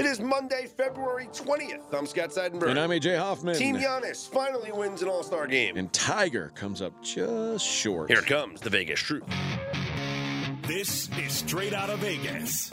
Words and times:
It 0.00 0.06
is 0.06 0.18
Monday, 0.18 0.66
February 0.78 1.26
20th. 1.26 1.92
I'm 1.92 2.06
Scott 2.06 2.30
Seidenberg. 2.30 2.70
And 2.70 2.80
I'm 2.80 2.88
AJ 2.88 3.18
Hoffman. 3.18 3.54
Team 3.54 3.76
Giannis 3.76 4.26
finally 4.26 4.72
wins 4.72 5.02
an 5.02 5.08
All 5.08 5.22
Star 5.22 5.46
game. 5.46 5.76
And 5.76 5.92
Tiger 5.92 6.52
comes 6.54 6.80
up 6.80 6.94
just 7.02 7.66
short. 7.66 8.08
Here 8.08 8.22
comes 8.22 8.62
the 8.62 8.70
Vegas 8.70 8.98
Truth. 8.98 9.24
This 10.66 11.10
is 11.18 11.32
straight 11.34 11.74
out 11.74 11.90
of 11.90 11.98
Vegas. 11.98 12.70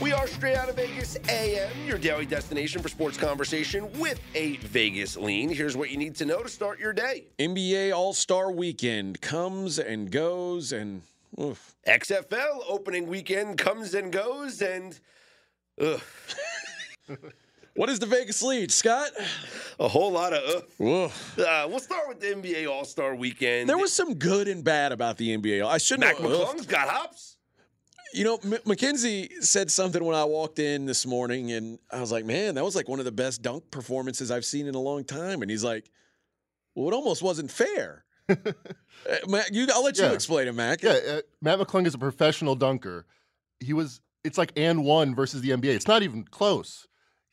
We 0.00 0.12
are 0.12 0.28
straight 0.28 0.56
out 0.56 0.68
of 0.68 0.76
Vegas 0.76 1.18
AM, 1.28 1.70
your 1.84 1.98
daily 1.98 2.24
destination 2.24 2.80
for 2.80 2.88
sports 2.88 3.16
conversation 3.16 3.90
with 3.98 4.20
a 4.34 4.56
Vegas 4.58 5.16
lean. 5.16 5.48
Here's 5.48 5.76
what 5.76 5.90
you 5.90 5.96
need 5.96 6.14
to 6.16 6.24
know 6.24 6.40
to 6.40 6.48
start 6.48 6.78
your 6.78 6.92
day. 6.92 7.26
NBA 7.38 7.92
All 7.94 8.12
Star 8.12 8.52
Weekend 8.52 9.20
comes 9.20 9.78
and 9.80 10.10
goes, 10.10 10.72
and 10.72 11.02
oof. 11.40 11.74
XFL 11.86 12.60
opening 12.68 13.08
weekend 13.08 13.58
comes 13.58 13.92
and 13.92 14.12
goes, 14.12 14.62
and 14.62 15.00
ugh, 15.80 16.00
what 17.78 17.88
is 17.88 18.00
the 18.00 18.06
Vegas 18.06 18.42
lead, 18.42 18.72
Scott? 18.72 19.10
a 19.78 19.86
whole 19.86 20.10
lot 20.10 20.32
of 20.32 20.42
ugh. 20.80 20.84
Oof. 20.84 21.38
Uh, 21.38 21.66
we'll 21.70 21.78
start 21.78 22.08
with 22.08 22.18
the 22.20 22.26
NBA 22.26 22.68
All 22.68 22.84
Star 22.84 23.14
weekend. 23.14 23.68
There 23.68 23.78
was 23.78 23.92
some 23.92 24.14
good 24.14 24.48
and 24.48 24.64
bad 24.64 24.90
about 24.90 25.16
the 25.16 25.36
NBA. 25.38 25.64
I 25.64 25.78
shouldn't 25.78 26.06
Mac 26.08 26.16
have. 26.16 26.26
ugh. 26.30 26.48
McClung's 26.48 26.66
got 26.66 26.88
hops. 26.88 27.36
You 28.12 28.24
know, 28.24 28.38
M- 28.42 28.58
Mackenzie 28.64 29.30
said 29.40 29.70
something 29.70 30.02
when 30.02 30.16
I 30.16 30.24
walked 30.24 30.58
in 30.58 30.86
this 30.86 31.06
morning, 31.06 31.52
and 31.52 31.78
I 31.92 32.00
was 32.00 32.10
like, 32.10 32.24
man, 32.24 32.56
that 32.56 32.64
was 32.64 32.74
like 32.74 32.88
one 32.88 32.98
of 32.98 33.04
the 33.04 33.12
best 33.12 33.42
dunk 33.42 33.70
performances 33.70 34.30
I've 34.32 34.44
seen 34.44 34.66
in 34.66 34.74
a 34.74 34.80
long 34.80 35.04
time. 35.04 35.42
And 35.42 35.50
he's 35.50 35.62
like, 35.62 35.88
well, 36.74 36.88
it 36.88 36.94
almost 36.94 37.22
wasn't 37.22 37.50
fair. 37.50 38.04
Uh, 39.08 39.16
Mac, 39.28 39.46
you, 39.52 39.64
I'll 39.72 39.84
let 39.84 39.96
you 39.96 40.04
explain 40.06 40.48
it, 40.48 40.54
Mac. 40.56 40.82
Yeah, 40.82 40.98
uh, 41.08 41.20
Mac 41.40 41.60
McClung 41.60 41.86
is 41.86 41.94
a 41.94 41.98
professional 41.98 42.56
dunker. 42.56 43.06
He 43.60 43.72
was. 43.72 44.00
It's 44.24 44.36
like 44.36 44.52
and 44.56 44.84
one 44.84 45.14
versus 45.14 45.40
the 45.40 45.50
NBA. 45.50 45.66
It's 45.76 45.86
not 45.86 46.02
even 46.02 46.24
close. 46.24 46.88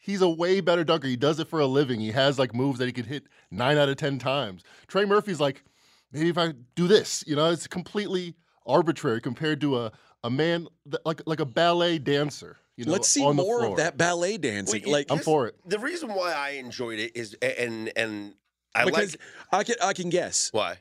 He's 0.06 0.22
a 0.22 0.30
way 0.30 0.61
better 0.61 0.84
dunker. 0.84 1.08
He 1.08 1.16
does 1.16 1.39
it 1.39 1.48
for 1.48 1.59
a 1.59 1.66
living. 1.66 2.00
He 2.00 2.11
has 2.11 2.38
like 2.38 2.53
moves 2.53 2.78
that 2.78 2.86
he 2.86 2.92
could 2.94 3.08
hit 3.08 3.23
nine 3.50 3.75
out 3.80 3.89
of 3.89 3.98
ten 3.98 4.20
times. 4.20 4.62
Trey 4.86 5.03
Murphy's 5.03 5.39
like, 5.39 5.64
maybe 6.12 6.30
if 6.30 6.38
I 6.38 6.53
do 6.75 6.88
this, 6.88 7.23
you 7.25 7.36
know, 7.36 7.50
it's 7.50 7.66
completely 7.66 8.36
arbitrary 8.67 9.20
compared 9.20 9.62
to 9.62 9.80
a 9.80 9.92
a 10.23 10.30
man 10.30 10.67
that, 10.86 11.03
like 11.08 11.23
like 11.25 11.39
a 11.39 11.45
ballet 11.45 11.97
dancer. 11.97 12.58
You 12.78 12.86
know, 12.86 12.92
Let's 12.92 13.08
see 13.08 13.23
on 13.23 13.36
more 13.36 13.66
of 13.66 13.78
that 13.78 13.97
ballet 13.97 14.38
dancing. 14.38 14.84
Well, 14.84 14.92
like, 14.92 15.08
I'm 15.09 15.17
for 15.17 15.47
it. 15.47 15.56
The 15.66 15.80
reason 15.80 16.09
why 16.09 16.34
I 16.34 16.52
enjoyed 16.52 17.00
it 17.00 17.16
is, 17.16 17.34
and 17.42 17.92
and 17.95 18.36
I 18.75 18.86
because 18.86 19.17
like 19.52 19.59
I 19.59 19.64
can 19.64 19.75
I 19.81 19.94
can 19.94 20.09
guess 20.09 20.50
why 20.52 20.78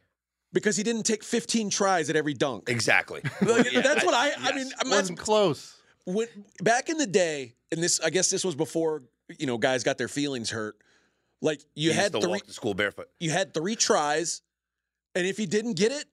because 0.53 0.77
he 0.77 0.83
didn't 0.83 1.05
take 1.05 1.25
15 1.25 1.71
tries 1.71 2.11
at 2.11 2.17
every 2.17 2.35
dunk. 2.35 2.69
exactly. 2.69 3.23
Like, 3.41 3.73
Yeah, 3.73 3.81
that's 3.81 4.05
what 4.05 4.15
I. 4.15 4.33
I 4.39 4.55
mean, 4.55 4.71
I'm 4.81 4.91
wasn't 4.91 5.19
close. 5.19 5.81
when 6.05 6.29
back 6.63 6.91
in 6.91 6.99
the 6.99 7.07
day, 7.07 7.55
and 7.73 7.83
this 7.83 8.01
I 8.01 8.11
guess 8.11 8.29
this 8.29 8.45
was 8.45 8.55
before 8.55 9.03
you 9.39 9.47
know 9.47 9.59
guys 9.59 9.83
got 9.83 9.99
their 9.99 10.09
feelings 10.09 10.51
hurt. 10.51 10.77
Like 11.41 11.61
you 11.75 11.91
He 11.91 11.97
had 11.97 12.13
to 12.13 12.21
three, 12.21 12.31
walk 12.31 12.45
to 12.47 12.53
school 12.53 12.75
barefoot. 12.75 13.09
you 13.21 13.31
had 13.31 13.53
three 13.55 13.77
tries, 13.77 14.43
and 15.15 15.27
if 15.27 15.37
he 15.37 15.47
didn't 15.47 15.75
get 15.75 15.93
it, 15.93 16.07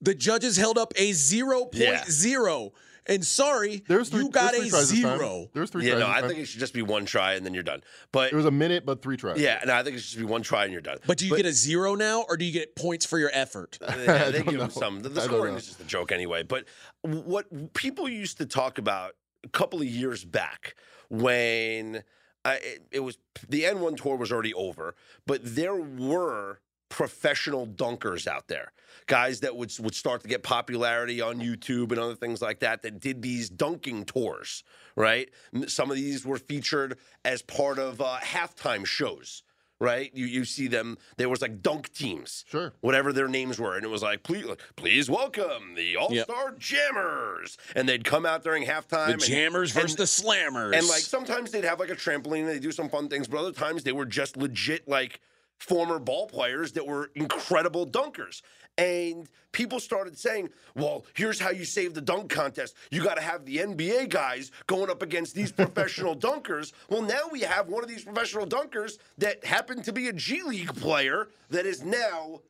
the 0.00 0.14
judges 0.14 0.56
held 0.56 0.78
up 0.78 0.92
a 0.96 1.12
zero 1.12 1.64
point 1.66 2.04
zero. 2.08 2.62
Yeah. 2.64 2.68
And 3.08 3.24
sorry, 3.24 3.84
There's 3.86 4.08
three. 4.08 4.24
you 4.24 4.30
got 4.30 4.50
there's 4.52 4.58
a 4.58 4.60
three 4.62 4.70
tries 4.70 4.90
this 4.90 4.98
zero. 5.00 5.46
There's 5.54 5.70
three 5.70 5.84
Yeah, 5.86 5.92
tries. 5.94 6.00
no, 6.00 6.08
I 6.08 6.26
think 6.28 6.40
it 6.40 6.46
should 6.46 6.58
just 6.58 6.74
be 6.74 6.82
one 6.82 7.04
try 7.06 7.34
and 7.34 7.46
then 7.46 7.54
you're 7.54 7.62
done. 7.62 7.82
But 8.10 8.32
it 8.32 8.34
was 8.36 8.46
a 8.46 8.50
minute, 8.50 8.84
but 8.84 9.00
three 9.00 9.16
tries. 9.16 9.38
yeah, 9.40 9.62
no, 9.64 9.74
I 9.76 9.84
think 9.84 9.94
it 9.96 10.00
should 10.00 10.06
just 10.10 10.18
be 10.18 10.24
one 10.24 10.42
try 10.42 10.64
and 10.64 10.72
you're 10.72 10.82
done. 10.82 10.98
But 11.06 11.18
do 11.18 11.24
you 11.24 11.36
get 11.36 11.46
a 11.46 11.52
zero 11.52 11.94
now, 11.94 12.24
or 12.28 12.36
do 12.36 12.44
you 12.44 12.50
get 12.50 12.74
points 12.74 13.06
for 13.06 13.16
your 13.20 13.30
effort? 13.32 13.78
they, 13.96 14.06
they 14.32 14.42
give 14.42 14.54
know. 14.54 14.64
him 14.64 14.70
some. 14.70 15.02
The, 15.02 15.08
the 15.08 15.20
scoring 15.20 15.54
is 15.54 15.66
just 15.66 15.80
a 15.80 15.84
joke 15.84 16.10
anyway. 16.10 16.42
But 16.42 16.64
what 17.02 17.74
people 17.74 18.08
used 18.08 18.38
to 18.38 18.46
talk 18.46 18.78
about 18.78 19.12
a 19.44 19.48
couple 19.50 19.80
of 19.80 19.86
years 19.86 20.24
back 20.24 20.74
when 21.08 22.02
It, 22.54 22.86
it 22.90 23.00
was 23.00 23.18
the 23.48 23.64
AND1 23.64 23.96
tour 23.96 24.16
was 24.16 24.32
already 24.32 24.54
over, 24.54 24.94
but 25.26 25.40
there 25.42 25.74
were 25.74 26.60
professional 26.88 27.66
dunkers 27.66 28.26
out 28.26 28.48
there, 28.48 28.72
guys 29.06 29.40
that 29.40 29.56
would 29.56 29.72
would 29.80 29.94
start 29.94 30.22
to 30.22 30.28
get 30.28 30.42
popularity 30.42 31.20
on 31.20 31.40
YouTube 31.40 31.90
and 31.90 31.98
other 31.98 32.14
things 32.14 32.40
like 32.40 32.60
that 32.60 32.82
that 32.82 33.00
did 33.00 33.22
these 33.22 33.48
dunking 33.48 34.04
tours, 34.04 34.62
right? 34.94 35.28
Some 35.66 35.90
of 35.90 35.96
these 35.96 36.24
were 36.24 36.38
featured 36.38 36.98
as 37.24 37.42
part 37.42 37.78
of 37.78 38.00
uh, 38.00 38.18
halftime 38.22 38.86
shows, 38.86 39.42
right? 39.80 40.10
You 40.14 40.26
you 40.26 40.44
see 40.44 40.68
them. 40.68 40.96
There 41.16 41.28
was 41.28 41.42
like 41.42 41.62
dunk 41.62 41.92
teams, 41.92 42.44
Sure. 42.48 42.72
whatever 42.80 43.12
their 43.12 43.28
names 43.28 43.58
were, 43.58 43.76
and 43.76 43.84
it 43.84 43.88
was 43.88 44.02
like, 44.02 44.22
please, 44.22 44.46
please 44.76 45.10
welcome 45.10 45.74
the 45.74 45.96
All 45.96 46.14
Star 46.14 46.54
Jammers, 46.58 47.58
and 47.74 47.88
they'd 47.88 48.04
come 48.04 48.24
out 48.26 48.42
during 48.44 48.64
halftime. 48.64 49.06
The 49.06 49.12
and- 49.14 49.22
jammers 49.22 49.74
and- 49.74 49.82
versus 49.82 49.96
the 49.96 50.04
slammers. 50.04 50.76
and 50.76 50.86
like 50.88 51.00
sometimes 51.02 51.50
they'd 51.50 51.64
have 51.64 51.80
like 51.80 51.90
a 51.90 51.96
trampoline 51.96 52.40
and 52.40 52.48
they 52.48 52.58
do 52.58 52.72
some 52.72 52.88
fun 52.88 53.08
things, 53.08 53.28
but 53.28 53.38
other 53.38 53.52
times 53.52 53.84
they 53.84 53.92
were 53.92 54.06
just 54.06 54.36
legit 54.36 54.88
like 54.88 55.20
former 55.58 55.98
ball 55.98 56.26
players 56.26 56.72
that 56.72 56.86
were 56.86 57.10
incredible 57.14 57.86
dunkers. 57.86 58.42
And 58.78 59.28
people 59.52 59.80
started 59.80 60.18
saying, 60.18 60.50
well, 60.74 61.06
here's 61.14 61.40
how 61.40 61.50
you 61.50 61.64
save 61.64 61.94
the 61.94 62.02
dunk 62.02 62.28
contest. 62.30 62.76
You 62.90 63.02
got 63.02 63.14
to 63.16 63.22
have 63.22 63.46
the 63.46 63.56
NBA 63.56 64.10
guys 64.10 64.50
going 64.66 64.90
up 64.90 65.02
against 65.02 65.34
these 65.34 65.50
professional 65.62 66.14
dunkers. 66.14 66.72
Well, 66.90 67.02
now 67.02 67.22
we 67.32 67.40
have 67.40 67.68
one 67.68 67.82
of 67.82 67.88
these 67.88 68.04
professional 68.04 68.46
dunkers 68.46 68.98
that 69.18 69.44
happened 69.44 69.84
to 69.84 69.92
be 69.92 70.08
a 70.08 70.12
G 70.12 70.42
League 70.42 70.74
player 70.76 71.28
that 71.48 71.64
is 71.64 71.82
now 71.82 72.42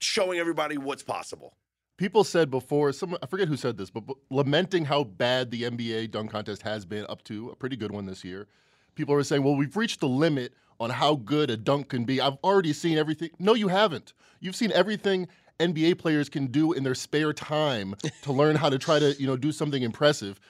showing 0.00 0.38
everybody 0.38 0.76
what's 0.78 1.02
possible. 1.02 1.54
people 1.98 2.24
said 2.24 2.50
before, 2.50 2.92
someone 2.92 3.20
I 3.22 3.26
forget 3.26 3.46
who 3.46 3.56
said 3.56 3.76
this, 3.76 3.90
but, 3.90 4.06
but 4.06 4.16
lamenting 4.30 4.86
how 4.86 5.04
bad 5.04 5.50
the 5.50 5.64
NBA 5.64 6.10
dunk 6.10 6.30
contest 6.32 6.62
has 6.62 6.84
been 6.84 7.04
up 7.08 7.22
to 7.24 7.50
a 7.50 7.54
pretty 7.56 7.76
good 7.76 7.92
one 7.92 8.06
this 8.06 8.24
year. 8.24 8.48
People 8.94 9.14
were 9.14 9.22
saying, 9.22 9.44
"Well, 9.44 9.54
we've 9.56 9.76
reached 9.76 10.00
the 10.00 10.08
limit 10.08 10.54
on 10.80 10.90
how 10.90 11.16
good 11.16 11.50
a 11.50 11.56
dunk 11.56 11.90
can 11.90 12.04
be. 12.04 12.20
I've 12.20 12.38
already 12.42 12.72
seen 12.72 12.98
everything." 12.98 13.30
No, 13.38 13.54
you 13.54 13.68
haven't. 13.68 14.14
You've 14.40 14.56
seen 14.56 14.72
everything 14.72 15.28
NBA 15.60 15.98
players 15.98 16.28
can 16.28 16.46
do 16.46 16.72
in 16.72 16.82
their 16.82 16.94
spare 16.94 17.32
time 17.32 17.94
to 18.22 18.32
learn 18.32 18.56
how 18.56 18.68
to 18.68 18.78
try 18.78 18.98
to, 18.98 19.14
you 19.20 19.26
know, 19.26 19.36
do 19.36 19.52
something 19.52 19.82
impressive. 19.82 20.40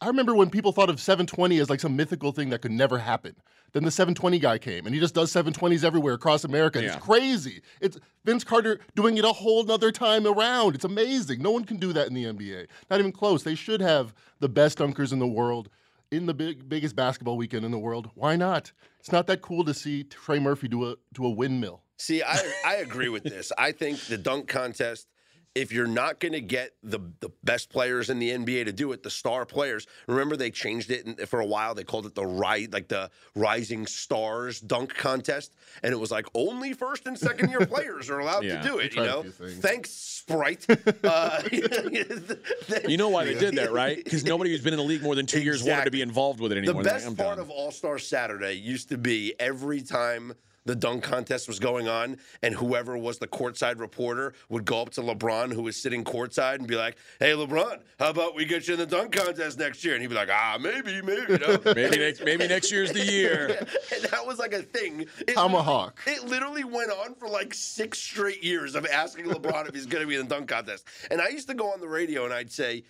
I 0.00 0.08
remember 0.08 0.34
when 0.34 0.50
people 0.50 0.72
thought 0.72 0.90
of 0.90 1.00
720 1.00 1.58
as 1.58 1.70
like 1.70 1.78
some 1.78 1.94
mythical 1.94 2.32
thing 2.32 2.50
that 2.50 2.60
could 2.60 2.72
never 2.72 2.98
happen. 2.98 3.36
Then 3.72 3.84
the 3.84 3.90
720 3.90 4.40
guy 4.40 4.58
came 4.58 4.84
and 4.84 4.94
he 4.94 5.00
just 5.00 5.14
does 5.14 5.32
720s 5.32 5.84
everywhere 5.84 6.14
across 6.14 6.42
America. 6.42 6.82
Yeah. 6.82 6.96
It's 6.96 7.04
crazy. 7.04 7.62
It's 7.80 7.98
Vince 8.24 8.42
Carter 8.42 8.80
doing 8.96 9.16
it 9.16 9.24
a 9.24 9.32
whole 9.32 9.62
nother 9.62 9.92
time 9.92 10.26
around. 10.26 10.74
It's 10.74 10.84
amazing. 10.84 11.40
No 11.40 11.52
one 11.52 11.64
can 11.64 11.76
do 11.76 11.92
that 11.92 12.08
in 12.08 12.14
the 12.14 12.24
NBA. 12.24 12.66
Not 12.90 12.98
even 12.98 13.12
close. 13.12 13.44
They 13.44 13.54
should 13.54 13.80
have 13.80 14.12
the 14.40 14.48
best 14.48 14.78
dunkers 14.78 15.12
in 15.12 15.20
the 15.20 15.26
world 15.26 15.68
in 16.10 16.26
the 16.26 16.34
big, 16.34 16.68
biggest 16.68 16.96
basketball 16.96 17.36
weekend 17.36 17.64
in 17.64 17.70
the 17.70 17.78
world. 17.78 18.10
Why 18.14 18.34
not? 18.34 18.72
It's 18.98 19.12
not 19.12 19.26
that 19.28 19.40
cool 19.40 19.64
to 19.64 19.72
see 19.72 20.02
Trey 20.04 20.40
Murphy 20.40 20.68
do 20.68 20.90
a 20.90 20.96
do 21.14 21.24
a 21.24 21.30
windmill. 21.30 21.82
See, 22.02 22.20
I, 22.20 22.36
I 22.66 22.74
agree 22.78 23.08
with 23.08 23.22
this. 23.22 23.52
I 23.56 23.70
think 23.70 24.00
the 24.06 24.18
dunk 24.18 24.48
contest, 24.48 25.06
if 25.54 25.70
you're 25.70 25.86
not 25.86 26.18
going 26.18 26.32
to 26.32 26.40
get 26.40 26.72
the, 26.82 26.98
the 27.20 27.30
best 27.44 27.70
players 27.70 28.10
in 28.10 28.18
the 28.18 28.30
NBA 28.30 28.64
to 28.64 28.72
do 28.72 28.90
it, 28.90 29.04
the 29.04 29.10
star 29.10 29.46
players. 29.46 29.86
Remember, 30.08 30.36
they 30.36 30.50
changed 30.50 30.90
it 30.90 31.06
and 31.06 31.28
for 31.28 31.38
a 31.38 31.46
while. 31.46 31.76
They 31.76 31.84
called 31.84 32.06
it 32.06 32.16
the 32.16 32.26
right, 32.26 32.68
like 32.72 32.88
the 32.88 33.08
Rising 33.36 33.86
Stars 33.86 34.60
dunk 34.60 34.96
contest, 34.96 35.54
and 35.84 35.92
it 35.92 35.96
was 35.96 36.10
like 36.10 36.26
only 36.34 36.72
first 36.72 37.06
and 37.06 37.16
second 37.16 37.50
year 37.50 37.64
players 37.66 38.10
are 38.10 38.18
allowed 38.18 38.42
Yeah, 38.42 38.60
to 38.60 38.68
do 38.68 38.78
it. 38.78 38.96
You 38.96 39.04
know, 39.04 39.22
thanks 39.60 39.90
Sprite. 39.90 40.66
uh, 41.04 41.40
you 41.52 42.96
know 42.96 43.10
why 43.10 43.26
they 43.26 43.34
did 43.34 43.54
that, 43.54 43.70
right? 43.70 44.02
Because 44.02 44.24
nobody 44.24 44.50
who's 44.50 44.60
been 44.62 44.72
in 44.72 44.78
the 44.78 44.84
league 44.84 45.04
more 45.04 45.14
than 45.14 45.26
two 45.26 45.40
years 45.40 45.62
wanted 45.62 45.84
to 45.84 45.92
be 45.92 46.02
involved 46.02 46.40
with 46.40 46.50
it 46.50 46.56
The 46.56 46.62
anymore. 46.62 46.82
They're 46.82 46.94
best 46.94 47.06
like, 47.06 47.16
part 47.16 47.36
done. 47.36 47.44
of 47.44 47.50
All 47.50 47.70
Star 47.70 48.00
Saturday 48.00 48.54
used 48.54 48.88
to 48.88 48.98
be 48.98 49.34
every 49.38 49.82
time 49.82 50.32
the 50.64 50.74
dunk 50.74 51.02
contest 51.02 51.48
was 51.48 51.58
going 51.58 51.88
on, 51.88 52.18
and 52.42 52.54
whoever 52.54 52.96
was 52.96 53.18
the 53.18 53.26
courtside 53.26 53.78
reporter 53.78 54.34
would 54.48 54.64
go 54.64 54.82
up 54.82 54.90
to 54.90 55.02
LeBron, 55.02 55.52
who 55.52 55.62
was 55.62 55.76
sitting 55.76 56.04
courtside, 56.04 56.56
and 56.56 56.66
be 56.66 56.76
like, 56.76 56.96
"Hey, 57.18 57.32
LeBron, 57.32 57.80
how 57.98 58.10
about 58.10 58.34
we 58.34 58.44
get 58.44 58.68
you 58.68 58.74
in 58.74 58.80
the 58.80 58.86
dunk 58.86 59.12
contest 59.12 59.58
next 59.58 59.84
year?" 59.84 59.94
And 59.94 60.02
he'd 60.02 60.08
be 60.08 60.14
like, 60.14 60.30
"Ah, 60.30 60.58
maybe, 60.60 61.02
maybe, 61.02 61.32
you 61.32 61.38
know, 61.38 61.58
maybe 61.74 61.98
next, 61.98 62.24
maybe 62.24 62.46
next 62.46 62.70
year's 62.70 62.92
the 62.92 63.04
year. 63.04 63.48
and 63.94 64.04
that 64.04 64.26
was 64.26 64.38
like 64.38 64.52
a 64.52 64.62
thing. 64.62 65.06
It 65.26 65.34
Tomahawk. 65.34 66.00
Literally, 66.06 66.26
it 66.26 66.30
literally 66.30 66.64
went 66.64 66.90
on 66.90 67.14
for 67.14 67.28
like 67.28 67.54
six 67.54 67.98
straight 67.98 68.42
years 68.42 68.74
of 68.74 68.86
asking 68.86 69.26
LeBron 69.26 69.68
if 69.68 69.74
he's 69.74 69.86
going 69.86 70.02
to 70.02 70.08
be 70.08 70.16
in 70.16 70.28
the 70.28 70.34
dunk 70.34 70.48
contest. 70.48 70.86
And 71.10 71.20
I 71.20 71.28
used 71.28 71.48
to 71.48 71.54
go 71.54 71.72
on 71.72 71.80
the 71.80 71.88
radio 71.88 72.24
and 72.24 72.32
I'd 72.32 72.52
say, 72.52 72.84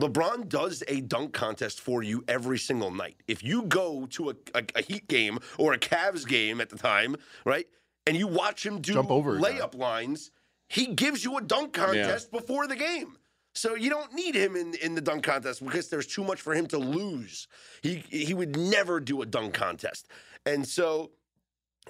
LeBron 0.00 0.48
does 0.48 0.82
a 0.86 1.00
dunk 1.00 1.32
contest 1.32 1.80
for 1.80 2.02
you 2.02 2.24
every 2.28 2.58
single 2.58 2.90
night. 2.90 3.16
If 3.26 3.42
you 3.42 3.62
go 3.64 4.06
to 4.10 4.30
a, 4.30 4.34
a, 4.54 4.64
a 4.76 4.82
Heat 4.82 5.08
game 5.08 5.38
or 5.58 5.72
a 5.72 5.78
Cavs 5.78 6.26
game 6.26 6.60
at 6.60 6.70
the 6.70 6.78
time, 6.78 7.16
right, 7.44 7.66
and 8.06 8.16
you 8.16 8.26
watch 8.26 8.64
him 8.64 8.80
do 8.80 8.94
Jump 8.94 9.10
over 9.10 9.36
a 9.36 9.40
guy. 9.40 9.52
layup 9.52 9.74
lines, 9.74 10.30
he 10.68 10.86
gives 10.86 11.24
you 11.24 11.36
a 11.36 11.42
dunk 11.42 11.72
contest 11.72 12.30
before 12.30 12.66
the 12.66 12.76
game. 12.76 13.16
So 13.54 13.74
you 13.74 13.90
don't 13.90 14.12
need 14.14 14.36
him 14.36 14.54
in, 14.54 14.74
in 14.74 14.94
the 14.94 15.00
dunk 15.00 15.24
contest 15.24 15.64
because 15.64 15.88
there's 15.88 16.06
too 16.06 16.22
much 16.22 16.40
for 16.40 16.54
him 16.54 16.66
to 16.68 16.78
lose. 16.78 17.48
He 17.82 18.04
he 18.08 18.32
would 18.32 18.56
never 18.56 19.00
do 19.00 19.20
a 19.20 19.26
dunk 19.26 19.54
contest. 19.54 20.06
And 20.46 20.66
so 20.66 21.10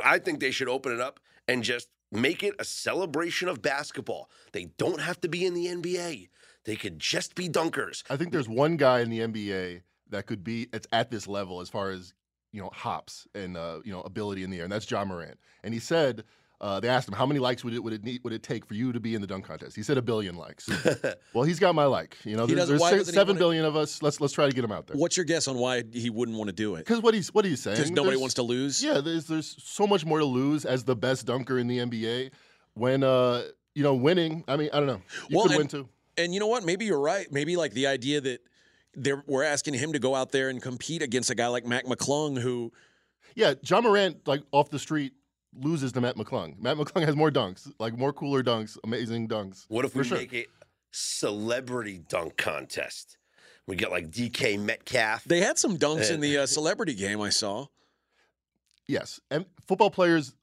I 0.03 0.19
think 0.19 0.41
they 0.41 0.51
should 0.51 0.69
open 0.69 0.93
it 0.93 1.01
up 1.01 1.21
and 1.47 1.63
just 1.63 1.89
make 2.11 2.43
it 2.43 2.55
a 2.59 2.65
celebration 2.65 3.49
of 3.49 3.61
basketball. 3.61 4.31
They 4.53 4.67
don't 4.79 5.01
have 5.01 5.21
to 5.21 5.29
be 5.29 5.45
in 5.45 5.53
the 5.55 5.67
NBA. 5.67 6.29
They 6.69 6.77
could 6.77 6.99
just 6.99 7.35
be 7.35 7.49
dunkers. 7.49 8.03
I 8.11 8.17
think 8.19 8.31
there's 8.31 8.47
one 8.49 8.77
guy 8.77 9.01
in 9.01 9.09
the 9.09 9.21
NBA 9.21 9.81
that 10.11 10.27
could 10.27 10.45
be 10.45 10.69
it's 10.71 10.87
at 10.93 11.11
this 11.11 11.27
level 11.27 11.63
as 11.63 11.71
far 11.71 11.91
as 11.91 12.13
you 12.53 12.61
know 12.61 12.69
hops 12.75 13.27
and 13.35 13.57
uh, 13.57 13.81
you 13.87 13.91
know 13.93 14.03
ability 14.03 14.45
in 14.45 14.51
the 14.51 14.59
air, 14.59 14.65
and 14.65 14.73
that's 14.73 14.91
Ja 14.91 15.03
Morant. 15.03 15.39
And 15.65 15.73
he 15.73 15.81
said 15.81 16.25
uh, 16.61 16.79
they 16.79 16.89
asked 16.91 17.09
him 17.09 17.15
how 17.15 17.25
many 17.25 17.41
likes 17.41 17.65
would 17.65 17.73
it 17.73 17.83
would 17.83 17.95
it 17.95 18.05
need, 18.05 18.23
would 18.23 18.35
it 18.35 18.43
take 18.43 18.67
for 18.67 18.75
you 18.75 18.93
to 18.93 19.01
be 19.01 19.15
in 19.15 19.23
the 19.23 19.27
dunk 19.27 19.47
contest. 19.47 19.77
He 19.77 19.83
said 19.83 19.97
a 19.97 20.03
billion 20.03 20.37
likes. 20.37 20.69
well, 21.33 21.45
he's 21.45 21.59
got 21.59 21.75
my 21.75 21.85
like. 21.87 22.19
You 22.25 22.37
know, 22.37 22.47
He 22.47 22.53
there's, 22.53 22.69
se- 22.69 23.05
seven 23.05 23.39
wanna- 23.39 23.67
of 23.67 23.75
us. 23.75 24.03
Let's 24.03 24.21
let's 24.21 24.35
try 24.35 24.47
to 24.47 24.53
get 24.53 24.63
him 24.63 24.73
out 24.73 24.89
there. 24.89 24.97
What's 24.99 25.17
your 25.17 25.25
guess 25.25 25.49
on 25.49 25.57
why 25.57 25.85
he 25.91 26.11
wouldn't 26.11 26.37
want 26.37 26.49
to 26.49 26.55
do 26.55 26.75
it? 26.75 26.81
Because 26.81 27.01
what 27.01 27.15
he's 27.15 27.33
what 27.33 27.47
he's 27.47 27.63
saying? 27.63 27.77
Because 27.79 27.91
nobody 27.93 28.19
wants 28.19 28.35
to 28.35 28.43
lose. 28.43 28.85
Yeah, 28.85 29.01
there's 29.01 29.25
there's 29.25 29.57
so 29.65 29.87
much 29.87 30.05
more 30.05 30.19
to 30.19 30.27
lose 30.27 30.67
as 30.67 30.85
the 30.85 30.97
best 30.97 31.25
dunker 31.25 31.59
in 31.59 31.67
the 31.67 31.79
NBA. 31.79 32.31
When 32.75 33.03
uh 33.05 33.45
you 33.75 33.83
know 33.83 33.95
winning, 33.95 34.45
I 34.47 34.57
mean 34.59 34.69
I 34.73 34.79
don't 34.81 34.87
know. 34.89 35.01
You 35.31 35.37
Well, 35.39 35.47
could 35.47 35.53
and- 35.53 35.59
win 35.61 35.69
too. 35.69 35.89
And 36.19 36.35
you 36.35 36.41
know 36.41 36.47
what? 36.47 36.65
Maybe 36.65 36.85
you're 36.85 37.01
right. 37.01 37.31
Maybe 37.31 37.57
like 37.57 37.73
the 37.73 37.87
idea 37.87 38.21
that 38.21 38.41
they're, 38.95 39.23
we're 39.27 39.45
asking 39.45 39.75
him 39.75 39.93
to 39.93 39.99
go 39.99 40.15
out 40.15 40.33
there 40.33 40.49
and 40.49 40.61
compete 40.61 41.03
against 41.03 41.31
a 41.31 41.35
guy 41.35 41.47
like 41.49 41.65
Mac 41.65 41.85
McClung, 41.85 42.39
who 42.39 42.73
Yeah, 43.35 43.55
Ja 43.65 43.81
Morant 43.81 44.27
like 44.27 44.43
off 44.53 44.71
the 44.71 44.79
street 44.79 45.13
loses 45.59 45.93
to 45.93 46.01
Mac 46.01 46.17
McClung. 46.17 46.59
Mac 46.61 46.77
McClung 46.77 47.05
has 47.05 47.17
more 47.17 47.31
dunks, 47.31 47.71
like 47.79 47.97
more 47.97 48.13
cooler 48.13 48.43
dunks, 48.43 48.77
amazing 48.85 49.29
dunks. 49.29 49.65
What 49.69 49.85
if 49.85 49.95
we 49.95 50.05
sure. 50.05 50.19
make 50.19 50.33
it 50.33 50.49
celebrity 50.91 52.01
dunk 52.09 52.37
contest? 52.37 53.17
We 53.67 53.77
get 53.77 53.91
like 53.91 54.11
DK 54.11 54.59
Metcalf. 54.59 55.25
they 55.25 55.41
had 55.41 55.59
some 55.59 55.77
dunks 55.77 56.11
in 56.11 56.21
the 56.21 56.39
uh, 56.39 56.47
celebrity 56.47 56.95
game 56.95 57.21
I 57.21 57.29
saw. 57.29 57.67
Yes, 58.87 59.21
and 59.31 59.45
football 59.67 59.91
players 59.91 60.35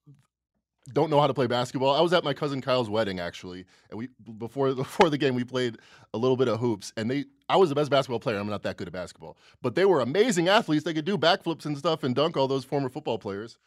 don't 0.94 1.10
know 1.10 1.20
how 1.20 1.28
to 1.28 1.34
play 1.34 1.48
basketball. 1.48 1.96
I 1.96 2.02
was 2.02 2.14
at 2.14 2.24
my 2.24 2.34
cousin 2.34 2.62
Kyle's 2.62 2.90
wedding 2.90 3.20
actually, 3.20 3.66
and 3.90 3.98
we 3.98 4.10
before 4.38 4.74
before 4.76 5.10
the 5.10 5.18
game 5.18 5.36
we 5.36 5.44
played 5.44 5.78
a 6.14 6.18
little 6.18 6.38
bit 6.38 6.48
of 6.48 6.60
hoops, 6.60 6.94
and 6.98 7.10
they 7.10 7.26
I 7.50 7.58
was 7.58 7.70
the 7.70 7.76
best 7.76 7.90
basketball 7.90 8.20
player. 8.20 8.38
I'm 8.38 8.48
not 8.48 8.64
that 8.64 8.78
good 8.78 8.88
at 8.88 8.94
basketball, 8.94 9.38
but 9.62 9.76
they 9.76 9.86
were 9.86 10.02
amazing 10.02 10.48
athletes. 10.48 10.84
They 10.84 10.94
could 10.94 11.06
do 11.06 11.18
backflips 11.18 11.66
and 11.66 11.78
stuff 11.78 12.04
and 12.04 12.16
dunk 12.16 12.38
all 12.38 12.48
those 12.48 12.66
former 12.66 12.90
football 12.90 13.18
players. 13.18 13.58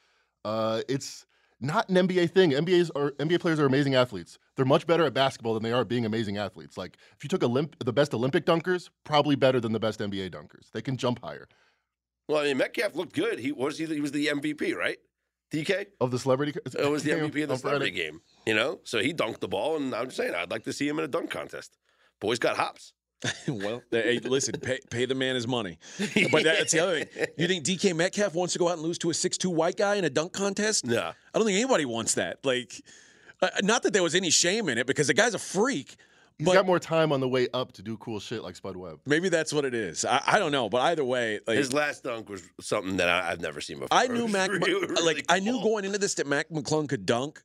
Uh, 0.44 0.82
it's 0.88 1.26
not 1.60 1.88
an 1.88 1.96
NBA 1.96 2.30
thing. 2.30 2.52
NBA's 2.52 2.90
are 2.94 3.10
NBA 3.12 3.40
players 3.40 3.58
are 3.58 3.66
amazing 3.66 3.96
athletes. 3.96 4.38
They're 4.54 4.64
much 4.64 4.86
better 4.86 5.04
at 5.04 5.14
basketball 5.14 5.54
than 5.54 5.62
they 5.64 5.72
are 5.72 5.84
being 5.84 6.06
amazing 6.06 6.36
athletes. 6.38 6.76
Like 6.76 6.96
if 7.16 7.24
you 7.24 7.28
took 7.28 7.40
Olymp- 7.40 7.84
the 7.84 7.92
best 7.92 8.14
Olympic 8.14 8.46
dunkers, 8.46 8.90
probably 9.04 9.34
better 9.34 9.60
than 9.60 9.72
the 9.72 9.80
best 9.80 9.98
NBA 9.98 10.30
dunkers. 10.30 10.70
They 10.72 10.82
can 10.82 10.96
jump 10.96 11.20
higher. 11.22 11.48
well, 12.28 12.38
I 12.38 12.44
mean, 12.44 12.58
Metcalf 12.58 12.94
looked 12.94 13.14
good. 13.14 13.40
He 13.40 13.50
was 13.50 13.78
he, 13.78 13.86
he 13.86 14.00
was 14.00 14.12
the 14.12 14.26
MVP, 14.26 14.76
right? 14.76 14.98
DK. 15.52 15.86
Of 16.00 16.10
the 16.10 16.18
celebrity, 16.18 16.52
It 16.64 16.90
was 16.90 17.02
the 17.02 17.10
game 17.14 17.18
MVP 17.20 17.26
of 17.26 17.32
the 17.32 17.40
on 17.42 17.48
Friday. 17.48 17.58
celebrity 17.60 17.90
game. 17.92 18.20
You 18.46 18.54
know, 18.54 18.80
so 18.84 18.98
he 19.00 19.12
dunked 19.14 19.40
the 19.40 19.48
ball, 19.48 19.76
and 19.76 19.94
I'm 19.94 20.06
just 20.06 20.16
saying, 20.16 20.34
I'd 20.34 20.50
like 20.50 20.64
to 20.64 20.72
see 20.72 20.86
him 20.88 20.98
in 20.98 21.04
a 21.04 21.08
dunk 21.08 21.30
contest. 21.30 21.76
Boys 22.20 22.38
got 22.38 22.56
hops. 22.56 22.92
well, 23.48 23.82
hey, 23.90 24.20
listen, 24.22 24.54
pay, 24.60 24.78
pay 24.90 25.04
the 25.04 25.14
man 25.14 25.34
his 25.34 25.48
money. 25.48 25.78
But 26.30 26.44
that's 26.44 26.72
the 26.72 26.80
other 26.80 27.04
thing. 27.04 27.26
You 27.36 27.48
think 27.48 27.64
DK 27.64 27.94
Metcalf 27.96 28.34
wants 28.34 28.52
to 28.52 28.58
go 28.60 28.68
out 28.68 28.74
and 28.74 28.82
lose 28.82 28.98
to 28.98 29.10
a 29.10 29.14
six-two 29.14 29.50
white 29.50 29.76
guy 29.76 29.96
in 29.96 30.04
a 30.04 30.10
dunk 30.10 30.32
contest? 30.32 30.86
Nah. 30.86 31.12
I 31.34 31.38
don't 31.38 31.44
think 31.44 31.56
anybody 31.58 31.84
wants 31.84 32.14
that. 32.14 32.38
Like, 32.44 32.80
uh, 33.42 33.48
not 33.62 33.82
that 33.82 33.92
there 33.92 34.02
was 34.04 34.14
any 34.14 34.30
shame 34.30 34.68
in 34.68 34.78
it 34.78 34.86
because 34.86 35.08
the 35.08 35.14
guy's 35.14 35.34
a 35.34 35.38
freak. 35.38 35.96
He's 36.38 36.46
But- 36.46 36.55
got 36.55 36.67
more 36.67 36.79
time 36.79 37.11
on 37.11 37.19
the 37.20 37.29
way 37.29 37.49
up 37.52 37.73
to 37.73 37.82
do 37.82 37.96
cool 37.96 38.20
shit 38.20 38.43
like 38.44 38.55
Spud 38.55 38.76
Webb. 38.76 39.00
Maybe 39.06 39.29
that's 39.29 39.52
what 39.52 39.64
it 39.64 39.75
is. 39.75 40.05
I, 40.05 40.23
I 40.25 40.38
don't 40.38 40.52
know. 40.52 40.69
But 40.69 40.82
either 40.82 41.05
way, 41.05 41.40
like, 41.49 41.56
His 41.58 41.73
last 41.73 42.05
dunk 42.05 42.29
was 42.29 42.43
something 42.61 42.99
that 42.99 43.08
I, 43.08 43.32
I've 43.32 43.40
never 43.40 43.61
seen 43.61 43.81
before. 43.81 43.88
I 43.90 44.06
knew 44.06 44.29
Mac, 44.29 44.50
really, 44.50 44.87
really 44.87 45.02
like 45.02 45.25
I 45.29 45.40
knew 45.40 45.61
going 45.62 45.85
into 45.85 45.99
this 45.99 46.14
that 46.14 46.26
Mac 46.29 46.49
McClung 46.50 46.88
could 46.88 47.05
dunk. 47.06 47.43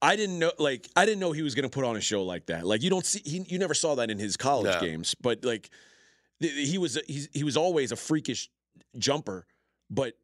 I 0.00 0.16
didn't 0.16 0.38
know, 0.38 0.52
like 0.58 0.88
I 0.96 1.04
didn't 1.04 1.20
know 1.20 1.32
he 1.32 1.42
was 1.42 1.54
going 1.54 1.64
to 1.64 1.68
put 1.70 1.84
on 1.84 1.96
a 1.96 2.00
show 2.00 2.22
like 2.22 2.46
that. 2.46 2.66
Like 2.66 2.82
you 2.82 2.90
don't 2.90 3.04
see, 3.04 3.20
he, 3.24 3.44
you 3.48 3.58
never 3.58 3.74
saw 3.74 3.94
that 3.96 4.10
in 4.10 4.18
his 4.18 4.36
college 4.36 4.74
No. 4.74 4.80
games. 4.80 5.14
But 5.20 5.44
like 5.44 5.68
th- 6.40 6.68
he 6.70 6.78
was, 6.78 6.98
he's, 7.06 7.28
he 7.32 7.44
was 7.44 7.56
always 7.56 7.92
a 7.92 7.96
freakish 7.96 8.48
jumper. 8.98 9.46
But 9.90 10.14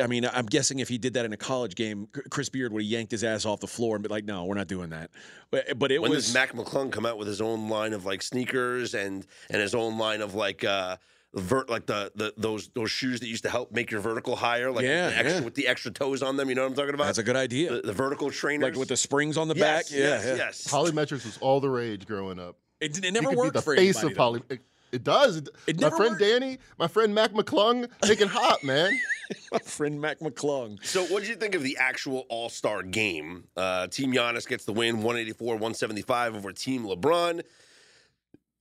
I 0.00 0.06
mean, 0.06 0.24
I'm 0.32 0.46
guessing 0.46 0.78
if 0.78 0.88
he 0.88 0.98
did 0.98 1.14
that 1.14 1.24
in 1.24 1.32
a 1.32 1.36
college 1.36 1.74
game, 1.74 2.08
Chris 2.30 2.48
Beard 2.48 2.72
would 2.72 2.82
have 2.82 2.90
yanked 2.90 3.12
his 3.12 3.24
ass 3.24 3.44
off 3.44 3.60
the 3.60 3.66
floor 3.66 3.96
and 3.96 4.02
be 4.02 4.08
like, 4.08 4.24
"No, 4.24 4.44
we're 4.44 4.54
not 4.54 4.68
doing 4.68 4.90
that." 4.90 5.10
But, 5.50 5.78
but 5.78 5.90
it 5.92 6.00
When 6.02 6.10
was 6.10 6.26
does 6.26 6.34
Mac 6.34 6.52
McClung 6.52 6.90
come 6.92 7.06
out 7.06 7.18
with 7.18 7.28
his 7.28 7.40
own 7.40 7.68
line 7.68 7.92
of 7.92 8.04
like 8.04 8.22
sneakers 8.22 8.94
and 8.94 9.26
and 9.50 9.60
his 9.62 9.74
own 9.74 9.98
line 9.98 10.20
of 10.20 10.34
like 10.34 10.64
uh 10.64 10.96
vert 11.34 11.68
like 11.68 11.86
the, 11.86 12.12
the 12.14 12.32
those 12.36 12.68
those 12.74 12.90
shoes 12.90 13.18
that 13.20 13.26
used 13.26 13.42
to 13.42 13.50
help 13.50 13.72
make 13.72 13.90
your 13.90 14.00
vertical 14.00 14.36
higher, 14.36 14.70
like 14.70 14.84
Yeah, 14.84 15.10
the 15.10 15.16
extra, 15.16 15.38
yeah. 15.38 15.44
with 15.44 15.54
the 15.54 15.66
extra 15.66 15.90
toes 15.90 16.22
on 16.22 16.36
them. 16.36 16.48
You 16.48 16.54
know 16.54 16.62
what 16.62 16.68
I'm 16.70 16.74
talking 16.76 16.94
about? 16.94 17.06
that's 17.06 17.18
a 17.18 17.22
good 17.24 17.36
idea. 17.36 17.72
the, 17.72 17.80
the 17.82 17.92
vertical 17.92 18.30
trainers, 18.30 18.62
like 18.70 18.76
with 18.78 18.88
the 18.88 18.96
springs 18.96 19.36
on 19.36 19.48
the 19.48 19.54
yes, 19.56 19.90
back. 19.90 19.96
Yeah, 19.98 20.04
yes, 20.06 20.24
yeah. 20.26 20.34
yes. 20.36 20.66
Polymetrics 20.68 21.24
was 21.24 21.38
all 21.38 21.60
the 21.60 21.68
rage 21.70 22.06
growing 22.06 22.38
up. 22.38 22.56
It, 22.80 22.98
it 22.98 23.04
He 23.04 23.10
never 23.10 23.28
could 23.30 23.38
worked 23.38 23.52
be 23.54 23.58
the 23.58 23.62
for 23.62 23.76
face 23.76 23.96
anybody, 23.96 24.06
of 24.06 24.12
though. 24.12 24.16
poly. 24.16 24.42
It, 24.48 24.60
it 24.92 25.02
does. 25.02 25.36
It, 25.38 25.48
It 25.66 25.80
my 25.80 25.90
friend 25.90 26.10
worked. 26.12 26.20
Danny, 26.20 26.58
my 26.78 26.86
friend 26.86 27.12
Mac 27.12 27.32
McClung, 27.32 27.88
taking 28.02 28.28
hot 28.28 28.62
man. 28.62 28.92
My 29.52 29.58
friend 29.58 30.00
Mac 30.00 30.20
McClung. 30.20 30.84
So, 30.84 31.04
what 31.06 31.20
did 31.20 31.28
you 31.28 31.36
think 31.36 31.54
of 31.54 31.62
the 31.62 31.76
actual 31.78 32.26
All 32.28 32.48
Star 32.48 32.82
game? 32.82 33.44
Uh, 33.56 33.86
Team 33.86 34.12
Giannis 34.12 34.46
gets 34.46 34.64
the 34.64 34.72
win, 34.72 34.96
184 34.96 35.54
175 35.54 36.36
over 36.36 36.52
Team 36.52 36.84
LeBron. 36.84 37.42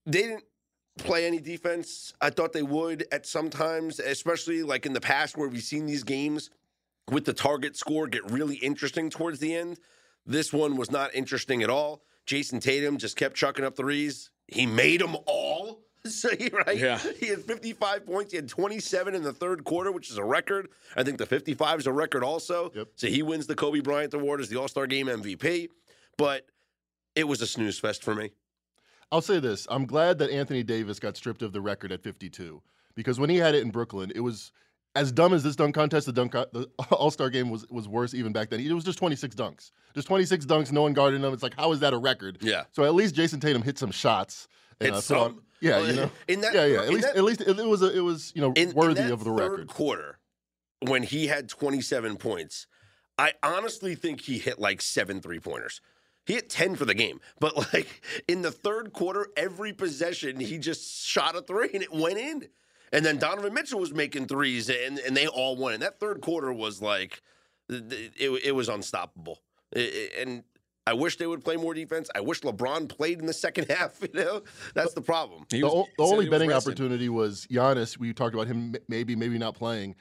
They 0.06 0.22
didn't 0.22 0.44
play 0.98 1.26
any 1.26 1.40
defense. 1.40 2.14
I 2.22 2.30
thought 2.30 2.54
they 2.54 2.64
would 2.64 3.06
at 3.12 3.26
some 3.26 3.50
times, 3.50 4.00
especially 4.00 4.64
like 4.64 4.86
in 4.86 4.94
the 4.94 5.02
past 5.02 5.38
where 5.38 5.48
we've 5.48 5.64
seen 5.64 5.86
these 5.86 6.04
games 6.04 6.50
with 7.10 7.26
the 7.26 7.34
target 7.34 7.76
score 7.76 8.08
get 8.08 8.30
really 8.32 8.56
interesting 8.58 9.10
towards 9.10 9.40
the 9.40 9.56
end. 9.56 9.80
This 10.26 10.54
one 10.54 10.78
was 10.78 10.92
not 10.92 11.14
interesting 11.14 11.64
at 11.64 11.70
all. 11.70 12.04
Jayson 12.26 12.62
Tatum 12.62 12.98
just 12.98 13.18
kept 13.18 13.36
chucking 13.36 13.66
up 13.66 13.76
threes. 13.76 14.30
He 14.48 14.66
made 14.66 15.02
them 15.02 15.18
all. 15.26 15.83
So 16.10 16.30
right? 16.30 16.78
Yeah. 16.78 17.00
He 17.20 17.28
had 17.28 17.44
55 17.44 18.06
points. 18.06 18.32
He 18.32 18.36
had 18.38 18.50
27 18.50 19.16
in 19.16 19.24
the 19.24 19.32
third 19.32 19.64
quarter, 19.64 19.92
which 19.92 20.10
is 20.10 20.18
a 20.18 20.24
record. 20.24 20.68
I 20.98 21.04
think 21.04 21.18
the 21.18 21.26
55 21.26 21.80
is 21.80 21.88
a 21.88 21.94
record 21.94 22.24
also. 22.24 22.72
Yep. 22.76 22.88
So 22.96 23.08
he 23.08 23.24
wins 23.24 23.48
the 23.48 23.56
Kobe 23.56 23.80
Bryant 23.80 24.14
Award 24.14 24.42
as 24.42 24.50
the 24.50 24.60
All 24.60 24.68
Star 24.68 24.86
Game 24.86 25.08
MVP. 25.08 25.70
But 26.18 26.46
it 27.16 27.26
was 27.26 27.42
a 27.42 27.48
snooze 27.48 27.80
fest 27.80 28.04
for 28.04 28.16
me. 28.16 28.32
I'll 29.12 29.22
say 29.22 29.40
this: 29.40 29.66
I'm 29.70 29.86
glad 29.86 30.18
that 30.20 30.30
Anthony 30.30 30.64
Davis 30.64 31.00
got 31.00 31.16
stripped 31.16 31.42
of 31.42 31.54
the 31.54 31.62
record 31.62 31.92
at 31.92 32.02
52 32.02 32.62
because 32.96 33.20
when 33.20 33.30
he 33.30 33.38
had 33.38 33.56
it 33.56 33.64
in 33.64 33.70
Brooklyn, 33.70 34.12
it 34.14 34.22
was 34.22 34.52
as 34.96 35.12
dumb 35.12 35.34
as 35.34 35.44
this 35.44 35.56
dunk 35.56 35.74
contest. 35.76 36.06
The 36.06 36.14
dunk, 36.14 36.34
the 36.34 36.70
All 36.92 37.12
Star 37.12 37.30
game 37.30 37.50
was 37.50 37.66
was 37.70 37.88
worse 37.88 38.14
even 38.14 38.34
back 38.34 38.50
then. 38.50 38.60
It 38.60 38.74
was 38.74 38.84
just 38.84 38.98
26 39.00 39.36
dunks, 39.36 39.72
just 39.96 40.08
26 40.08 40.46
dunks. 40.46 40.72
No 40.72 40.82
one 40.82 40.94
guarded 40.94 41.22
them. 41.22 41.34
It's 41.34 41.44
like 41.44 41.56
how 41.56 41.72
is 41.72 41.80
that 41.80 41.94
a 41.94 41.98
record? 41.98 42.40
Yeah. 42.42 42.64
So 42.72 42.84
at 42.84 42.94
least 42.94 43.16
Jayson 43.16 43.40
Tatum 43.40 43.62
hit 43.62 43.78
some 43.78 43.92
shots. 43.92 44.48
And, 44.80 44.92
uh, 44.92 45.02
put 45.02 45.18
on- 45.18 45.30
some? 45.32 45.44
yeah, 45.62 45.80
you 45.80 45.94
know. 45.94 46.12
in 46.28 46.42
that- 46.42 46.54
yeah, 46.54 46.66
yeah. 46.66 46.80
At 46.82 46.88
in 46.88 46.94
least, 46.94 47.08
that- 47.08 47.16
at 47.18 47.24
least 47.24 47.42
it, 47.42 47.60
it 47.60 47.66
was 47.68 47.82
a, 47.82 47.96
it 47.98 48.02
was 48.02 48.32
you 48.36 48.42
know 48.42 48.54
in, 48.54 48.70
in 48.70 48.76
worthy 48.76 49.02
that 49.04 49.12
of 49.12 49.24
the 49.24 49.34
third 49.36 49.52
record. 49.52 49.68
quarter 49.68 50.20
when 50.82 51.04
he 51.04 51.28
had 51.28 51.48
27 51.48 52.18
points 52.18 52.68
i 53.18 53.32
honestly 53.42 53.96
think 53.96 54.20
he 54.22 54.38
hit 54.38 54.60
like 54.60 54.82
seven 54.82 55.22
three 55.22 55.40
pointers 55.40 55.80
he 56.26 56.34
hit 56.34 56.50
10 56.50 56.76
for 56.76 56.84
the 56.84 56.94
game 56.94 57.22
but 57.40 57.56
like 57.74 58.02
in 58.28 58.42
the 58.42 58.52
third 58.52 58.92
quarter 58.92 59.28
every 59.38 59.72
possession 59.72 60.40
he 60.42 60.58
just 60.58 61.06
shot 61.06 61.36
a 61.38 61.42
three 61.42 61.70
and 61.74 61.82
it 61.84 61.94
went 61.94 62.18
in 62.18 62.50
and 62.92 63.06
then 63.06 63.18
donovan 63.18 63.54
mitchell 63.54 63.80
was 63.80 63.94
making 63.94 64.26
threes 64.28 64.70
and, 64.70 65.00
and 65.00 65.16
they 65.16 65.26
all 65.28 65.56
won 65.56 65.72
and 65.74 65.82
that 65.82 66.00
third 66.02 66.20
quarter 66.20 66.52
was 66.52 66.82
like 66.82 67.22
it, 67.70 68.42
it 68.44 68.52
was 68.54 68.68
unstoppable 68.68 69.40
it- 69.72 70.12
and 70.20 70.44
I 70.86 70.94
wish 70.94 71.18
they 71.18 71.28
would 71.28 71.44
play 71.44 71.56
more 71.56 71.74
defense. 71.74 72.10
I 72.14 72.20
wish 72.22 72.42
LeBron 72.42 72.90
played 72.90 73.20
in 73.20 73.26
the 73.26 73.34
second 73.34 73.68
half. 73.72 74.00
You 74.02 74.10
know, 74.14 74.44
that's 74.74 74.94
the 74.94 75.02
problem. 75.02 75.46
He 75.50 75.62
The, 75.62 75.68
o- 75.70 75.88
the 75.98 76.04
only 76.04 76.28
betting 76.30 76.50
resting. 76.50 76.72
opportunity 76.72 77.08
was 77.10 77.48
Giannis. 77.50 77.98
We 77.98 78.14
talked 78.14 78.34
about 78.34 78.48
him 78.48 78.76
maybe, 78.88 79.16
maybe 79.16 79.38
not 79.38 79.56
playing. 79.56 79.96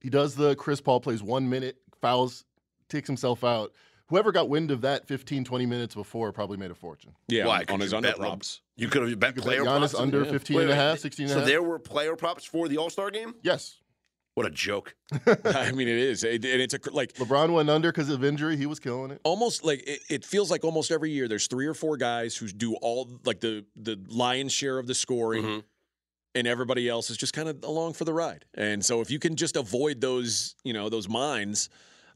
He 0.00 0.10
does 0.10 0.34
the 0.34 0.54
Chris 0.56 0.80
Paul 0.80 1.00
plays 1.00 1.22
one 1.22 1.48
minute, 1.48 1.76
fouls, 2.00 2.44
takes 2.88 3.06
himself 3.06 3.44
out. 3.44 3.72
Whoever 4.08 4.32
got 4.32 4.50
wind 4.50 4.70
of 4.70 4.82
that 4.82 5.06
15, 5.08 5.44
20 5.44 5.64
minutes 5.66 5.94
before 5.94 6.30
probably 6.30 6.58
made 6.58 6.70
a 6.70 6.74
fortune. 6.74 7.12
Yeah, 7.28 7.46
Why? 7.46 7.64
on 7.70 7.80
his 7.80 7.92
you 7.92 7.96
under 7.96 8.10
bet 8.10 8.18
Le- 8.20 8.26
props. 8.26 8.60
You 8.76 8.88
could 8.88 9.08
have 9.08 9.18
bet 9.18 9.30
You 9.30 9.34
could 9.42 9.44
bet 9.44 9.44
player 9.44 9.64
Giannis 9.64 9.78
props. 9.90 9.94
under 9.94 10.24
yeah. 10.24 10.30
15 10.32 10.56
Wait, 10.56 10.62
and 10.64 10.72
a 10.72 10.74
half, 10.74 10.98
16 10.98 11.24
and 11.24 11.30
a 11.30 11.32
So 11.34 11.40
half. 11.40 11.48
there 11.48 11.62
were 11.62 11.78
player 11.78 12.14
props 12.16 12.44
for 12.44 12.68
the 12.68 12.76
All 12.76 12.90
Star 12.90 13.10
game. 13.10 13.34
yes. 13.42 13.78
What 14.34 14.46
a 14.46 14.50
joke! 14.50 14.96
I 15.44 15.70
mean, 15.72 15.86
it 15.86 15.96
is, 15.96 16.24
It- 16.24 16.44
and 16.44 16.60
it's 16.60 16.74
a 16.74 16.80
like 16.90 17.12
LeBron 17.14 17.52
went 17.52 17.70
under 17.70 17.92
because 17.92 18.08
of 18.08 18.24
injury. 18.24 18.56
He 18.56 18.66
was 18.66 18.80
killing 18.80 19.12
it. 19.12 19.20
almost 19.22 19.64
like 19.64 19.82
it, 19.86 20.00
it 20.10 20.24
feels 20.24 20.50
like 20.50 20.64
almost 20.64 20.90
every 20.90 21.10
year 21.12 21.28
there's 21.28 21.46
three 21.46 21.66
or 21.66 21.74
four 21.74 21.96
guys 21.96 22.36
who 22.36 22.48
do 22.48 22.74
all 22.82 23.08
like 23.24 23.40
the 23.40 23.64
the 23.76 23.96
lion's 24.08 24.52
share 24.52 24.78
of 24.78 24.86
the 24.88 24.94
scoring. 24.94 25.44
Mhm. 25.44 25.62
And 26.36 26.48
everybody 26.48 26.88
else 26.88 27.10
is 27.10 27.16
just 27.16 27.32
kind 27.32 27.48
of 27.48 27.62
along 27.62 27.92
for 27.92 28.04
the 28.04 28.12
ride. 28.12 28.44
And 28.54 28.84
so 28.84 29.00
if 29.00 29.08
you 29.08 29.20
can 29.20 29.36
just 29.36 29.54
avoid 29.54 30.00
those, 30.00 30.56
you 30.64 30.72
know, 30.72 30.88
those 30.88 31.08
mines, 31.08 31.68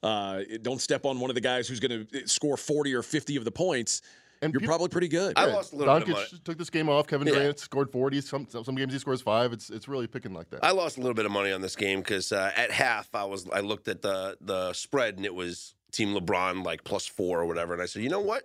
uh, 0.03 0.41
don't 0.63 0.81
step 0.81 1.05
on 1.07 1.21
one 1.21 1.31
of 1.31 1.37
the 1.37 1.41
guys 1.41 1.69
who's 1.69 1.79
going 1.79 2.05
to 2.09 2.27
score 2.27 2.57
40 2.57 2.95
or 2.95 3.05
50 3.05 3.37
of 3.37 3.45
the 3.45 3.53
points, 3.53 4.03
And 4.41 4.53
you're 4.53 4.61
peop- 4.61 4.69
probably 4.69 4.89
pretty 4.89 5.09
good. 5.09 5.35
I 5.37 5.47
Yeah, 5.47 5.55
lost 5.55 5.73
a 5.73 5.77
little 5.77 5.95
bit 5.95 6.03
of 6.03 6.09
Doncic 6.09 6.13
money. 6.31 6.41
took 6.45 6.59
this 6.59 6.71
game 6.71 6.89
off. 6.89 7.07
Kevin 7.09 7.27
Yeah. 7.27 7.35
Durant 7.35 7.59
scored 7.59 7.91
40. 7.91 8.21
Some 8.21 8.47
some 8.49 8.75
games 8.77 8.93
he 8.93 8.99
scores 8.99 9.21
five. 9.21 9.53
It's 9.53 9.69
it's 9.71 9.89
really 9.89 10.07
picking 10.07 10.33
like 10.33 10.49
that. 10.51 10.65
I 10.65 10.71
lost 10.71 10.97
a 10.97 11.01
little 11.01 11.15
bit 11.15 11.27
of 11.27 11.33
money 11.33 11.51
on 11.53 11.61
this 11.61 11.75
game 11.77 12.01
because 12.01 12.31
uh, 12.33 12.53
at 12.57 12.71
half 12.71 13.15
I 13.15 13.25
was 13.25 13.47
I 13.53 13.61
looked 13.61 13.89
at 13.89 14.03
the 14.03 14.37
the 14.41 14.73
spread 14.75 15.17
and 15.17 15.25
it 15.27 15.35
was 15.35 15.75
Team 15.91 16.15
LeBron 16.15 16.65
like 16.65 16.85
plus 16.85 17.07
four 17.07 17.41
or 17.41 17.47
whatever, 17.47 17.73
and 17.73 17.83
I 17.83 17.87
said, 17.87 18.03
you 18.03 18.11
know 18.11 18.21
what? 18.21 18.45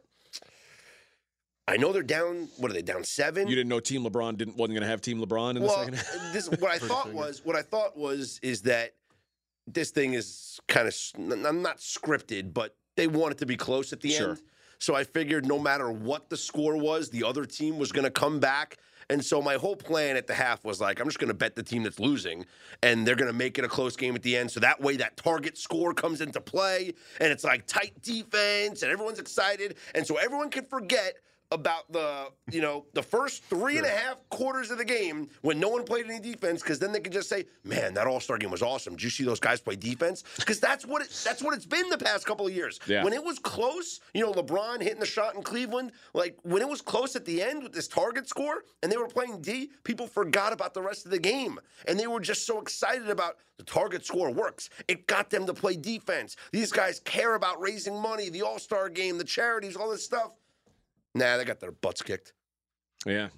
I 1.68 1.78
know 1.78 1.94
they're 1.94 2.04
down. 2.04 2.50
What 2.58 2.72
are 2.72 2.74
they 2.74 2.82
down 2.82 3.04
seven? 3.06 3.48
you 3.48 3.56
didn't 3.56 3.70
know 3.70 3.80
Team 3.80 4.04
LeBron 4.04 4.38
didn't 4.38 4.58
wasn't 4.58 4.74
going 4.76 4.82
to 4.84 4.88
have 4.90 5.00
Team 5.02 5.20
LeBron 5.24 5.56
in 5.56 5.62
the 5.62 5.70
second 5.70 5.94
half. 5.96 6.12
this 6.34 6.50
what 6.60 6.64
I 6.72 6.78
thought 6.78 7.06
figure. 7.06 7.18
was 7.20 7.42
what 7.46 7.56
I 7.56 7.62
thought 7.62 7.98
was 7.98 8.40
is 8.44 8.64
that 8.64 8.96
this 9.68 9.92
thing 9.92 10.14
is 10.14 10.60
kind 10.68 10.88
of 10.88 10.96
I'm 11.46 11.62
not 11.62 11.78
scripted, 11.78 12.54
but 12.54 12.76
they 12.98 13.08
want 13.08 13.32
it 13.34 13.38
to 13.40 13.46
be 13.46 13.56
close 13.56 13.94
at 13.94 14.02
the 14.02 14.10
Sure. 14.10 14.30
end. 14.32 14.40
So 14.84 14.96
I 14.96 15.06
figured 15.06 15.46
no 15.46 15.58
matter 15.58 15.90
what 15.90 16.30
the 16.30 16.36
score 16.36 16.76
was, 16.76 17.10
the 17.10 17.24
other 17.24 17.46
team 17.46 17.78
was 17.78 17.94
going 17.94 18.04
to 18.04 18.12
come 18.12 18.42
back. 18.42 18.80
And 19.10 19.24
so 19.24 19.42
my 19.42 19.54
whole 19.54 19.78
plan 19.78 20.18
at 20.18 20.28
the 20.28 20.34
half 20.34 20.66
was 20.66 20.82
like, 20.82 21.00
I'm 21.00 21.08
just 21.08 21.20
going 21.20 21.30
to 21.30 21.34
bet 21.34 21.56
the 21.56 21.64
team 21.64 21.84
that's 21.84 22.02
losing, 22.02 22.46
and 22.82 23.08
they're 23.08 23.16
going 23.16 23.32
to 23.32 23.38
make 23.38 23.58
it 23.58 23.64
a 23.64 23.70
close 23.70 23.96
game 23.96 24.14
at 24.14 24.24
the 24.24 24.36
end. 24.36 24.52
So 24.52 24.60
that 24.60 24.82
way, 24.82 24.98
that 24.98 25.16
target 25.16 25.58
score 25.58 25.94
comes 25.94 26.20
into 26.20 26.42
play, 26.42 26.94
and 27.22 27.32
it's 27.32 27.46
like 27.46 27.66
tight 27.66 27.94
defense, 28.02 28.84
and 28.84 28.92
everyone's 28.92 29.20
excited, 29.20 29.78
and 29.96 30.06
so 30.06 30.18
everyone 30.18 30.50
can 30.50 30.66
forget 30.66 31.16
about 31.54 31.92
the 31.92 32.28
you 32.52 32.62
know 32.62 32.86
the 32.94 33.04
first 33.04 33.44
three 33.46 33.78
and 33.78 33.86
a 33.86 33.90
half 33.90 34.18
quarters 34.30 34.72
of 34.72 34.78
the 34.78 34.86
game 34.86 35.30
when 35.42 35.60
no 35.60 35.70
one 35.70 35.84
played 35.84 36.06
any 36.06 36.20
defense 36.20 36.62
because 36.62 36.80
then 36.80 36.92
they 36.92 37.00
could 37.00 37.14
just 37.14 37.30
say 37.30 37.46
man 37.64 37.94
that 37.94 38.08
all-star 38.08 38.38
game 38.38 38.52
was 38.52 38.62
awesome. 38.62 38.94
Did 38.94 39.04
you 39.04 39.10
see 39.10 39.24
those 39.24 39.40
guys 39.40 39.62
play 39.62 39.76
defense? 39.76 40.24
Because 40.38 40.60
that's 40.60 40.86
what 40.86 41.02
it, 41.02 41.10
that's 41.24 41.42
what 41.44 41.54
it's 41.56 41.66
been 41.66 41.90
the 41.90 41.98
past 41.98 42.26
couple 42.26 42.48
of 42.48 42.54
years. 42.54 42.80
Yeah. 42.88 43.04
when 43.04 43.14
it 43.14 43.24
was 43.24 43.40
close 43.40 44.00
you 44.14 44.22
know 44.22 44.34
lebron 44.34 44.82
hitting 44.82 45.00
the 45.00 45.06
shot 45.06 45.36
in 45.36 45.44
cleveland 45.44 45.92
like 46.14 46.38
when 46.44 46.62
it 46.62 46.68
was 46.68 46.82
close 46.82 47.16
at 47.16 47.26
the 47.26 47.42
end 47.42 47.64
with 47.64 47.74
this 47.74 47.88
target 47.88 48.28
score 48.28 48.64
and 48.82 48.92
they 48.92 48.98
were 48.98 49.08
playing 49.08 49.42
d 49.42 49.70
people 49.84 50.08
forgot 50.08 50.54
about 50.54 50.74
the 50.74 50.82
rest 50.82 51.06
of 51.06 51.12
the 51.12 51.20
game. 51.20 51.60
And 51.88 52.00
they 52.00 52.08
were 52.08 52.20
just 52.20 52.46
so 52.46 52.60
excited 52.60 53.10
about 53.10 53.38
the 53.58 53.64
target 53.64 54.06
score 54.06 54.32
works. 54.32 54.70
It 54.88 55.08
got 55.08 55.30
them 55.30 55.46
to 55.46 55.54
play 55.54 55.76
defense. 55.76 56.36
These 56.52 56.72
guys 56.72 57.00
care 57.02 57.36
about 57.36 57.62
raising 57.62 58.00
money 58.00 58.30
the 58.30 58.42
all-star 58.42 58.90
game 58.90 59.18
the 59.18 59.24
charities 59.24 59.76
all 59.76 59.90
this 59.90 60.04
stuff 60.04 60.32
Nah, 61.16 61.38
they 61.38 61.46
got 61.46 61.60
their 61.60 61.72
butts 61.72 62.02
kicked. 62.02 62.34
yeah. 63.06 63.30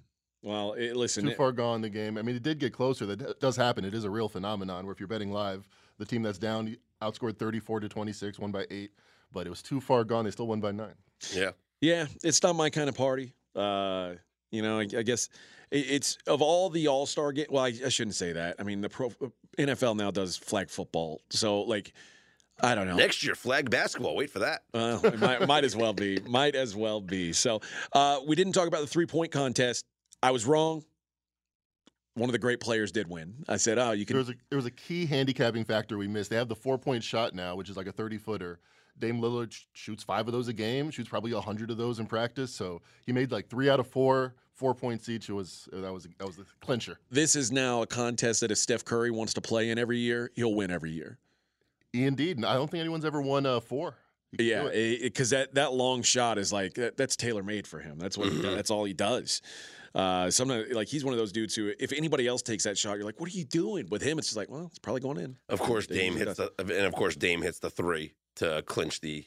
Well, 0.42 0.74
it, 0.74 0.96
listen, 0.96 1.24
Too 1.26 1.32
it- 1.32 1.38
far 1.38 1.52
gone 1.52 1.82
the 1.82 1.90
game. 1.90 2.20
I 2.20 2.22
mean, 2.22 2.36
it 2.36 2.44
did 2.44 2.60
get 2.60 2.72
closer. 2.72 3.08
That 3.08 3.40
does 3.40 3.56
happen. 3.56 3.84
It 3.84 3.96
is 3.96 4.04
a 4.04 4.10
real 4.12 4.30
phenomenon 4.30 4.86
where 4.86 4.94
if 4.94 5.00
you're 5.00 5.08
betting 5.08 5.32
live, 5.32 5.68
the 5.98 6.06
team 6.06 6.22
that's 6.22 6.38
down 6.38 6.78
outscored 7.02 7.38
34 7.40 7.80
to 7.80 7.90
26, 7.90 8.38
won 8.38 8.52
by 8.52 8.66
eight. 8.70 8.92
But 9.32 9.48
it 9.48 9.50
was 9.50 9.64
too 9.64 9.82
far 9.82 10.04
gone. 10.04 10.24
They 10.26 10.30
still 10.32 10.46
won 10.46 10.60
by 10.62 10.72
nine. 10.72 10.94
Yeah. 11.34 11.52
Yeah, 11.82 12.06
it's 12.24 12.44
not 12.44 12.56
my 12.56 12.70
kind 12.70 12.90
of 12.90 12.96
party. 12.96 13.34
Uh, 13.56 14.14
you 14.52 14.62
know, 14.62 14.78
I, 14.80 14.84
I 14.84 15.02
guess 15.02 15.30
it, 15.72 15.86
it's 15.90 16.18
of 16.28 16.44
all 16.44 16.70
the 16.70 16.88
All 16.90 17.08
Star 17.08 17.32
game. 17.32 17.48
Well, 17.50 17.64
I, 17.64 17.74
I 17.84 17.90
shouldn't 17.90 18.16
say 18.16 18.32
that. 18.34 18.58
I 18.60 18.64
mean, 18.64 18.82
the 18.82 18.90
pro 18.90 19.12
NFL 19.58 19.96
now 19.98 20.12
does 20.12 20.38
flag 20.38 20.70
football, 20.70 21.22
so 21.32 21.62
like, 21.62 21.92
I 22.62 22.74
don't 22.76 22.88
know. 22.88 22.96
Next 22.96 23.24
year, 23.24 23.36
flag 23.36 23.70
basketball. 23.70 24.16
Wait 24.16 24.30
for 24.30 24.40
that. 24.40 24.64
Well, 24.74 25.06
it 25.06 25.20
might, 25.20 25.46
might 25.48 25.64
as 25.66 25.76
well 25.76 25.94
be. 25.94 26.20
Might 26.28 26.56
as 26.56 26.76
well 26.76 27.02
be. 27.02 27.34
So, 27.34 27.62
uh, 27.94 28.20
we 28.26 28.36
didn't 28.36 28.54
talk 28.54 28.68
about 28.68 28.82
the 28.82 28.88
three 28.88 29.06
point 29.06 29.32
contest. 29.32 29.84
I 30.24 30.32
was 30.32 30.46
wrong. 30.46 30.84
One 32.14 32.30
of 32.30 32.32
the 32.32 32.40
great 32.40 32.62
players 32.62 32.94
did 32.94 33.10
win. 33.10 33.44
I 33.50 33.58
said, 33.58 33.78
"Oh, 33.78 33.92
you 33.92 34.06
There 34.06 34.14
can." 34.14 34.18
was 34.18 34.30
a 34.30 34.36
there 34.50 34.58
was 34.58 34.66
a 34.66 34.72
key 34.72 35.06
handicapping 35.06 35.66
factor 35.66 35.98
we 35.98 36.08
missed. 36.08 36.30
They 36.30 36.38
have 36.38 36.48
the 36.48 36.56
four 36.56 36.78
point 36.78 37.04
shot 37.04 37.34
now, 37.36 37.56
which 37.56 37.70
is 37.70 37.76
like 37.76 37.88
a 37.88 37.92
30 37.92 38.18
footer. 38.18 38.60
Dame 38.98 39.20
Lillard 39.20 39.52
sh- 39.52 39.64
shoots 39.74 40.04
five 40.06 40.26
of 40.26 40.32
those 40.32 40.48
a 40.48 40.54
game. 40.54 40.90
Shoots 40.92 41.10
probably 41.10 41.34
hundred 41.34 41.70
of 41.72 41.76
those 41.78 42.00
in 42.00 42.06
practice. 42.06 42.54
So 42.54 42.82
he 43.06 43.12
made 43.12 43.32
like 43.34 43.50
three 43.50 43.70
out 43.70 43.82
of 43.82 43.88
four, 43.88 44.36
four 44.54 44.74
points 44.74 45.10
each. 45.10 45.28
It 45.28 45.34
was 45.34 45.68
that 45.74 45.92
was 45.92 46.08
that 46.18 46.26
was 46.26 46.38
the 46.38 46.46
clincher. 46.62 47.00
This 47.12 47.36
is 47.36 47.52
now 47.52 47.82
a 47.82 47.88
contest 47.88 48.40
that 48.40 48.52
if 48.52 48.58
Steph 48.58 48.86
Curry 48.86 49.12
wants 49.12 49.34
to 49.34 49.42
play 49.42 49.70
in 49.70 49.78
every 49.78 49.98
year, 50.00 50.32
he'll 50.36 50.56
win 50.56 50.72
every 50.72 50.92
year. 50.92 51.18
Indeed, 52.04 52.38
and 52.38 52.46
I 52.46 52.56
don't 52.56 52.70
think 52.70 52.82
anyone's 52.82 53.06
ever 53.06 53.22
won 53.22 53.46
uh, 53.46 53.60
four. 53.60 53.96
Yeah, 54.38 54.70
because 55.02 55.30
that 55.30 55.56
that 55.56 55.74
long 55.74 56.02
shot 56.02 56.38
is 56.38 56.52
like 56.52 56.74
that, 56.74 56.98
that's 56.98 57.16
tailor 57.16 57.44
made 57.44 57.66
for 57.68 57.80
him. 57.80 57.98
That's 57.98 58.18
what 58.18 58.30
he 58.30 58.42
that's 58.42 58.70
all 58.70 58.84
he 58.84 58.94
does. 58.94 59.42
Uh, 59.94 60.30
sometimes 60.30 60.74
like 60.74 60.90
he's 60.90 61.06
one 61.06 61.14
of 61.14 61.18
those 61.18 61.32
dudes 61.32 61.56
who, 61.56 61.72
if 61.80 61.94
anybody 61.94 62.28
else 62.28 62.42
takes 62.42 62.66
that 62.66 62.78
shot, 62.78 62.98
you're 62.98 63.06
like, 63.06 63.18
what 63.20 63.30
are 63.30 63.38
you 63.38 63.46
doing? 63.46 63.88
With 63.90 64.02
him, 64.02 64.20
it's 64.20 64.28
just 64.28 64.36
like, 64.36 64.50
well, 64.50 64.66
it's 64.66 64.80
probably 64.80 65.00
going 65.00 65.18
in. 65.18 65.38
Of 65.48 65.60
course, 65.60 65.88
Dame 65.88 66.16
Dame 66.16 66.28
hits 66.28 66.38
the, 66.38 66.52
and 66.60 66.72
of 66.86 66.94
course, 66.94 67.16
Dame 67.16 67.42
hits 67.42 67.60
the 67.60 67.70
three 67.70 68.14
to 68.36 68.62
clinch 68.64 69.00
the 69.00 69.26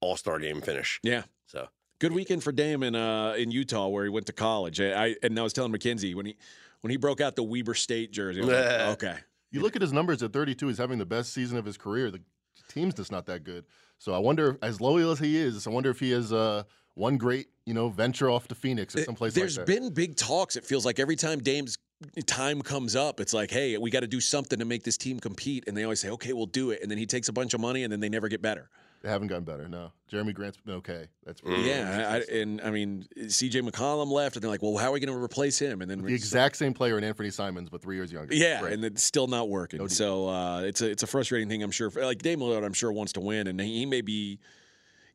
All 0.00 0.16
Star 0.16 0.38
game 0.38 0.60
finish. 0.60 1.00
Yeah, 1.02 1.22
So 1.46 1.66
good 1.98 2.12
weekend 2.12 2.44
for 2.44 2.52
Dame 2.52 2.84
in 2.84 2.94
uh, 2.94 3.34
in 3.36 3.50
Utah 3.50 3.88
where 3.88 4.04
he 4.04 4.10
went 4.10 4.26
to 4.26 4.32
college. 4.32 4.80
I, 4.80 5.06
I 5.06 5.16
and 5.24 5.36
I 5.36 5.42
was 5.42 5.52
telling 5.52 5.72
Mackenzie 5.72 6.14
when 6.14 6.26
he 6.26 6.36
when 6.82 6.92
he 6.92 6.96
broke 6.96 7.20
out 7.20 7.34
the 7.34 7.42
Weber 7.42 7.74
State 7.74 8.12
jersey, 8.12 8.40
I 8.40 8.44
was 8.44 8.54
like, 8.54 8.80
okay, 9.02 9.16
You 9.54 9.60
look 9.60 9.76
at 9.76 9.82
his 9.82 9.92
numbers 9.92 10.20
at 10.22 10.32
32. 10.32 10.66
He's 10.66 10.78
having 10.78 10.98
the 10.98 11.06
best 11.06 11.32
season 11.32 11.56
of 11.56 11.64
his 11.64 11.76
career. 11.76 12.10
The 12.10 12.20
team's 12.68 12.94
just 12.94 13.12
not 13.12 13.26
that 13.26 13.44
good. 13.44 13.64
So 13.98 14.12
I 14.12 14.18
wonder, 14.18 14.58
as 14.62 14.80
loyal 14.80 15.12
as 15.12 15.20
he 15.20 15.36
is, 15.36 15.66
I 15.66 15.70
wonder 15.70 15.90
if 15.90 16.00
he 16.00 16.10
has 16.10 16.32
uh, 16.32 16.64
one 16.94 17.16
great, 17.16 17.46
you 17.64 17.72
know, 17.72 17.88
venture 17.88 18.28
off 18.28 18.48
to 18.48 18.56
Phoenix 18.56 18.96
or 18.96 19.04
someplace 19.04 19.32
There's 19.32 19.56
like 19.56 19.66
that. 19.66 19.72
There's 19.72 19.80
been 19.80 19.94
big 19.94 20.16
talks. 20.16 20.56
It 20.56 20.64
feels 20.64 20.84
like 20.84 20.98
every 20.98 21.14
time 21.14 21.38
Dame's 21.38 21.78
time 22.26 22.62
comes 22.62 22.96
up, 22.96 23.20
it's 23.20 23.32
like, 23.32 23.52
hey, 23.52 23.78
we 23.78 23.90
got 23.90 24.00
to 24.00 24.08
do 24.08 24.20
something 24.20 24.58
to 24.58 24.64
make 24.64 24.82
this 24.82 24.96
team 24.96 25.20
compete. 25.20 25.64
And 25.68 25.76
they 25.76 25.84
always 25.84 26.00
say, 26.00 26.10
okay, 26.10 26.32
we'll 26.32 26.46
do 26.46 26.72
it. 26.72 26.80
And 26.82 26.90
then 26.90 26.98
he 26.98 27.06
takes 27.06 27.28
a 27.28 27.32
bunch 27.32 27.54
of 27.54 27.60
money, 27.60 27.84
and 27.84 27.92
then 27.92 28.00
they 28.00 28.08
never 28.08 28.28
get 28.28 28.42
better. 28.42 28.68
They 29.04 29.10
haven't 29.10 29.28
gotten 29.28 29.44
better. 29.44 29.68
No, 29.68 29.92
Jerami 30.10 30.32
Grant's 30.32 30.56
been 30.56 30.76
okay. 30.76 31.08
That's 31.26 31.42
Mm. 31.42 31.66
Yeah, 31.66 32.08
I, 32.10 32.16
I, 32.16 32.38
and 32.40 32.58
I 32.62 32.70
mean, 32.70 33.04
C.J. 33.28 33.60
McCollum 33.60 34.10
left, 34.10 34.34
and 34.34 34.42
they're 34.42 34.50
like, 34.50 34.62
well, 34.62 34.78
how 34.78 34.88
are 34.88 34.92
we 34.92 35.00
going 35.00 35.14
to 35.14 35.22
replace 35.22 35.58
him? 35.58 35.82
And 35.82 35.90
then 35.90 36.00
the 36.00 36.14
exact 36.14 36.56
same 36.56 36.72
player 36.72 36.96
in 36.96 37.04
Anfernee 37.04 37.30
Simons, 37.30 37.68
but 37.68 37.82
three 37.82 37.96
years 37.96 38.10
younger. 38.10 38.34
Yeah, 38.34 38.62
Right. 38.62 38.72
and 38.72 38.82
it's 38.82 39.02
still 39.02 39.26
not 39.26 39.50
working. 39.50 39.80
No 39.80 39.88
so 39.88 40.26
uh, 40.28 40.60
it's 40.62 40.80
a 40.80 40.90
it's 40.90 41.02
a 41.02 41.06
frustrating 41.06 41.50
thing. 41.50 41.62
I'm 41.62 41.70
sure. 41.70 41.90
Like 41.90 42.22
Dame 42.22 42.40
Lillard, 42.40 42.64
I'm 42.64 42.72
sure 42.72 42.90
wants 42.92 43.12
to 43.12 43.20
win, 43.20 43.46
and 43.46 43.60
he 43.60 43.84
may 43.84 44.00
be. 44.00 44.40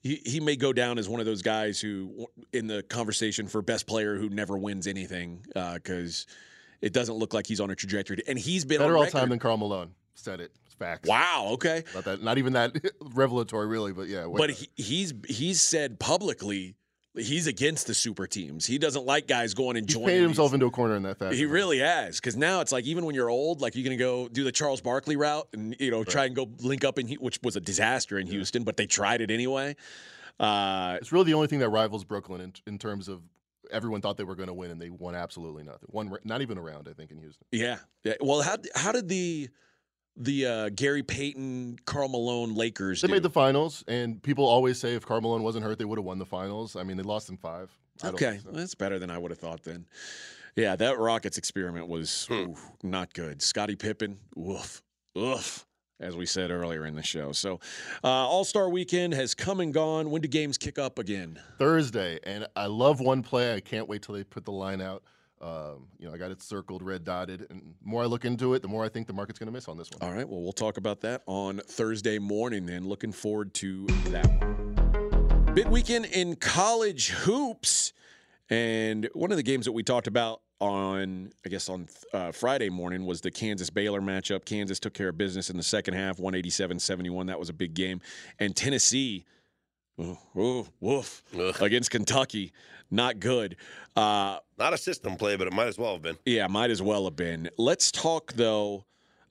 He, 0.02 0.22
he 0.24 0.40
may 0.40 0.56
go 0.56 0.72
down 0.72 0.98
as 1.00 1.10
one 1.10 1.20
of 1.20 1.26
those 1.26 1.42
guys 1.42 1.82
who, 1.82 2.28
in 2.54 2.68
the 2.68 2.84
conversation 2.84 3.48
for 3.48 3.62
best 3.62 3.86
player 3.86 4.16
who 4.18 4.30
never 4.30 4.58
wins 4.58 4.86
anything, 4.88 5.44
because 5.74 6.26
it 6.80 6.94
doesn't 6.94 7.16
look 7.16 7.34
like 7.34 7.46
he's 7.48 7.60
on 7.60 7.70
a 7.70 7.76
trajectory. 7.76 8.22
and 8.28 8.38
he's 8.40 8.64
been 8.64 8.78
better 8.80 8.96
all 8.96 9.08
time 9.08 9.28
than 9.30 9.40
Karl 9.40 9.58
Malone. 9.58 9.92
Said 10.14 10.40
it. 10.42 10.52
Facts. 10.80 11.08
Wow. 11.08 11.50
Okay. 11.54 11.84
Not 11.94 12.06
that. 12.06 12.24
Not 12.24 12.38
even 12.38 12.54
that 12.54 12.74
revelatory, 13.14 13.68
really. 13.68 13.92
But 13.94 14.08
yeah. 14.08 14.28
But 14.34 14.50
he, 14.52 14.70
he's 14.76 15.14
he's 15.28 15.62
said 15.62 16.00
publicly 16.00 16.76
he's 17.18 17.48
against 17.48 17.88
the 17.88 17.94
super 17.94 18.28
teams. 18.28 18.66
He 18.66 18.78
doesn't 18.78 19.06
like 19.06 19.28
guys 19.28 19.54
going 19.54 19.76
and 19.78 19.86
he's 19.88 19.94
joining. 19.96 20.08
painted 20.10 20.24
himself 20.24 20.54
into 20.54 20.68
a 20.68 20.72
corner 20.72 20.96
in 20.96 21.04
that 21.04 21.18
fashion. 21.18 21.38
He 21.38 21.46
really 21.46 21.80
has, 21.80 22.18
because 22.20 22.38
now 22.38 22.62
it's 22.62 22.72
like 22.72 22.86
even 22.86 23.04
when 23.06 23.16
you're 23.16 23.30
old, 23.30 23.62
like 23.62 23.76
you're 23.76 23.84
gonna 23.84 23.98
go 23.98 24.28
do 24.30 24.44
the 24.44 24.52
Charles 24.52 24.80
Barkley 24.80 25.16
route 25.16 25.48
and 25.54 25.76
you 25.80 25.92
know 25.92 26.04
try 26.04 26.26
and 26.26 26.36
go 26.36 26.50
link 26.62 26.84
up 26.86 26.98
in, 26.98 27.10
which 27.16 27.40
was 27.44 27.56
a 27.56 27.62
disaster 27.62 28.18
in 28.18 28.28
Houston, 28.28 28.64
but 28.64 28.78
they 28.78 28.86
tried 28.86 29.22
it 29.22 29.32
anyway. 29.32 29.76
Uh, 30.40 30.98
It's 31.02 31.12
really 31.12 31.26
the 31.26 31.34
only 31.34 31.48
thing 31.48 31.60
that 31.60 31.70
rivals 31.70 32.06
Brooklyn 32.06 32.40
in, 32.42 32.54
in 32.66 32.78
terms 32.78 33.10
of 33.10 33.22
everyone 33.72 34.02
thought 34.02 34.16
they 34.18 34.24
were 34.24 34.36
going 34.36 34.48
to 34.48 34.54
win 34.54 34.72
and 34.72 34.82
they 34.82 34.90
won 34.90 35.16
absolutely 35.16 35.64
nothing. 35.64 35.90
One, 35.90 36.16
not 36.24 36.42
even 36.42 36.58
a 36.58 36.62
round, 36.62 36.88
I 36.90 36.94
think, 36.94 37.12
in 37.12 37.18
Houston. 37.18 37.46
yeah, 37.52 37.78
yeah. 38.04 38.14
Well, 38.22 38.42
how 38.42 38.58
how 38.76 38.92
did 38.92 39.10
the 39.10 39.50
the 40.20 40.46
uh, 40.46 40.70
Gary 40.70 41.02
Payton, 41.02 41.80
Karl 41.86 42.10
Malone 42.10 42.54
Lakers 42.54 43.02
They 43.02 43.08
do? 43.08 43.14
made 43.16 43.24
the 43.24 43.30
finals, 43.30 43.84
and 43.88 44.22
people 44.22 44.46
always 44.46 44.80
say 44.80 44.94
if 44.96 45.06
Karl 45.06 45.22
Malone 45.22 45.42
wasn't 45.44 45.64
hurt, 45.66 45.80
they 45.80 45.86
would 45.86 45.98
have 45.98 46.06
won 46.06 46.20
the 46.20 46.26
finals. 46.26 46.76
I 46.76 46.84
mean, 46.84 46.98
they 46.98 47.04
lost 47.04 47.30
in 47.30 47.38
five. 47.38 47.72
Okay, 48.04 48.38
so. 48.44 48.50
well, 48.50 48.60
that's 48.60 48.76
better 48.76 49.00
than 49.00 49.10
I 49.10 49.18
would 49.18 49.32
have 49.32 49.40
thought 49.40 49.64
then. 49.64 49.86
Yeah, 50.56 50.76
that 50.76 50.98
Rockets 51.00 51.38
experiment 51.38 51.88
was 51.88 52.26
Hmm. 52.28 52.34
ooh, 52.34 52.56
not 52.84 53.14
good. 53.14 53.42
Scottie 53.42 53.76
Pippen, 53.76 54.18
woof, 54.36 54.82
oof, 55.18 55.66
as 56.02 56.16
we 56.18 56.26
said 56.26 56.52
earlier 56.52 56.86
in 56.86 56.96
the 56.96 57.04
show. 57.04 57.32
So, 57.32 57.60
uh, 58.04 58.08
All 58.08 58.44
Star 58.44 58.70
Weekend 58.70 59.14
has 59.14 59.34
come 59.36 59.60
and 59.62 59.74
gone. 59.74 60.10
When 60.10 60.22
do 60.22 60.28
games 60.28 60.58
kick 60.58 60.78
up 60.80 61.00
again? 61.00 61.40
Thursday, 61.58 62.20
and 62.24 62.46
I 62.56 62.66
love 62.66 63.00
one 63.00 63.22
play. 63.24 63.54
I 63.56 63.60
can't 63.62 63.88
wait 63.88 64.02
till 64.02 64.16
they 64.16 64.24
put 64.24 64.44
the 64.46 64.52
line 64.52 64.82
out. 64.82 65.04
Um, 65.42 65.88
you 65.98 66.08
know, 66.08 66.14
I 66.14 66.18
got 66.18 66.32
it 66.32 66.42
circled, 66.42 66.84
red 66.84 67.06
dotted, 67.06 67.48
and 67.50 67.62
the 67.62 67.90
more 67.90 68.04
I 68.04 68.06
look 68.06 68.26
into 68.26 68.54
it, 68.56 68.62
the 68.62 68.68
more 68.68 68.84
I 68.84 68.90
think 68.90 69.08
the 69.08 69.14
market's 69.14 69.40
going 69.40 69.48
to 69.48 69.54
miss 69.54 69.70
on 69.70 69.78
this 69.78 69.90
one. 69.92 70.08
All 70.08 70.16
right, 70.16 70.28
well, 70.28 70.42
we'll 70.42 70.52
talk 70.52 70.78
about 70.78 71.02
that 71.02 71.22
on 71.28 71.60
Thursday 71.60 72.20
morning 72.20 72.66
then. 72.66 72.88
Looking 72.88 73.14
forward 73.14 73.54
to 73.56 73.86
that 74.10 74.28
one. 74.28 75.54
Big 75.54 75.68
weekend 75.68 76.06
in 76.06 76.36
college 76.36 77.10
hoops. 77.10 77.94
And 78.50 79.08
one 79.14 79.32
of 79.32 79.38
the 79.38 79.44
games 79.44 79.66
that 79.66 79.72
we 79.72 79.84
talked 79.84 80.08
about 80.08 80.42
on, 80.60 81.32
I 81.46 81.50
guess, 81.50 81.70
on 81.70 81.88
uh, 82.14 82.32
Friday 82.32 82.70
morning 82.70 83.06
was 83.06 83.22
the 83.22 83.32
Kansas 83.32 83.70
Baylor 83.70 84.02
matchup. 84.02 84.46
Kansas 84.46 84.80
took 84.80 84.94
care 84.94 85.10
of 85.10 85.18
business 85.18 85.50
in 85.50 85.58
the 85.58 85.64
second 85.64 85.94
half, 85.94 86.20
187 86.20 86.80
71. 86.80 87.28
That 87.28 87.40
was 87.40 87.50
a 87.50 87.54
big 87.54 87.74
game. 87.74 88.02
And 88.40 88.56
Tennessee, 88.56 89.26
oh, 90.00 90.18
oh, 90.36 90.68
woof, 90.80 91.24
Ugh. 91.38 91.56
against 91.62 91.92
Kentucky, 91.92 92.52
not 92.90 93.20
good. 93.20 93.56
Uh, 93.96 94.38
not 94.58 94.74
a 94.74 94.78
system 94.78 95.16
play, 95.16 95.36
but 95.36 95.48
it 95.48 95.54
might 95.54 95.68
as 95.68 95.78
well 95.78 95.94
have 95.94 96.02
been. 96.02 96.18
yeah, 96.26 96.48
might 96.48 96.70
as 96.72 96.82
well 96.82 97.06
have 97.06 97.16
been. 97.16 97.50
Let's 97.58 97.92
talk 97.92 98.34
though 98.34 98.86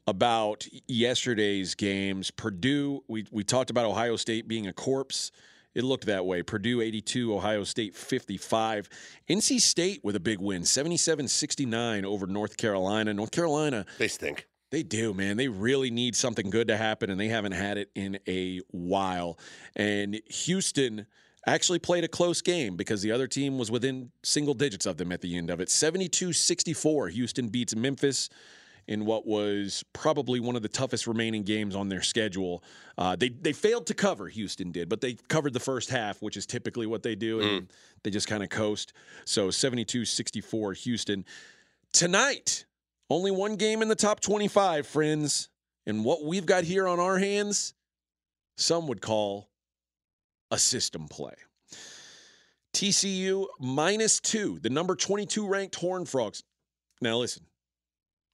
about 0.06 0.66
yesterday's 0.86 1.74
games. 1.74 2.30
Purdue, 2.30 3.02
we 3.08 3.26
we 3.30 3.44
talked 3.44 3.70
about 3.70 3.84
Ohio 3.86 4.16
State 4.16 4.48
being 4.48 4.66
a 4.66 4.72
corpse 4.72 5.30
It 5.74 5.84
looked 5.84 6.06
that 6.06 6.24
way. 6.26 6.42
Purdue 6.42 6.80
82, 6.80 7.34
Ohio 7.36 7.62
State 7.62 7.94
55. 7.94 8.88
NC 9.28 9.60
State 9.60 10.00
with 10.02 10.16
a 10.16 10.20
big 10.20 10.40
win, 10.40 10.64
77 10.64 11.28
69 11.28 12.04
over 12.04 12.26
North 12.26 12.56
Carolina. 12.56 13.12
North 13.14 13.30
Carolina, 13.30 13.84
They 13.98 14.08
stink. 14.08 14.47
They 14.70 14.82
do, 14.82 15.14
man. 15.14 15.36
They 15.36 15.48
really 15.48 15.90
need 15.90 16.14
something 16.14 16.50
good 16.50 16.68
to 16.68 16.76
happen, 16.76 17.10
and 17.10 17.18
they 17.18 17.28
haven't 17.28 17.52
had 17.52 17.78
it 17.78 17.90
in 17.94 18.18
a 18.28 18.60
while. 18.70 19.38
And 19.74 20.20
Houston 20.26 21.06
actually 21.46 21.78
played 21.78 22.04
a 22.04 22.08
close 22.08 22.42
game 22.42 22.76
because 22.76 23.00
the 23.00 23.10
other 23.10 23.26
team 23.26 23.58
was 23.58 23.70
within 23.70 24.10
single 24.22 24.54
digits 24.54 24.86
of 24.86 24.98
them 24.98 25.12
at 25.12 25.20
the 25.20 25.36
end 25.36 25.50
of 25.50 25.60
it. 25.60 25.70
72 25.70 26.32
64. 26.32 27.08
Houston 27.08 27.48
beats 27.48 27.74
Memphis 27.74 28.28
in 28.86 29.04
what 29.04 29.26
was 29.26 29.84
probably 29.92 30.40
one 30.40 30.56
of 30.56 30.62
the 30.62 30.68
toughest 30.68 31.06
remaining 31.06 31.42
games 31.42 31.76
on 31.76 31.88
their 31.88 32.02
schedule. 32.02 32.62
Uh, 32.96 33.14
they 33.16 33.28
they 33.28 33.52
failed 33.52 33.86
to 33.86 33.94
cover, 33.94 34.28
Houston 34.28 34.72
did, 34.72 34.88
but 34.88 35.00
they 35.00 35.14
covered 35.28 35.52
the 35.52 35.60
first 35.60 35.90
half, 35.90 36.20
which 36.22 36.36
is 36.36 36.46
typically 36.46 36.86
what 36.86 37.02
they 37.02 37.14
do, 37.14 37.40
and 37.40 37.72
they 38.02 38.10
just 38.10 38.26
kind 38.26 38.42
of 38.42 38.48
coast. 38.48 38.92
So 39.24 39.50
72 39.50 40.04
64 40.04 40.72
Houston. 40.72 41.24
Tonight, 41.92 42.66
only 43.10 43.30
one 43.30 43.56
game 43.56 43.82
in 43.82 43.88
the 43.88 43.94
top 43.96 44.20
25, 44.20 44.86
friends. 44.86 45.48
And 45.86 46.04
what 46.04 46.24
we've 46.24 46.44
got 46.46 46.64
here 46.64 46.86
on 46.86 47.00
our 47.00 47.18
hands, 47.18 47.74
some 48.56 48.86
would 48.88 49.00
call 49.00 49.48
a 50.50 50.58
system 50.58 51.08
play. 51.08 51.34
TCU 52.74 53.46
minus 53.58 54.20
two, 54.20 54.58
the 54.60 54.70
number 54.70 54.94
22 54.94 55.48
ranked 55.48 55.74
Horned 55.76 56.08
Frogs. 56.08 56.42
Now, 57.00 57.16
listen, 57.18 57.44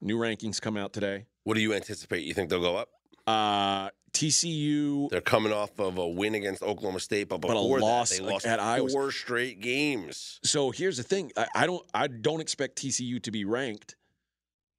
new 0.00 0.19
rankings 0.19 0.61
come 0.61 0.76
out 0.76 0.93
today. 0.93 1.26
What 1.45 1.54
do 1.54 1.61
you 1.61 1.73
anticipate? 1.75 2.25
You 2.25 2.35
think 2.35 2.50
they'll 2.50 2.61
go 2.61 2.76
up? 2.76 2.88
Uh, 3.26 3.90
TCU, 4.12 5.09
They're 5.11 5.21
coming 5.21 5.52
off 5.52 5.78
of 5.78 5.99
a 5.99 6.07
win 6.09 6.35
against 6.35 6.62
Oklahoma 6.62 7.00
State, 7.00 7.28
but 7.28 7.40
But 7.40 7.50
a 7.52 7.54
before 7.54 7.81
loss, 7.81 8.11
that, 8.11 8.23
they 8.23 8.31
lost 8.31 8.47
at 8.47 8.61
Iowa- 8.61 8.88
four 8.90 9.11
straight 9.12 9.61
games. 9.61 10.40
so 10.45 10.71
here's 10.71 10.97
the 10.97 11.02
thing 11.02 11.33
I, 11.37 11.47
I 11.54 11.66
don't 11.66 11.85
I 11.95 12.07
don't 12.09 12.40
expect 12.40 12.76
TCU 12.76 13.23
to 13.23 13.31
be 13.31 13.45
ranked, 13.45 13.97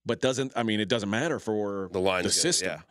but 0.06 0.22
doesn't 0.22 0.54
I 0.56 0.64
mean 0.64 0.80
it 0.80 0.90
doesn't 0.90 1.10
matter 1.10 1.40
for 1.40 1.90
The 1.92 2.00
line 2.00 2.24
the 2.24 2.30
system. 2.30 2.82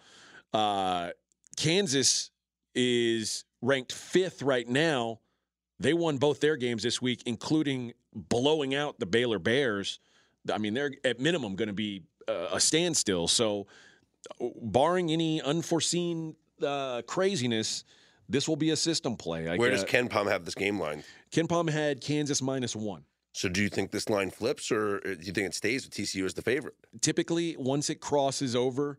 Uh, 0.53 1.11
Kansas 1.57 2.31
is 2.75 3.45
ranked 3.61 3.93
fifth 3.93 4.43
right 4.43 4.69
now. 4.69 5.21
They 5.81 5.93
won 5.93 6.19
both 6.19 6.41
their 6.41 6.57
games 6.57 6.83
this 6.83 7.03
week, 7.03 7.23
including 7.27 7.93
blowing 8.15 8.75
out 8.75 8.99
the 9.01 9.07
Baylor 9.07 9.39
Bears. 9.39 9.99
I 10.53 10.59
mean, 10.59 10.75
they're 10.75 10.93
at 11.05 11.19
minimum 11.19 11.57
going 11.57 11.69
to 11.69 11.75
be 11.75 12.03
uh, 12.29 12.49
a 12.53 12.61
standstill. 12.61 13.29
So, 13.29 13.67
barring 14.63 15.11
any 15.11 15.43
unforeseen 15.43 16.37
uh, 16.63 17.03
craziness, 17.03 17.85
this 18.29 18.49
will 18.49 18.57
be 18.57 18.71
a 18.71 18.77
system 18.77 19.17
play. 19.17 19.49
I 19.49 19.57
Where 19.57 19.71
does 19.71 19.85
KenPom 19.85 20.31
have 20.31 20.45
this 20.45 20.55
game 20.55 20.79
line? 20.79 21.03
KenPom 21.33 21.71
had 21.71 22.01
Kansas 22.01 22.41
minus 22.41 22.77
one. 22.77 23.05
So 23.35 23.49
do 23.49 23.61
you 23.61 23.69
think 23.69 23.91
this 23.91 24.09
line 24.09 24.31
flips, 24.31 24.71
or 24.71 25.01
do 25.01 25.19
you 25.21 25.33
think 25.33 25.49
it 25.49 25.55
stays 25.55 25.85
with 25.85 25.93
TCU 25.95 26.25
as 26.25 26.35
the 26.35 26.43
favorite? 26.43 26.75
typically 27.01 27.57
once 27.59 27.91
it 27.91 27.97
crosses 28.01 28.55
over 28.57 28.99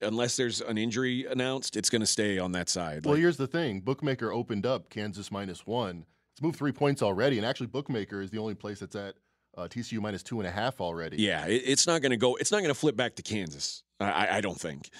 unless 0.00 0.36
there's 0.36 0.60
an 0.60 0.78
injury 0.78 1.26
announced 1.26 1.74
it's 1.76 1.90
going 1.90 2.00
to 2.00 2.06
stay 2.06 2.38
on 2.38 2.52
that 2.52 2.68
side 2.68 3.04
Well, 3.04 3.14
Like, 3.14 3.20
here's 3.20 3.36
the 3.38 3.46
thing: 3.46 3.80
Bookmaker 3.80 4.32
opened 4.32 4.64
up 4.66 4.88
Kansas 4.90 5.30
minus 5.32 5.66
one. 5.66 6.04
It's 6.32 6.42
moved 6.42 6.56
three 6.58 6.72
points 6.72 7.02
already, 7.02 7.38
and 7.38 7.46
actually, 7.46 7.68
Bookmaker 7.68 8.20
is 8.22 8.30
the 8.30 8.38
only 8.38 8.54
place 8.54 8.80
that's 8.80 8.94
at 8.94 9.14
uh, 9.56 9.62
TCU 9.68 10.00
minus 10.00 10.22
two 10.22 10.38
and 10.38 10.46
a 10.46 10.50
half 10.50 10.80
already. 10.82 11.16
yeah 11.16 11.46
it, 11.46 11.62
it's 11.64 11.86
not 11.86 12.02
going 12.02 12.10
to 12.10 12.16
go 12.18 12.36
it's 12.36 12.52
not 12.52 12.58
going 12.58 12.68
to 12.68 12.74
flip 12.78 12.94
back 12.94 13.16
to 13.16 13.22
kansas 13.22 13.82
I, 13.98 14.10
I- 14.10 14.36
I 14.36 14.40
don't 14.42 14.60
think 14.60 14.90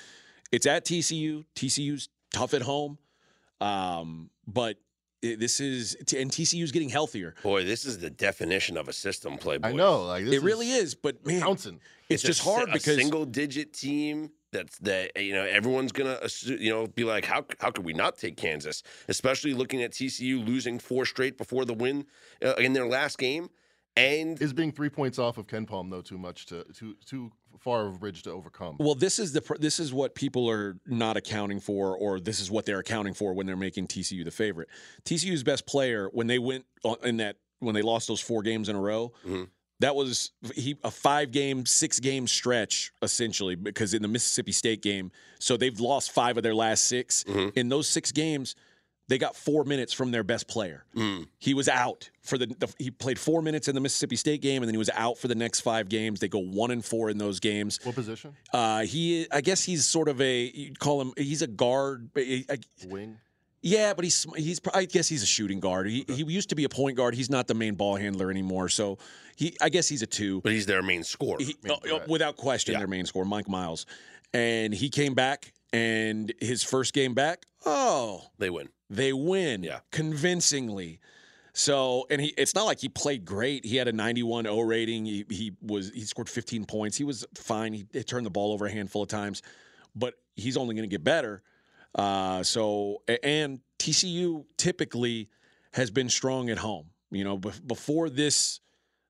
it's 0.50 0.64
at 0.66 0.85
tcu 0.87 1.44
tcu's 1.54 2.08
tough 2.32 2.54
at 2.54 2.62
home 2.62 2.96
um, 3.61 4.30
but 4.46 4.70
it, 4.70 4.78
this 5.23 5.61
is 5.61 5.96
and 6.16 6.30
tcu's 6.30 6.73
getting 6.73 6.88
healthier 6.88 7.35
Boy, 7.42 7.64
this 7.64 7.85
is 7.85 7.99
the 7.99 8.11
definition 8.11 8.76
of 8.76 8.88
a 8.88 8.92
system 8.92 9.38
play. 9.38 9.58
I 9.62 9.73
know. 9.73 10.02
Like 10.04 10.25
this 10.25 10.35
it 10.35 10.42
really 10.42 10.70
is 10.70 10.94
but 10.94 11.26
man 11.26 11.40
Pouncing. 11.40 11.80
it's, 12.08 12.23
a 12.25 12.26
just 12.28 12.42
si- 12.42 12.50
hard 12.50 12.68
a 12.68 12.73
because 12.73 12.96
single 12.96 13.25
digit 13.25 13.73
team 13.73 14.30
that's 14.52 14.78
that 14.78 15.10
you 15.21 15.32
know 15.32 15.45
everyone's 15.45 15.93
gonna 15.93 16.19
assu- 16.25 16.58
you 16.60 16.71
know 16.71 16.86
be 16.86 17.04
like 17.04 17.25
how 17.25 17.45
how 17.60 17.71
could 17.71 17.84
we 17.84 17.93
not 17.93 18.17
take 18.17 18.36
Kansas 18.36 18.82
especially 19.08 19.54
looking 19.54 19.82
at 19.82 19.93
TCU 19.93 20.45
losing 20.47 20.78
four 20.78 21.04
straight 21.04 21.36
before 21.36 21.64
the 21.64 21.75
win 21.75 22.06
uh, 22.45 22.54
in 22.54 22.73
their 22.73 22.86
last 22.86 23.19
game 23.19 23.49
and 23.97 24.41
Is 24.41 24.52
being 24.52 24.73
three 24.73 24.89
points 24.91 25.19
off 25.19 25.39
of 25.39 25.47
KenPom 25.47 25.91
though 25.91 26.02
too 26.02 26.19
much 26.19 26.47
to 26.47 26.65
too 26.75 26.97
too 27.04 27.32
far 27.59 27.87
of 27.87 27.95
a 27.95 27.99
bridge 27.99 28.23
to 28.25 28.30
overcome? 28.30 28.76
Well, 28.78 28.95
this 28.95 29.19
is 29.19 29.32
the 29.32 29.43
this 29.59 29.80
is 29.80 29.93
what 29.93 30.15
people 30.15 30.49
are 30.50 30.76
not 30.87 31.17
accounting 31.17 31.61
for, 31.61 31.97
or 31.97 32.21
this 32.21 32.41
is 32.41 32.50
what 32.50 32.67
they're 32.67 32.78
accounting 32.80 33.15
for 33.15 33.32
when 33.35 33.47
they're 33.47 33.56
making 33.56 33.87
TCU 33.89 34.25
the 34.25 34.30
favorite. 34.30 34.69
TCU's 35.04 35.43
best 35.43 35.67
player 35.67 36.09
when 36.13 36.26
they 36.26 36.39
went 36.39 36.65
in 37.02 37.17
that 37.19 37.37
when 37.61 37.75
they 37.75 37.82
lost 37.82 38.09
those 38.09 38.21
four 38.21 38.43
games 38.43 38.69
in 38.69 38.76
a 38.76 38.80
row. 38.80 39.13
Mhm. 39.26 39.49
That 39.80 39.95
was 39.95 40.32
he 40.54 40.76
a 40.85 40.91
five 40.91 41.32
game, 41.32 41.67
six 41.67 42.00
game 42.00 42.26
stretch 42.26 42.93
essentially 43.02 43.54
because 43.56 43.93
in 43.95 44.02
the 44.02 44.09
Mississippi 44.09 44.52
State 44.52 44.82
game, 44.82 45.11
so 45.39 45.56
they've 45.56 45.78
lost 45.78 46.13
five 46.13 46.37
of 46.37 46.43
their 46.43 46.54
last 46.54 46.85
6 46.85 47.25
Mhm. 47.25 47.52
In 47.56 47.69
those 47.69 47.87
six 47.89 48.11
games, 48.13 48.54
they 49.08 49.19
got 49.19 49.36
four 49.36 49.64
minutes 49.64 49.92
from 49.92 50.10
their 50.10 50.25
best 50.25 50.49
player. 50.49 50.84
Mm. 50.97 51.28
He 51.38 51.54
was 51.54 51.69
out 51.69 52.10
for 52.23 52.38
the, 52.38 52.47
the 52.58 52.73
he 52.78 52.90
played 52.90 53.19
four 53.19 53.40
minutes 53.42 53.69
in 53.69 53.75
the 53.75 53.80
Mississippi 53.80 54.16
State 54.16 54.42
game, 54.42 54.62
and 54.62 54.69
then 54.69 54.75
he 54.75 54.78
was 54.78 54.90
out 54.95 55.16
for 55.19 55.28
the 55.28 55.34
next 55.34 55.60
five 55.60 55.88
games. 55.88 56.21
They 56.21 56.28
go 56.28 56.40
one 56.40 56.71
and 56.73 56.84
four 56.84 57.08
in 57.10 57.19
those 57.19 57.38
games. 57.40 57.78
What 57.84 57.95
position? 57.95 58.34
Uh, 58.52 58.82
he, 58.82 59.26
I 59.32 59.40
guess 59.42 59.62
he's 59.62 59.86
sort 59.86 60.08
of 60.08 60.21
a 60.21 60.50
you 60.54 60.73
call 60.75 61.00
him. 61.00 61.12
He's 61.16 61.42
a 61.42 61.47
guard. 61.47 62.10
but 62.12 62.25
he- 62.25 62.47
I- 62.50 62.58
Wing. 62.88 63.19
yeah, 63.62 63.95
but 63.95 64.04
he's 64.04 64.26
he's. 64.36 64.60
I 64.75 64.84
guess 64.86 65.06
he's 65.08 65.23
a 65.23 65.26
shooting 65.26 65.60
guard. 65.60 65.86
He 65.88 66.04
he 66.08 66.25
used 66.25 66.49
to 66.49 66.54
be 66.56 66.64
a 66.64 66.69
point 66.69 66.97
guard. 66.97 67.14
He's 67.14 67.30
not 67.30 67.47
the 67.47 67.54
main 67.54 67.75
ball 67.76 67.95
handler 67.97 68.30
anymore. 68.30 68.69
So 68.69 68.99
he, 69.36 69.56
I 69.60 69.69
guess 69.69 69.86
he's 69.88 70.02
a 70.02 70.06
two. 70.06 70.40
but 70.40 70.50
he's 70.52 70.66
their 70.66 70.82
main 70.82 71.04
scorer 71.04 71.36
He, 71.38 71.54
Main 71.62 71.76
uh, 71.92 72.00
without 72.08 72.36
question, 72.36 72.73
Yeah. 72.73 72.78
their 72.80 72.88
main 72.88 73.06
scorer, 73.06 73.25
Mike 73.26 73.49
Miles, 73.49 73.86
and 74.34 74.75
he 74.75 74.88
came 74.90 75.14
back. 75.14 75.52
And 75.73 76.32
his 76.40 76.62
first 76.62 76.95
game 76.95 77.12
back, 77.12 77.45
oh, 77.66 78.23
they 78.38 78.49
win 78.49 78.69
they 78.90 79.12
win 79.12 79.62
Yeah. 79.62 79.80
convincingly. 79.92 81.00
So, 81.52 82.06
and 82.10 82.20
he 82.20 82.28
it's 82.36 82.54
not 82.54 82.64
like 82.64 82.80
he 82.80 82.88
played 82.90 83.25
great. 83.25 83.64
He 83.64 83.76
had 83.76 83.88
a 83.88 83.92
91 83.92 84.46
O 84.46 84.60
rating. 84.60 85.06
He, 85.06 85.25
he 85.30 85.52
was 85.62 85.90
he 85.90 86.02
scored 86.02 86.28
15 86.28 86.66
points. 86.66 86.96
He 86.99 87.04
was 87.04 87.26
fine. 87.34 87.72
He, 87.72 87.86
he 87.92 88.02
turned 88.02 88.26
the 88.26 88.30
ball 88.30 88.52
over 88.52 88.66
a 88.66 88.70
handful 88.70 89.02
of 89.02 89.08
times, 89.08 89.40
but 89.94 90.14
he's 90.34 90.56
only 90.58 90.75
going 90.75 90.88
to 90.88 90.92
get 90.92 91.02
better. 91.02 91.42
Uh, 91.94 92.42
so, 92.42 93.02
and 93.22 93.60
TCU 93.78 94.44
typically 94.58 95.30
has 95.72 95.90
been 95.90 96.10
strong 96.10 96.50
at 96.50 96.58
home. 96.58 96.90
You 97.10 97.25
know, 97.25 97.38
bef- 97.38 97.66
before 97.66 98.10
this, 98.10 98.60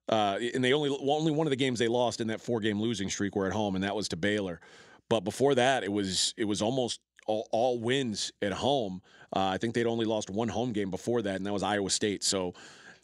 uh, 0.08 0.38
and 0.54 0.62
they 0.62 0.72
only 0.72 0.90
only 1.00 1.32
one 1.32 1.48
of 1.48 1.50
the 1.50 1.56
games 1.56 1.80
they 1.80 1.88
lost 1.88 2.20
in 2.20 2.28
that 2.28 2.40
four 2.40 2.60
game 2.60 2.80
losing 2.80 3.10
streak 3.10 3.34
were 3.34 3.46
at 3.48 3.52
home, 3.52 3.74
and 3.74 3.82
that 3.82 3.96
was 3.96 4.08
to 4.10 4.16
Baylor. 4.16 4.60
But 5.08 5.20
before 5.24 5.56
that, 5.56 5.82
it 5.82 5.90
was 5.90 6.32
it 6.36 6.44
was 6.44 6.62
almost 6.62 7.00
all, 7.26 7.48
all 7.52 7.78
wins 7.78 8.32
at 8.42 8.52
home. 8.52 9.02
Uh, 9.34 9.40
I 9.48 9.58
think 9.58 9.74
they'd 9.74 9.86
only 9.86 10.06
lost 10.06 10.30
one 10.30 10.48
home 10.48 10.72
game 10.72 10.90
before 10.90 11.22
that, 11.22 11.36
and 11.36 11.44
that 11.46 11.52
was 11.52 11.62
Iowa 11.62 11.90
State. 11.90 12.22
So 12.24 12.54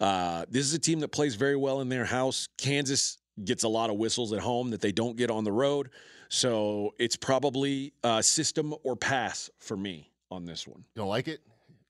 uh, 0.00 0.44
this 0.50 0.64
is 0.64 0.74
a 0.74 0.78
team 0.78 1.00
that 1.00 1.08
plays 1.08 1.34
very 1.34 1.56
well 1.56 1.80
in 1.80 1.88
their 1.88 2.04
house. 2.04 2.48
Kansas 2.58 3.18
gets 3.44 3.64
a 3.64 3.68
lot 3.68 3.90
of 3.90 3.96
whistles 3.96 4.32
at 4.32 4.40
home 4.40 4.70
that 4.70 4.80
they 4.80 4.92
don't 4.92 5.16
get 5.16 5.30
on 5.30 5.44
the 5.44 5.52
road. 5.52 5.90
So 6.28 6.94
it's 6.98 7.16
probably 7.16 7.92
uh, 8.02 8.22
system 8.22 8.74
or 8.84 8.96
pass 8.96 9.50
for 9.58 9.76
me 9.76 10.10
on 10.30 10.44
this 10.46 10.66
one. 10.66 10.78
You 10.94 11.00
don't 11.02 11.08
like 11.08 11.28
it? 11.28 11.40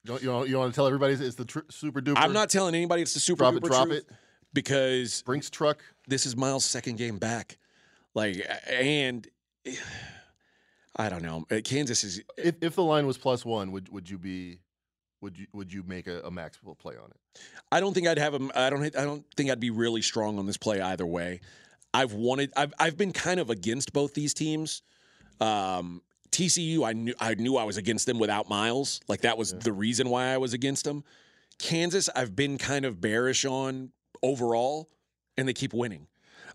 You 0.04 0.08
don't, 0.08 0.22
you 0.22 0.28
don't, 0.28 0.48
you 0.48 0.58
want 0.58 0.72
to 0.72 0.74
tell 0.74 0.86
everybody 0.86 1.14
it's 1.14 1.36
the 1.36 1.44
tr- 1.44 1.60
super 1.70 2.00
duper? 2.00 2.14
I'm 2.16 2.32
not 2.32 2.50
telling 2.50 2.74
anybody 2.74 3.02
it's 3.02 3.14
the 3.14 3.20
super 3.20 3.44
Drop 3.44 3.54
it, 3.54 3.62
duper 3.62 3.66
drop 3.68 3.86
truth 3.88 3.98
it. 3.98 4.16
because 4.52 5.22
Brinks 5.22 5.48
truck. 5.48 5.80
this 6.08 6.26
is 6.26 6.36
Miles' 6.36 6.64
second 6.64 6.96
game 6.98 7.18
back. 7.18 7.56
Like, 8.14 8.44
and 8.68 9.26
I 10.96 11.09
don't 11.09 11.22
know. 11.22 11.44
Uh, 11.50 11.61
Kansas 11.64 12.05
is 12.05 12.22
If, 12.37 12.57
if 12.61 12.74
the 12.74 12.83
line 12.83 13.07
was 13.07 13.16
plus 13.16 13.44
one, 13.44 13.72
would 13.72 13.88
would 13.90 14.09
you 14.09 14.18
be? 14.18 14.61
Would 15.20 15.38
you 15.38 15.46
would 15.52 15.72
you 15.72 15.85
make 15.87 16.07
a, 16.07 16.20
a 16.20 16.31
maximal 16.31 16.76
play 16.76 16.94
on 16.96 17.11
it? 17.11 17.40
I 17.70 17.81
don't 17.81 17.94
think 17.94 18.09
I'd 18.09 18.18
have 18.18 18.35
a. 18.35 18.48
I 18.55 18.70
don't. 18.70 18.85
I 18.85 19.05
don't 19.05 19.24
think 19.37 19.50
I'd 19.50 19.61
be 19.61 19.70
really 19.70 20.02
strong 20.02 20.38
on 20.38 20.46
this 20.46 20.57
play 20.57 20.81
either 20.81 21.07
way. 21.07 21.40
I've 21.94 22.12
wanted. 22.12 22.52
I've. 22.57 22.74
I've 22.78 22.96
been 22.96 23.12
kind 23.12 23.40
of 23.40 23.48
against 23.48 23.92
both 23.92 24.14
these 24.14 24.35
teams. 24.35 24.83
Um, 25.40 26.02
TCU, 26.31 26.85
I 26.85 26.92
knew. 26.92 27.14
I 27.20 27.35
knew 27.35 27.57
I 27.57 27.64
was 27.64 27.76
against 27.76 28.07
them 28.07 28.18
without 28.18 28.48
Miles. 28.48 29.00
Like 29.09 29.20
that 29.22 29.38
was 29.38 29.52
the 29.52 29.72
reason 29.72 30.09
why 30.09 30.26
I 30.26 30.38
was 30.38 30.55
against 30.55 30.85
them. 30.85 31.05
Kansas, 31.59 32.09
I've 32.14 32.35
been 32.35 32.59
kind 32.59 32.85
of 32.85 33.00
bearish 33.00 33.44
on 33.44 33.92
overall, 34.22 34.90
and 35.37 35.46
they 35.46 35.52
keep 35.52 35.72
winning. 35.72 36.09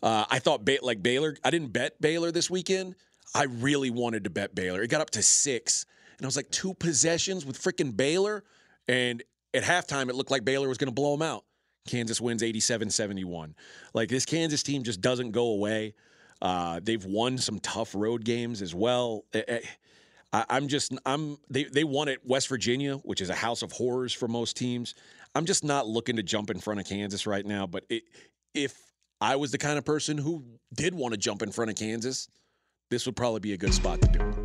Uh, 0.03 0.25
I 0.29 0.39
thought 0.39 0.67
like 0.83 1.01
Baylor. 1.01 1.37
I 1.43 1.49
didn't 1.49 1.71
bet 1.73 1.99
Baylor 2.01 2.31
this 2.31 2.49
weekend. 2.49 2.95
I 3.37 3.43
really 3.43 3.91
wanted 3.91 4.23
to 4.23 4.31
bet 4.31 4.55
Baylor. 4.55 4.81
It 4.81 4.89
got 4.89 4.99
up 4.99 5.11
to 5.11 5.21
six, 5.21 5.85
and 6.17 6.25
I 6.25 6.27
was 6.27 6.35
like 6.35 6.49
two 6.49 6.73
possessions 6.73 7.45
with 7.45 7.61
freaking 7.61 7.95
Baylor. 7.95 8.43
And 8.87 9.21
at 9.53 9.61
halftime, 9.61 10.09
it 10.09 10.15
looked 10.15 10.31
like 10.31 10.43
Baylor 10.43 10.67
was 10.67 10.79
going 10.79 10.87
to 10.87 10.93
blow 10.93 11.11
them 11.11 11.21
out. 11.21 11.43
Kansas 11.87 12.19
wins 12.19 12.41
87 12.41 12.89
71. 12.89 13.55
Like 13.93 14.09
this 14.09 14.25
Kansas 14.25 14.63
team 14.63 14.81
just 14.81 15.01
doesn't 15.01 15.31
go 15.31 15.49
away. 15.49 15.93
Uh, 16.41 16.79
they've 16.81 17.05
won 17.05 17.37
some 17.37 17.59
tough 17.59 17.93
road 17.93 18.25
games 18.25 18.63
as 18.63 18.73
well. 18.73 19.23
Eh, 19.33 19.43
eh, 19.47 19.59
I, 20.33 20.45
I'm 20.49 20.67
just 20.67 20.93
I'm 21.05 21.37
they 21.49 21.65
they 21.65 21.83
won 21.83 22.09
at 22.09 22.25
West 22.25 22.47
Virginia, 22.49 22.95
which 22.97 23.21
is 23.21 23.29
a 23.29 23.35
house 23.35 23.61
of 23.61 23.71
horrors 23.71 24.13
for 24.13 24.27
most 24.27 24.57
teams. 24.57 24.95
I'm 25.35 25.45
just 25.45 25.63
not 25.63 25.87
looking 25.87 26.15
to 26.15 26.23
jump 26.23 26.49
in 26.49 26.59
front 26.59 26.79
of 26.79 26.87
Kansas 26.87 27.27
right 27.27 27.45
now. 27.45 27.67
But 27.67 27.85
it, 27.89 28.03
if 28.55 28.75
I 29.21 29.35
was 29.35 29.51
the 29.51 29.57
kind 29.59 29.77
of 29.77 29.85
person 29.85 30.17
who 30.17 30.43
did 30.73 30.95
want 30.95 31.13
to 31.13 31.17
jump 31.17 31.43
in 31.43 31.51
front 31.51 31.69
of 31.69 31.77
Kansas, 31.77 32.27
this 32.89 33.05
would 33.05 33.15
probably 33.15 33.39
be 33.39 33.53
a 33.53 33.57
good 33.57 33.73
spot 33.73 34.01
to 34.01 34.07
do 34.07 34.19
it. 34.19 34.35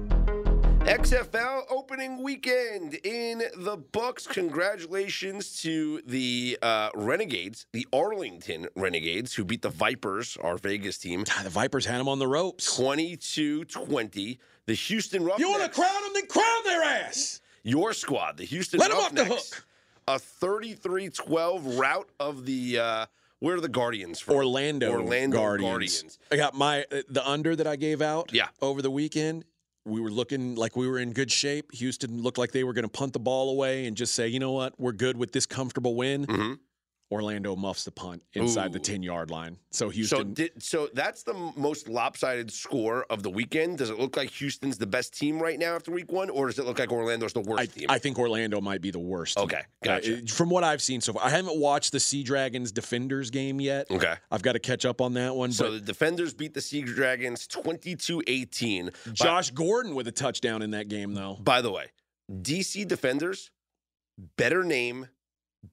XFL 0.82 1.62
opening 1.70 2.22
weekend 2.24 2.94
in 3.04 3.44
the 3.56 3.76
books. 3.76 4.26
Congratulations 4.26 5.60
to 5.62 6.00
the 6.06 6.58
uh, 6.60 6.90
Renegades, 6.96 7.66
the 7.72 7.86
Arlington 7.92 8.66
Renegades, 8.74 9.32
who 9.32 9.44
beat 9.44 9.62
the 9.62 9.70
Vipers, 9.70 10.36
our 10.38 10.56
Vegas 10.56 10.98
team, 10.98 11.22
the 11.44 11.50
Vipers 11.50 11.86
had 11.86 12.00
them 12.00 12.08
on 12.08 12.18
the 12.18 12.26
ropes. 12.26 12.74
22 12.76 13.64
20. 13.66 14.40
The 14.66 14.74
Houston 14.74 15.22
Roughnecks. 15.22 15.40
You 15.40 15.50
want 15.50 15.62
to 15.62 15.68
crown 15.70 16.02
them? 16.02 16.10
Then 16.14 16.26
crown 16.26 16.64
their 16.64 16.82
ass. 16.82 17.40
your 17.62 17.92
squad, 17.92 18.36
the 18.36 18.44
Houston 18.44 18.80
Let 18.80 18.90
'em 18.90 18.96
off 18.96 19.14
the 19.14 19.24
hook. 19.24 19.64
a 20.08 20.18
33-12 20.18 21.78
route 21.78 22.08
of 22.18 22.44
the 22.44 22.78
uh, 22.80 23.06
where 23.42 23.56
are 23.56 23.60
the 23.60 23.68
Guardians 23.68 24.20
from? 24.20 24.36
Orlando, 24.36 24.92
Orlando 24.92 25.36
Guardians. 25.36 25.70
Guardians. 25.70 26.18
I 26.30 26.36
got 26.36 26.54
my 26.54 26.84
uh, 26.92 27.02
the 27.08 27.28
under 27.28 27.56
that 27.56 27.66
I 27.66 27.74
gave 27.76 28.00
out. 28.00 28.30
Yeah. 28.32 28.48
over 28.60 28.80
the 28.82 28.90
weekend. 28.90 29.44
We 29.84 30.00
were 30.00 30.12
looking 30.12 30.54
like 30.54 30.76
we 30.76 30.86
were 30.86 31.00
in 31.00 31.12
good 31.12 31.30
shape. 31.32 31.72
Houston 31.72 32.22
looked 32.22 32.38
like 32.38 32.52
they 32.52 32.62
were 32.62 32.72
going 32.72 32.84
to 32.84 32.88
punt 32.88 33.14
the 33.14 33.18
ball 33.18 33.50
away 33.50 33.86
and 33.86 33.96
just 33.96 34.14
say, 34.14 34.28
you 34.28 34.38
know 34.38 34.52
what, 34.52 34.78
we're 34.78 34.92
good 34.92 35.16
with 35.16 35.32
this 35.32 35.44
comfortable 35.44 35.96
win. 35.96 36.24
Mhm. 36.26 36.58
Orlando 37.10 37.54
muffs 37.54 37.84
the 37.84 37.90
punt 37.90 38.22
inside 38.32 38.72
the 38.72 38.78
10 38.78 39.02
yard 39.02 39.30
line. 39.30 39.58
So 39.70 39.86
So, 39.86 39.90
Houston. 39.90 40.32
did, 40.34 40.62
so 40.62 40.88
that's 40.94 41.22
the 41.22 41.34
most 41.56 41.86
lopsided 41.88 42.50
score 42.50 43.04
of 43.10 43.22
the 43.22 43.28
weekend. 43.28 43.76
Does 43.78 43.90
it 43.90 43.98
look 43.98 44.16
like 44.16 44.30
Houston's 44.30 44.78
the 44.78 44.86
best 44.86 45.12
team 45.18 45.38
right 45.38 45.58
now 45.58 45.74
after 45.74 45.90
week 45.90 46.10
one, 46.10 46.30
or 46.30 46.46
does 46.46 46.58
it 46.58 46.64
look 46.64 46.78
like 46.78 46.90
Orlando's 46.90 47.34
the 47.34 47.40
worst 47.40 47.60
I, 47.60 47.66
team? 47.66 47.86
I 47.90 47.98
think 47.98 48.18
Orlando 48.18 48.62
might 48.62 48.80
be 48.80 48.90
the 48.90 48.98
worst. 48.98 49.36
Okay, 49.36 49.58
Uh, 49.58 49.62
gotcha. 49.84 50.18
it- 50.18 50.30
from 50.30 50.48
what 50.48 50.64
I've 50.64 50.80
seen 50.80 51.02
so 51.02 51.12
far, 51.12 51.22
I 51.24 51.28
haven't 51.28 51.58
watched 51.58 51.92
the 51.92 52.00
Sea 52.00 52.22
Dragons 52.22 52.72
Defenders 52.72 53.28
game 53.30 53.60
yet. 53.60 53.90
okay. 53.90 54.14
I've 54.30 54.42
got 54.42 54.52
to 54.52 54.58
catch 54.58 54.86
up 54.86 55.02
on 55.02 55.12
that 55.14 55.34
one. 55.36 55.52
So 55.52 55.72
the 55.72 55.80
defenders 55.80 56.32
beat 56.32 56.54
the 56.54 56.62
Sea 56.62 56.80
Dragons 56.82 57.46
22-18. 57.46 58.86
By- 58.86 59.12
Josh 59.12 59.50
Gordon 59.50 59.94
with 59.94 60.08
a 60.08 60.12
touchdown 60.12 60.62
in 60.62 60.70
that 60.70 60.88
game, 60.88 61.12
though. 61.14 61.34
By 61.42 61.60
the 61.60 61.70
way, 61.70 61.86
DC 62.30 62.86
defenders, 62.88 63.50
better 64.38 64.64
name, 64.64 65.08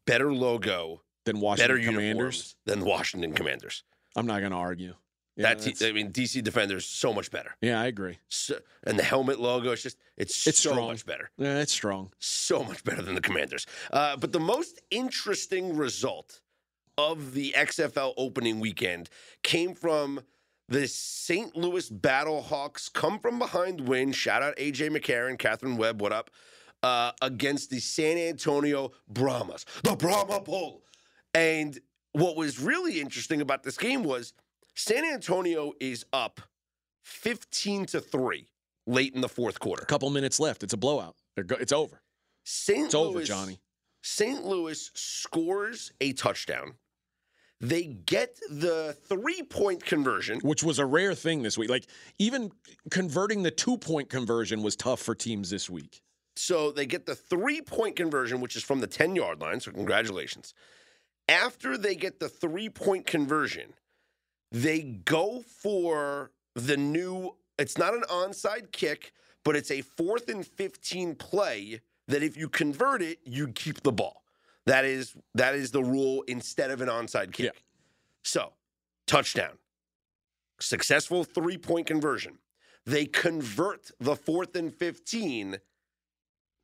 better 0.06 0.34
logo, 0.34 1.02
Than 1.34 1.42
Washington 1.42 1.76
better 1.78 1.86
Commanders. 1.92 2.56
than 2.66 2.84
Washington 2.86 3.34
Commanders. 3.34 3.84
I'm 4.16 4.26
not 4.26 4.40
going 4.40 4.52
to 4.52 4.58
argue. 4.58 4.96
Yeah, 5.36 5.44
that 5.54 5.60
te- 5.60 5.72
that's- 5.72 5.82
I 5.84 5.94
mean, 5.94 6.12
DC 6.12 6.44
defenders 6.44 6.86
so 6.86 7.14
much 7.14 7.32
better. 7.32 7.56
yeah, 7.62 7.80
I 7.80 7.86
agree. 7.86 8.18
So, 8.28 8.60
and 8.84 8.98
the 9.00 9.04
helmet 9.04 9.40
logo, 9.40 9.72
it's 9.72 9.84
just 9.84 9.98
it's, 10.18 10.46
It's 10.48 10.60
so 10.60 10.72
strong. 10.72 10.88
much 10.88 11.06
better. 11.06 11.30
Yeah, 11.38 11.60
it's 11.60 11.72
strong. 11.72 12.12
so 12.20 12.64
much 12.64 12.84
better 12.84 13.02
than 13.02 13.16
the 13.16 13.22
Commanders. 13.22 13.66
Uh, 13.92 14.18
but 14.18 14.32
the 14.34 14.40
most 14.40 14.82
interesting 14.92 15.78
result 15.78 16.42
of 16.98 17.34
the 17.34 17.54
XFL 17.56 18.14
opening 18.18 18.60
weekend 18.60 19.10
came 19.44 19.74
from 19.76 20.22
the 20.68 20.88
St. 20.88 21.56
Louis 21.56 21.90
Battlehawks 21.90 22.92
come 22.92 23.18
from 23.20 23.40
behind 23.40 23.82
win. 23.88 24.12
Shout 24.12 24.44
out 24.44 24.56
AJ 24.58 24.90
McCarron, 24.90 25.38
Katherine 25.40 25.78
Webb, 25.78 26.02
what 26.02 26.12
up? 26.12 26.30
Uh, 26.84 27.12
against 27.22 27.70
the 27.70 27.80
San 27.80 28.18
Antonio 28.18 28.92
Brahmas, 29.08 29.66
the 29.84 29.96
Brahma 29.96 30.42
Bull. 30.42 30.84
And 31.34 31.80
what 32.14 32.36
was 32.36 32.60
really 32.60 33.00
interesting 33.00 33.42
about 33.42 33.64
this 33.64 33.78
game 33.78 34.04
was 34.04 34.34
San 34.76 35.06
Antonio 35.06 35.74
is 35.80 36.06
up 36.14 36.42
15 37.04 37.86
to 37.88 38.00
3 38.02 38.48
late 38.88 39.14
in 39.14 39.22
the 39.22 39.30
fourth 39.30 39.60
quarter. 39.60 39.84
A 39.84 39.86
couple 39.86 40.10
minutes 40.10 40.40
left. 40.40 40.64
It's 40.64 40.74
a 40.74 40.78
blowout. 40.78 41.16
Go- 41.46 41.58
It's 41.60 41.72
over. 41.72 42.02
St. 42.44 42.86
It's 42.86 42.96
over, 42.96 43.24
Johnny. 43.24 43.60
St. 44.02 44.44
Louis 44.46 44.90
scores 44.96 45.92
a 46.02 46.14
touchdown. 46.14 46.74
They 47.62 47.84
get 47.84 48.40
the 48.50 48.96
three 49.10 49.44
point 49.44 49.84
conversion. 49.86 50.40
Which 50.40 50.64
was 50.64 50.80
a 50.80 50.86
rare 50.86 51.14
thing 51.14 51.44
this 51.44 51.58
week. 51.58 51.70
Like 51.70 51.88
even 52.18 52.52
converting 52.90 53.44
the 53.44 53.52
two 53.52 53.78
point 53.78 54.10
conversion 54.10 54.64
was 54.64 54.78
tough 54.78 55.02
for 55.02 55.14
teams 55.14 55.50
this 55.50 55.70
week. 55.70 56.02
So 56.38 56.72
they 56.72 56.86
get 56.86 57.06
the 57.06 57.16
three 57.16 57.62
point 57.62 57.98
conversion, 57.98 58.40
which 58.40 58.56
is 58.56 58.64
from 58.64 58.80
the 58.80 58.88
10 58.88 59.16
yard 59.16 59.42
line. 59.42 59.60
So 59.60 59.72
congratulations. 59.72 60.54
After 61.30 61.78
they 61.78 61.94
get 61.94 62.20
the 62.20 62.28
three 62.28 62.70
point 62.70 63.06
conversion, 63.06 63.74
they 64.52 64.82
go 64.82 65.42
for 65.42 66.32
the 66.56 66.76
new, 66.76 67.36
it's 67.60 67.78
not 67.78 67.94
an 67.94 68.02
onside 68.10 68.72
kick, 68.72 69.14
but 69.46 69.56
it's 69.56 69.70
a 69.70 69.82
fourth 69.82 70.28
and 70.30 70.46
15 70.46 71.16
play 71.16 71.82
that 72.08 72.24
if 72.24 72.36
you 72.36 72.50
convert 72.50 73.04
it, 73.04 73.20
you 73.26 73.50
keep 73.50 73.84
the 73.84 73.92
ball. 73.92 74.24
That 74.66 74.86
is 74.86 75.16
that 75.36 75.54
is 75.54 75.72
the 75.72 75.84
rule 75.84 76.24
instead 76.28 76.72
of 76.72 76.82
an 76.82 76.90
onside 76.90 77.32
kick. 77.32 77.46
Yeah. 77.46 77.60
So, 78.24 78.54
touchdown. 79.08 79.58
Successful 80.60 81.24
three-point 81.24 81.88
conversion. 81.88 82.40
They 82.86 83.06
convert 83.06 83.92
the 84.00 84.16
fourth 84.16 84.56
and 84.56 84.74
15 84.74 85.60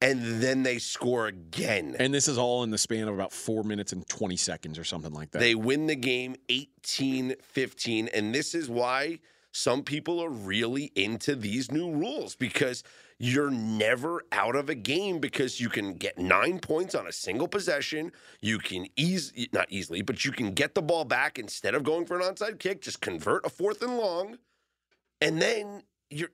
and 0.01 0.41
then 0.41 0.63
they 0.63 0.77
score 0.77 1.27
again. 1.27 1.95
And 1.97 2.13
this 2.13 2.27
is 2.27 2.37
all 2.37 2.63
in 2.63 2.69
the 2.69 2.77
span 2.77 3.07
of 3.07 3.13
about 3.13 3.31
four 3.31 3.63
minutes 3.63 3.93
and 3.93 4.07
20 4.07 4.35
seconds 4.35 4.77
or 4.77 4.83
something 4.83 5.13
like 5.13 5.31
that. 5.31 5.39
They 5.39 5.55
win 5.55 5.87
the 5.87 5.95
game 5.95 6.35
18 6.49 7.35
15. 7.41 8.09
And 8.09 8.35
this 8.35 8.53
is 8.53 8.69
why 8.69 9.19
some 9.51 9.83
people 9.83 10.21
are 10.21 10.29
really 10.29 10.91
into 10.95 11.35
these 11.35 11.71
new 11.71 11.91
rules 11.91 12.35
because 12.35 12.83
you're 13.17 13.49
never 13.49 14.23
out 14.33 14.57
of 14.57 14.69
a 14.69 14.75
game 14.75 15.19
because 15.19 15.61
you 15.61 15.69
can 15.69 15.93
get 15.93 16.17
nine 16.17 16.59
points 16.59 16.93
on 16.93 17.07
a 17.07 17.11
single 17.13 17.47
possession. 17.47 18.11
You 18.41 18.59
can 18.59 18.87
easily, 18.97 19.47
not 19.53 19.67
easily, 19.71 20.01
but 20.01 20.25
you 20.25 20.33
can 20.33 20.53
get 20.53 20.75
the 20.75 20.81
ball 20.81 21.05
back 21.05 21.39
instead 21.39 21.73
of 21.73 21.83
going 21.83 22.05
for 22.05 22.19
an 22.19 22.23
onside 22.23 22.59
kick, 22.59 22.81
just 22.81 22.99
convert 22.99 23.45
a 23.45 23.49
fourth 23.49 23.81
and 23.81 23.97
long. 23.97 24.37
And 25.21 25.41
then 25.41 25.83
you're 26.09 26.31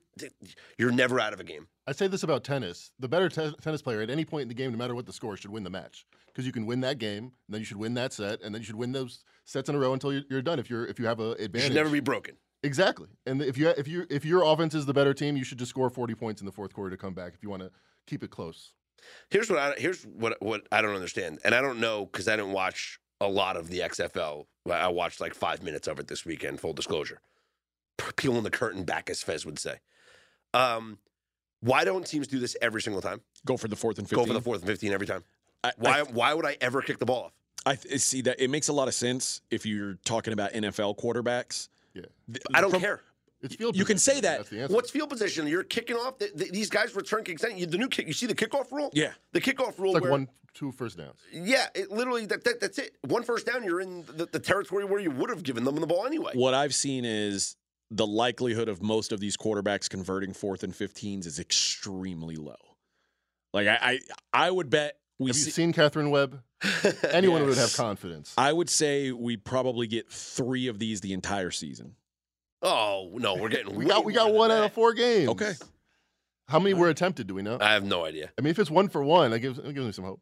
you're 0.76 0.90
never 0.90 1.20
out 1.20 1.32
of 1.32 1.38
a 1.38 1.44
game. 1.44 1.68
I 1.86 1.92
say 1.92 2.06
this 2.06 2.22
about 2.22 2.44
tennis: 2.44 2.92
the 2.98 3.08
better 3.08 3.28
te- 3.28 3.54
tennis 3.60 3.82
player 3.82 4.00
at 4.02 4.10
any 4.10 4.24
point 4.24 4.42
in 4.42 4.48
the 4.48 4.54
game, 4.54 4.70
no 4.72 4.78
matter 4.78 4.94
what 4.94 5.06
the 5.06 5.12
score, 5.12 5.36
should 5.36 5.50
win 5.50 5.64
the 5.64 5.70
match 5.70 6.06
because 6.26 6.46
you 6.46 6.52
can 6.52 6.64
win 6.66 6.80
that 6.82 6.98
game, 6.98 7.24
and 7.24 7.32
then 7.50 7.60
you 7.60 7.64
should 7.64 7.76
win 7.76 7.94
that 7.94 8.12
set, 8.12 8.40
and 8.42 8.54
then 8.54 8.62
you 8.62 8.66
should 8.66 8.76
win 8.76 8.92
those 8.92 9.24
sets 9.44 9.68
in 9.68 9.74
a 9.74 9.78
row 9.78 9.92
until 9.92 10.12
you're, 10.12 10.22
you're 10.30 10.42
done. 10.42 10.58
If 10.58 10.70
you're 10.70 10.86
if 10.86 10.98
you 10.98 11.06
have 11.06 11.20
a 11.20 11.34
You 11.38 11.44
advantage, 11.44 11.62
should 11.68 11.74
never 11.74 11.90
be 11.90 12.00
broken. 12.00 12.36
exactly. 12.62 13.08
And 13.26 13.42
if 13.42 13.58
you 13.58 13.68
if 13.70 13.88
you 13.88 14.06
if 14.10 14.24
your 14.24 14.44
offense 14.44 14.74
is 14.74 14.86
the 14.86 14.94
better 14.94 15.12
team, 15.14 15.36
you 15.36 15.44
should 15.44 15.58
just 15.58 15.70
score 15.70 15.90
40 15.90 16.14
points 16.14 16.40
in 16.40 16.46
the 16.46 16.52
fourth 16.52 16.72
quarter 16.72 16.90
to 16.90 16.96
come 16.96 17.14
back 17.14 17.34
if 17.34 17.42
you 17.42 17.50
want 17.50 17.62
to 17.62 17.70
keep 18.06 18.22
it 18.22 18.30
close. 18.30 18.72
Here's 19.30 19.50
what 19.50 19.58
I 19.58 19.74
here's 19.76 20.04
what 20.04 20.40
what 20.40 20.66
I 20.70 20.80
don't 20.82 20.94
understand, 20.94 21.40
and 21.44 21.54
I 21.54 21.60
don't 21.60 21.80
know 21.80 22.06
because 22.06 22.28
I 22.28 22.36
didn't 22.36 22.52
watch 22.52 23.00
a 23.20 23.26
lot 23.28 23.56
of 23.56 23.68
the 23.68 23.80
XFL. 23.80 24.46
I 24.70 24.88
watched 24.88 25.20
like 25.20 25.34
five 25.34 25.62
minutes 25.62 25.88
of 25.88 25.98
it 25.98 26.06
this 26.06 26.24
weekend. 26.24 26.60
Full 26.60 26.72
disclosure, 26.72 27.20
peeling 28.16 28.44
the 28.44 28.50
curtain 28.50 28.84
back, 28.84 29.10
as 29.10 29.22
Fez 29.22 29.44
would 29.44 29.58
say. 29.58 29.78
Um, 30.54 30.98
why 31.62 31.84
don't 31.84 32.06
teams 32.06 32.26
do 32.28 32.38
this 32.38 32.56
every 32.60 32.82
single 32.82 33.00
time? 33.00 33.20
Go 33.46 33.56
for 33.56 33.68
the 33.68 33.76
fourth 33.76 33.98
and 33.98 34.06
15. 34.08 34.22
Go 34.24 34.26
for 34.28 34.34
the 34.34 34.40
fourth 34.42 34.60
and 34.60 34.68
fifteen 34.68 34.92
every 34.92 35.06
time. 35.06 35.24
I, 35.64 35.72
Why 35.78 36.00
I, 36.00 36.02
why 36.02 36.34
would 36.34 36.44
I 36.44 36.56
ever 36.60 36.82
kick 36.82 36.98
the 36.98 37.06
ball 37.06 37.24
off? 37.26 37.32
I 37.64 37.76
th- 37.76 38.00
see 38.00 38.20
that 38.22 38.40
it 38.40 38.50
makes 38.50 38.66
a 38.68 38.72
lot 38.72 38.88
of 38.88 38.94
sense 38.94 39.40
if 39.50 39.64
you're 39.64 39.94
talking 40.04 40.32
about 40.32 40.52
NFL 40.52 40.98
quarterbacks. 40.98 41.68
Yeah, 41.94 42.02
I 42.52 42.60
don't 42.60 42.70
from- 42.72 42.80
care. 42.80 43.00
it's 43.42 43.54
field. 43.54 43.76
You 43.76 43.84
can 43.84 43.98
say 43.98 44.20
that. 44.20 44.46
That's. 44.50 44.72
What's 44.72 44.90
field 44.90 45.08
position? 45.10 45.46
You're 45.46 45.62
kicking 45.62 45.94
off. 45.96 46.18
The, 46.18 46.30
the- 46.34 46.50
these 46.50 46.68
guys 46.68 46.94
return 46.96 47.22
kicks. 47.22 47.44
You- 47.44 47.66
The 47.66 47.78
new 47.78 47.88
kick. 47.88 48.06
You 48.08 48.12
see 48.12 48.26
the 48.26 48.34
kickoff 48.34 48.72
rule? 48.72 48.90
Yeah. 48.92 49.12
The 49.32 49.40
kickoff 49.40 49.78
rule. 49.78 49.90
It's 49.90 49.94
like 49.94 50.02
where, 50.02 50.10
one, 50.10 50.28
two 50.54 50.72
first 50.72 50.98
downs. 50.98 51.20
Yeah, 51.32 51.66
it 51.76 51.92
literally 51.92 52.26
that, 52.26 52.42
that 52.42 52.58
that's 52.60 52.78
it. 52.78 52.96
One 53.02 53.22
first 53.22 53.46
down, 53.46 53.62
you're 53.62 53.80
in 53.80 54.04
the, 54.16 54.26
the 54.26 54.40
territory 54.40 54.84
where 54.84 54.98
you 55.00 55.12
would 55.12 55.30
have 55.30 55.44
given 55.44 55.62
them 55.62 55.76
the 55.76 55.86
ball 55.86 56.06
anyway. 56.06 56.32
What 56.34 56.54
I've 56.54 56.74
seen 56.74 57.04
is 57.04 57.54
the 57.92 58.06
likelihood 58.06 58.68
of 58.68 58.82
most 58.82 59.12
of 59.12 59.20
these 59.20 59.36
quarterbacks 59.36 59.88
converting 59.88 60.32
fourth 60.32 60.62
and 60.62 60.72
15s 60.72 61.26
is 61.26 61.38
extremely 61.38 62.36
low. 62.36 62.56
Like 63.52 63.68
I, 63.68 63.78
I, 63.82 64.00
I 64.32 64.50
would 64.50 64.70
bet 64.70 64.96
we 65.18 65.28
Have 65.28 65.36
you 65.36 65.42
see, 65.42 65.50
seen 65.50 65.72
Katherine 65.72 66.10
Webb? 66.10 66.42
Anyone 67.10 67.44
would 67.46 67.58
have 67.58 67.74
confidence. 67.74 68.34
I 68.38 68.52
would 68.52 68.70
say 68.70 69.12
we 69.12 69.36
probably 69.36 69.86
get 69.86 70.10
three 70.10 70.68
of 70.68 70.78
these 70.78 71.00
the 71.00 71.12
entire 71.12 71.50
season. 71.50 71.96
Oh 72.62 73.10
no, 73.14 73.34
we're 73.36 73.48
getting. 73.48 73.74
we 73.76 73.84
got 73.84 74.04
we 74.04 74.12
got 74.12 74.32
one 74.32 74.50
out 74.50 74.60
that. 74.60 74.64
of 74.66 74.72
four 74.72 74.94
games. 74.94 75.28
Okay. 75.30 75.52
How 76.48 76.58
many 76.58 76.74
were 76.74 76.88
attempted? 76.88 77.26
Do 77.26 77.34
we 77.34 77.42
know? 77.42 77.58
I 77.60 77.74
have 77.74 77.84
no 77.84 78.04
idea. 78.04 78.32
I 78.38 78.42
mean, 78.42 78.50
if 78.50 78.58
it's 78.58 78.70
one 78.70 78.88
for 78.88 79.02
one, 79.02 79.30
that 79.32 79.40
gives 79.40 79.58
that 79.58 79.72
gives 79.72 79.86
me 79.86 79.92
some 79.92 80.04
hope. 80.04 80.20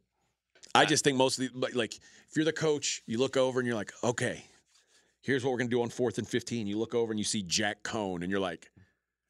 I 0.75 0.85
just 0.85 1.05
think 1.05 1.17
most 1.17 1.39
of 1.39 1.53
the 1.53 1.59
like, 1.59 1.75
like 1.75 1.95
if 1.95 2.37
you're 2.37 2.45
the 2.45 2.53
coach, 2.53 3.03
you 3.07 3.19
look 3.19 3.37
over 3.37 3.61
and 3.61 3.67
you're 3.67 3.77
like, 3.77 3.93
okay, 4.03 4.45
here's 5.23 5.45
what 5.45 5.53
we're 5.53 5.59
gonna 5.59 5.71
do 5.71 5.83
on 5.83 5.89
fourth 5.89 6.19
and 6.19 6.27
15. 6.29 6.67
You 6.67 6.79
look 6.79 6.95
over 6.95 7.13
and 7.13 7.19
you 7.19 7.25
see 7.25 7.43
Jack 7.43 7.83
Coan 7.83 8.23
and 8.23 8.31
you're 8.31 8.41
like, 8.41 8.71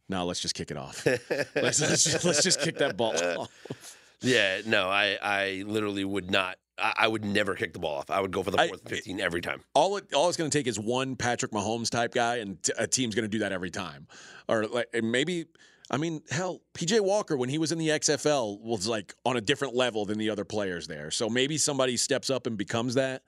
no, 0.08 0.24
let's 0.24 0.40
just 0.40 0.54
kick 0.54 0.70
it 0.70 0.76
off. 0.76 1.04
let's, 1.54 1.80
let's, 1.80 2.04
just, 2.04 2.24
let's 2.24 2.42
just 2.42 2.60
kick 2.60 2.78
that 2.78 2.96
ball 2.96 3.14
off. 3.38 3.96
Yeah, 4.22 4.60
no, 4.66 4.88
I 4.88 5.18
I 5.22 5.64
literally 5.66 6.04
would 6.04 6.30
not. 6.30 6.56
I, 6.78 6.92
I 7.00 7.08
would 7.08 7.24
never 7.24 7.54
kick 7.54 7.72
the 7.74 7.78
ball 7.78 7.98
off. 7.98 8.10
I 8.10 8.20
would 8.20 8.30
go 8.32 8.42
for 8.42 8.50
the 8.50 8.60
I- 8.60 8.68
fourth 8.68 8.80
and 8.80 8.90
fifteen 8.90 9.20
every 9.20 9.40
time. 9.40 9.60
all 9.74 9.96
it 9.96 10.12
all 10.14 10.28
it's 10.28 10.36
going 10.36 10.50
to 10.50 10.58
take 10.58 10.66
is 10.66 10.78
one 10.78 11.16
Patrick 11.16 11.52
Mahomes 11.52 11.90
type 11.90 12.12
guy, 12.12 12.36
and 12.36 12.62
t- 12.62 12.72
a 12.78 12.86
team's 12.86 13.14
going 13.14 13.24
to 13.24 13.28
do 13.30 13.38
that 13.40 13.52
every 13.52 13.70
time. 13.70 14.06
Or 14.48 14.66
like 14.66 14.88
and 14.92 15.10
maybe 15.12 15.46
I 15.90 15.96
mean, 15.96 16.22
hell, 16.30 16.60
PJ 16.74 17.00
Walker 17.00 17.36
when 17.36 17.48
he 17.48 17.58
was 17.58 17.72
in 17.72 17.78
the 17.78 17.88
XFL 17.88 18.60
was 18.60 18.86
like 18.86 19.14
on 19.24 19.36
a 19.36 19.40
different 19.40 19.74
level 19.74 20.04
than 20.06 20.18
the 20.18 20.30
other 20.30 20.44
players 20.44 20.86
there. 20.86 21.10
So 21.10 21.28
maybe 21.28 21.56
somebody 21.58 21.96
steps 21.96 22.30
up 22.30 22.46
and 22.46 22.56
becomes 22.56 22.94
that. 22.94 23.22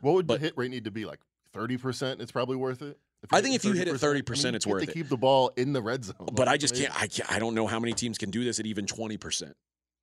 What 0.00 0.14
would 0.14 0.26
But- 0.26 0.40
the 0.40 0.46
hit 0.46 0.54
rate 0.56 0.70
need 0.70 0.84
to 0.84 0.90
be? 0.90 1.04
Like 1.04 1.20
thirty 1.56 1.76
percent? 1.76 2.20
It's 2.20 2.32
probably 2.32 2.56
worth 2.56 2.82
it. 2.82 2.98
If 3.22 3.32
I 3.32 3.40
think 3.40 3.56
if 3.56 3.64
you 3.64 3.72
hit 3.72 3.88
it 3.88 3.94
30%, 3.94 4.40
I 4.40 4.44
mean, 4.44 4.54
it's 4.54 4.66
worth 4.66 4.84
to 4.84 4.90
it. 4.90 4.94
keep 4.94 5.08
the 5.08 5.16
ball 5.16 5.50
in 5.56 5.72
the 5.72 5.82
red 5.82 6.04
zone. 6.04 6.28
But 6.32 6.48
I 6.48 6.56
just 6.56 6.76
can't. 6.76 6.94
I, 6.94 7.06
can't, 7.08 7.32
I 7.32 7.38
don't 7.38 7.54
know 7.54 7.66
how 7.66 7.80
many 7.80 7.92
teams 7.92 8.18
can 8.18 8.30
do 8.30 8.44
this 8.44 8.60
at 8.60 8.66
even 8.66 8.86
twenty 8.86 9.16
percent. 9.16 9.56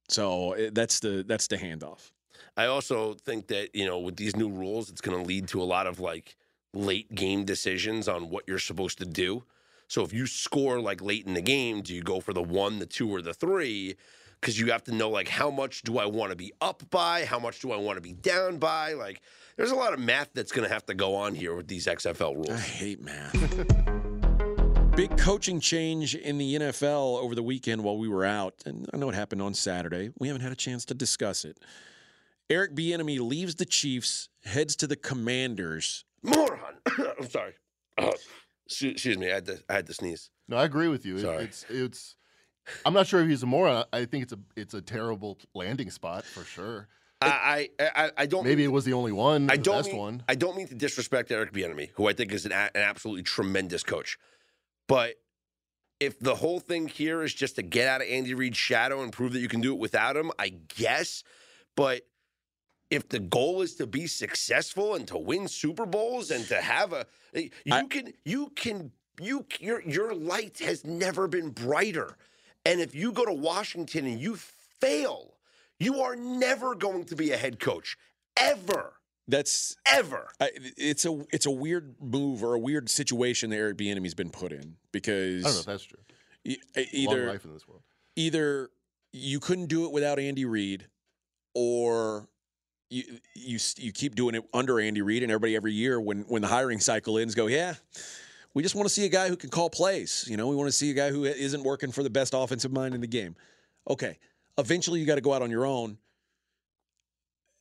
So 0.10 0.54
eh, 0.54 0.70
that's 0.74 1.00
the 1.00 1.24
that's 1.26 1.48
the 1.48 1.58
handoff. 1.58 2.12
I 2.56 2.66
also 2.66 3.14
think 3.14 3.48
that, 3.48 3.76
you 3.76 3.86
know, 3.86 4.00
with 4.00 4.16
these 4.16 4.36
new 4.36 4.50
rules, 4.50 4.90
it's 4.90 5.02
going 5.02 5.20
to 5.20 5.28
lead 5.28 5.48
to 5.50 5.62
a 5.62 5.66
lot 5.66 5.88
of 5.88 6.00
like 6.00 6.36
late 6.74 7.14
game 7.16 7.46
decisions 7.46 8.08
on 8.08 8.30
what 8.30 8.44
you're 8.48 8.60
supposed 8.60 8.98
to 9.00 9.06
do. 9.06 9.44
So 9.88 10.04
if 10.04 10.14
you 10.14 10.26
score 10.28 10.80
like 10.80 11.02
late 11.02 11.26
in 11.26 11.34
the 11.34 11.42
game, 11.42 11.82
do 11.82 11.94
you 11.94 12.02
go 12.02 12.20
for 12.20 12.34
the 12.34 12.42
one, 12.44 12.80
the 12.80 12.86
two, 12.86 13.14
or 13.14 13.22
the 13.22 13.34
three? 13.34 13.96
Because 14.44 14.60
you 14.60 14.74
have 14.74 14.84
to 14.84 14.92
know 14.94 15.10
like 15.10 15.30
how 15.30 15.50
much 15.50 15.84
do 15.84 15.98
I 15.98 16.06
want 16.06 16.32
to 16.32 16.36
be 16.36 16.52
up 16.60 16.84
by? 16.90 17.24
How 17.24 17.40
much 17.40 17.62
do 17.62 17.72
I 17.72 17.78
want 17.78 17.96
to 17.96 18.02
be 18.02 18.12
down 18.12 18.58
by? 18.58 18.92
Like 18.92 19.22
there's 19.56 19.72
a 19.72 19.76
lot 19.76 19.94
of 19.94 20.02
math 20.02 20.32
that's 20.34 20.52
going 20.52 20.68
to 20.68 20.74
have 20.74 20.86
to 20.88 20.94
go 20.94 21.16
on 21.16 21.34
here 21.34 21.56
with 21.56 21.70
these 21.70 21.88
XFL 21.88 22.36
rules. 22.36 22.50
I 22.50 22.58
hate 22.58 23.02
math. 23.02 23.32
Big 24.98 25.18
coaching 25.18 25.62
change 25.62 26.14
in 26.14 26.38
the 26.38 26.56
NFL 26.56 27.20
over 27.22 27.36
the 27.36 27.42
weekend 27.42 27.86
while 27.86 27.98
we 27.98 28.10
were 28.10 28.26
out, 28.26 28.56
and 28.66 28.86
I 28.94 28.98
know 28.98 29.08
it 29.08 29.16
happened 29.16 29.42
on 29.42 29.54
Saturday. 29.54 30.10
We 30.20 30.28
haven't 30.28 30.42
had 30.44 30.52
a 30.52 30.58
chance 30.58 30.84
to 30.86 30.94
discuss 30.94 31.46
it. 31.46 31.58
Eric 32.50 32.76
Bieniemy 32.76 33.22
leaves 33.22 33.56
the 33.56 33.66
Chiefs, 33.66 34.28
heads 34.44 34.76
to 34.76 34.88
the 34.88 34.98
Commanders. 34.98 36.04
Moron. 36.22 36.60
I'm 37.20 37.30
sorry. 37.30 37.54
Uh, 37.98 38.12
excuse 38.66 38.92
excuse 38.94 39.18
me. 39.20 39.30
I 39.32 39.36
had 39.36 39.46
to. 39.46 39.60
I 39.70 39.74
had 39.74 39.86
to 39.86 39.94
sneeze. 39.94 40.32
No, 40.50 40.58
I 40.58 40.66
agree 40.66 40.88
with 40.90 41.06
you. 41.06 41.16
It- 41.18 41.22
Sorry. 41.22 41.44
It's 41.46 41.66
it's. 41.70 42.16
I'm 42.86 42.94
not 42.94 43.08
sure 43.08 43.22
if 43.22 43.28
he's 43.30 43.44
a 43.44 43.46
moron. 43.46 43.86
I 43.94 44.06
think 44.06 44.24
it's 44.24 44.34
a 44.34 44.40
it's 44.56 44.74
a 44.74 44.82
terrible 44.82 45.38
landing 45.54 45.90
spot 45.92 46.24
for 46.24 46.44
sure. 46.44 46.88
I, 47.22 47.70
I 47.80 47.90
I 47.96 48.12
I 48.18 48.26
don't. 48.26 48.44
Maybe 48.44 48.64
it 48.64 48.72
was 48.72 48.86
the 48.86 48.94
only 48.94 49.12
one, 49.12 49.50
I 49.50 49.58
don't 49.58 49.78
best 49.78 49.90
mean, 49.90 49.98
one. 49.98 50.24
I 50.28 50.36
don't 50.36 50.58
mean 50.58 50.68
to 50.68 50.76
disrespect 50.76 51.32
Eric 51.32 51.54
Bieniemy, 51.54 51.92
who 51.96 52.08
I 52.08 52.14
think 52.14 52.32
is 52.34 52.46
an, 52.46 52.52
an 52.52 52.70
absolutely 52.76 53.24
tremendous 53.24 53.84
coach. 53.84 54.18
But 54.88 55.16
if 56.00 56.20
the 56.20 56.36
whole 56.36 56.60
thing 56.60 56.88
here 56.88 57.24
is 57.24 57.34
just 57.34 57.56
to 57.56 57.62
get 57.62 57.88
out 57.88 58.02
of 58.02 58.08
Andy 58.08 58.34
Reid's 58.34 58.58
shadow 58.58 59.02
and 59.02 59.12
prove 59.12 59.34
that 59.34 59.40
you 59.40 59.48
can 59.48 59.62
do 59.62 59.74
it 59.74 59.80
without 59.80 60.18
him, 60.18 60.32
I 60.38 60.50
guess. 60.50 61.24
But 61.76 62.02
if 62.90 63.08
the 63.08 63.20
goal 63.20 63.62
is 63.62 63.76
to 63.76 63.88
be 63.88 64.08
successful 64.08 64.96
and 64.96 65.08
to 65.08 65.18
win 65.18 65.48
Super 65.48 65.86
Bowls 65.86 66.30
and 66.30 66.46
to 66.48 66.56
have 66.62 66.92
a, 66.92 67.06
you 67.34 67.50
I- 67.72 67.84
can, 67.86 68.14
you 68.26 68.52
can, 68.56 68.92
you 69.22 69.46
your 69.60 69.82
your 69.84 70.14
light 70.14 70.60
has 70.60 70.84
never 70.84 71.28
been 71.28 71.52
brighter. 71.52 72.18
And 72.66 72.80
if 72.80 72.96
you 72.96 73.12
go 73.12 73.26
to 73.26 73.34
Washington 73.34 74.06
and 74.06 74.20
you 74.20 74.36
fail, 74.36 75.34
you 75.80 76.02
are 76.02 76.16
never 76.16 76.76
going 76.76 77.06
to 77.06 77.16
be 77.16 77.32
a 77.32 77.38
head 77.38 77.60
coach 77.60 77.98
ever, 78.38 78.94
That's 79.28 79.76
ever. 79.86 80.30
I, 80.40 80.52
it's 80.78 81.06
a 81.06 81.26
it's 81.32 81.46
a 81.46 81.52
weird 81.52 81.96
move 82.02 82.44
or 82.44 82.54
a 82.54 82.60
weird 82.60 82.90
situation 82.90 83.50
that 83.50 83.58
Eric 83.58 83.78
Bieniemy's 83.78 84.14
been 84.14 84.30
put 84.30 84.52
in 84.54 84.78
because 84.92 85.44
I 85.44 85.48
don't 85.48 85.54
know 85.56 85.60
if 85.60 85.66
that's 85.66 85.84
true. 85.84 86.00
e- 86.46 86.58
Long 86.76 86.86
either 86.92 87.28
life 87.28 87.46
in 87.46 87.54
this 87.54 87.68
world. 87.68 87.82
either 88.16 88.70
you 89.12 89.40
couldn't 89.40 89.68
do 89.68 89.86
it 89.86 89.92
without 89.92 90.18
Andy 90.20 90.46
Reid, 90.46 90.88
or 91.54 92.28
you 92.90 93.04
you 93.36 93.60
you 93.78 93.92
keep 93.92 94.16
doing 94.16 94.36
it 94.36 94.44
under 94.54 94.80
Andy 94.80 95.02
Reid, 95.02 95.22
and 95.24 95.32
everybody 95.32 95.56
every 95.56 95.74
year 95.74 96.00
when 96.00 96.22
when 96.24 96.42
the 96.42 96.48
hiring 96.48 96.80
cycle 96.80 97.18
ends, 97.18 97.36
go 97.36 97.48
yeah. 97.48 97.74
We 98.54 98.62
just 98.62 98.76
want 98.76 98.88
to 98.88 98.94
see 98.94 99.06
a 99.06 99.10
guy 99.10 99.30
who 99.30 99.36
can 99.36 99.50
call 99.50 99.70
plays. 99.70 100.26
You 100.30 100.38
know, 100.38 100.48
we 100.48 100.56
want 100.56 100.68
to 100.68 100.72
see 100.72 100.92
a 100.92 100.94
guy 100.94 101.10
who 101.10 101.26
isn't 101.26 101.64
working 101.64 101.92
for 101.92 102.04
the 102.04 102.10
best 102.10 102.34
offensive 102.36 102.72
mind 102.72 102.94
in 102.94 103.02
the 103.02 103.08
game. 103.08 103.36
Okay, 103.90 104.18
eventually 104.58 105.00
you 105.00 105.06
got 105.06 105.16
to 105.16 105.22
go 105.22 105.34
out 105.34 105.42
on 105.42 105.52
your 105.52 105.66
own. 105.66 105.98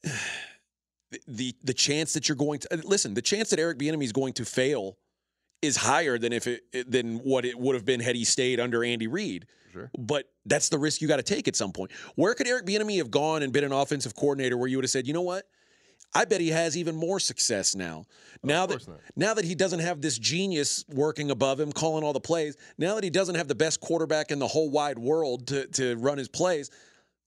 The, 1.29 1.55
the 1.63 1.75
chance 1.75 2.15
that 2.15 2.27
you're 2.27 2.37
going 2.37 2.61
to 2.61 2.69
listen, 2.85 3.13
the 3.13 3.21
chance 3.21 3.51
that 3.51 3.59
Eric 3.59 3.79
Bieniemy 3.79 4.03
is 4.03 4.13
going 4.13 4.33
to 4.33 4.47
fail 4.47 4.97
is 5.61 5.77
higher 5.77 6.17
than 6.17 6.33
if 6.33 6.47
it 6.47 6.91
than 6.91 7.19
what 7.19 7.45
it 7.45 7.59
would 7.59 7.75
have 7.75 7.85
been 7.85 8.01
had 8.01 8.17
he 8.17 8.25
stayed 8.25 8.59
under 8.59 8.83
Andy 8.83 9.09
Reid. 9.09 9.47
Sure. 9.73 9.91
But 9.99 10.31
that's 10.47 10.71
the 10.71 10.79
risk 10.79 11.03
you 11.03 11.09
got 11.09 11.17
to 11.17 11.23
take 11.23 11.49
at 11.49 11.57
some 11.57 11.71
point. 11.71 11.93
Where 12.15 12.35
could 12.35 12.47
Eric 12.47 12.65
Bieniemy 12.65 12.97
have 12.97 13.11
gone 13.11 13.43
and 13.43 13.53
been 13.53 13.65
an 13.65 13.73
offensive 13.73 14.15
coordinator 14.15 14.57
where 14.57 14.69
you 14.69 14.79
would 14.79 14.85
have 14.85 14.91
said, 14.91 15.07
you 15.07 15.13
know 15.13 15.21
what? 15.21 15.45
I 16.15 16.25
bet 16.25 16.41
he 16.41 16.49
has 16.51 16.77
even 16.77 16.95
more 16.95 17.19
success 17.19 17.75
now. 17.75 18.05
now 18.43 18.67
that 18.67 18.87
not. 18.87 19.01
now 19.17 19.35
that 19.35 19.45
he 19.45 19.55
doesn't 19.55 19.81
have 19.81 20.01
this 20.01 20.19
genius 20.19 20.85
working 20.89 21.31
above 21.31 21.59
him, 21.59 21.73
calling 21.73 22.05
all 22.05 22.13
the 22.13 22.21
plays. 22.21 22.57
Now 22.77 22.95
that 22.97 23.05
he 23.05 23.11
doesn't 23.11 23.35
have 23.35 23.49
the 23.49 23.55
best 23.55 23.81
quarterback 23.81 24.31
in 24.31 24.39
the 24.39 24.49
whole 24.49 24.71
wide 24.71 24.99
world 24.99 25.47
to 25.49 25.67
to 25.69 25.97
run 25.97 26.19
his 26.19 26.29
plays, 26.29 26.71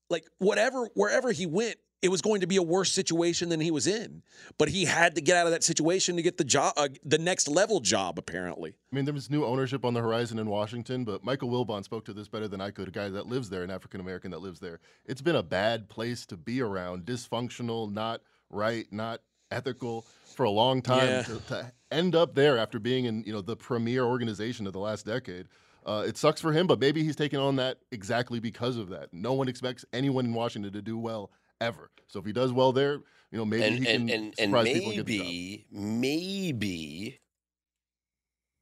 like 0.10 0.26
whatever 0.38 0.88
wherever 0.94 1.32
he 1.32 1.48
went, 1.48 1.78
it 2.06 2.10
was 2.10 2.22
going 2.22 2.42
to 2.42 2.48
be 2.48 2.58
a 2.58 2.62
worse 2.62 2.92
situation 2.92 3.50
than 3.50 3.60
he 3.60 3.72
was 3.72 3.88
in. 3.88 4.22
But 4.60 4.70
he 4.70 4.86
had 4.86 5.16
to 5.16 5.22
get 5.22 5.38
out 5.38 5.48
of 5.48 5.54
that 5.54 5.64
situation 5.64 6.16
to 6.18 6.22
get 6.22 6.38
the 6.38 6.44
job, 6.44 6.74
uh, 6.78 6.90
the 7.04 7.18
next 7.18 7.48
level 7.48 7.80
job. 7.80 8.20
Apparently, 8.20 8.76
I 8.92 8.96
mean, 8.96 9.06
there 9.06 9.14
was 9.14 9.32
new 9.32 9.44
ownership 9.44 9.84
on 9.84 9.96
the 9.96 10.02
horizon 10.02 10.38
in 10.38 10.48
Washington, 10.48 11.04
but 11.04 11.24
Michael 11.24 11.50
Wilbon 11.50 11.84
spoke 11.84 12.06
to 12.06 12.14
this 12.14 12.28
better 12.28 12.48
than 12.48 12.62
I 12.62 12.70
could. 12.70 12.88
A 12.88 12.92
guy 12.92 13.10
that 13.10 13.26
lives 13.26 13.50
there, 13.50 13.64
an 13.64 13.72
African 13.72 14.00
American 14.00 14.30
that 14.32 14.42
lives 14.42 14.60
there. 14.60 14.80
It's 15.06 15.22
been 15.22 15.38
a 15.38 15.44
bad 15.44 15.90
place 15.90 16.28
to 16.28 16.38
be 16.38 16.62
around, 16.62 17.06
dysfunctional, 17.06 17.92
not 17.92 18.22
right, 18.56 18.86
not 18.92 19.22
ethical 19.52 20.06
for 20.36 20.44
a 20.44 20.50
long 20.50 20.82
time. 20.82 21.08
Yeah. 21.08 21.22
To, 21.24 21.40
to 21.48 21.72
end 21.92 22.16
up 22.16 22.36
there 22.36 22.58
after 22.58 22.80
being 22.80 23.06
in 23.06 23.24
you 23.26 23.34
know 23.34 23.42
the 23.42 23.56
premier 23.56 24.04
organization 24.04 24.68
of 24.68 24.74
the 24.74 24.80
last 24.80 25.06
decade. 25.06 25.48
Uh, 25.86 26.04
it 26.08 26.18
sucks 26.18 26.42
for 26.42 26.52
him, 26.52 26.66
but 26.66 26.80
maybe 26.80 27.04
he's 27.04 27.16
taking 27.16 27.38
on 27.38 27.58
that 27.58 27.78
exactly 27.92 28.40
because 28.40 28.76
of 28.76 28.90
that. 28.90 29.14
No 29.14 29.34
one 29.34 29.48
expects 29.48 29.86
anyone 29.94 30.26
in 30.26 30.34
Washington 30.34 30.74
to 30.74 30.82
do 30.82 30.98
well 30.98 31.30
ever. 31.62 31.92
So 32.08 32.20
if 32.20 32.26
he 32.26 32.34
does 32.34 32.52
well 32.52 32.72
there, 32.72 32.94
you 33.32 33.38
know 33.38 33.46
maybe 33.46 33.64
and, 33.64 33.80
he 33.80 33.86
can 33.86 34.10
and, 34.10 34.10
and 34.10 34.36
surprise 34.36 34.68
people 34.68 34.92
and 34.92 34.96
get 34.96 35.06
the 35.06 35.18
job. 35.18 35.28
maybe, 35.28 35.66
maybe, 35.72 37.20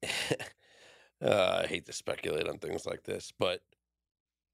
uh, 1.24 1.62
I 1.64 1.68
hate 1.68 1.86
to 1.86 1.94
speculate 1.94 2.48
on 2.48 2.58
things 2.58 2.86
like 2.86 3.04
this, 3.04 3.32
but 3.40 3.62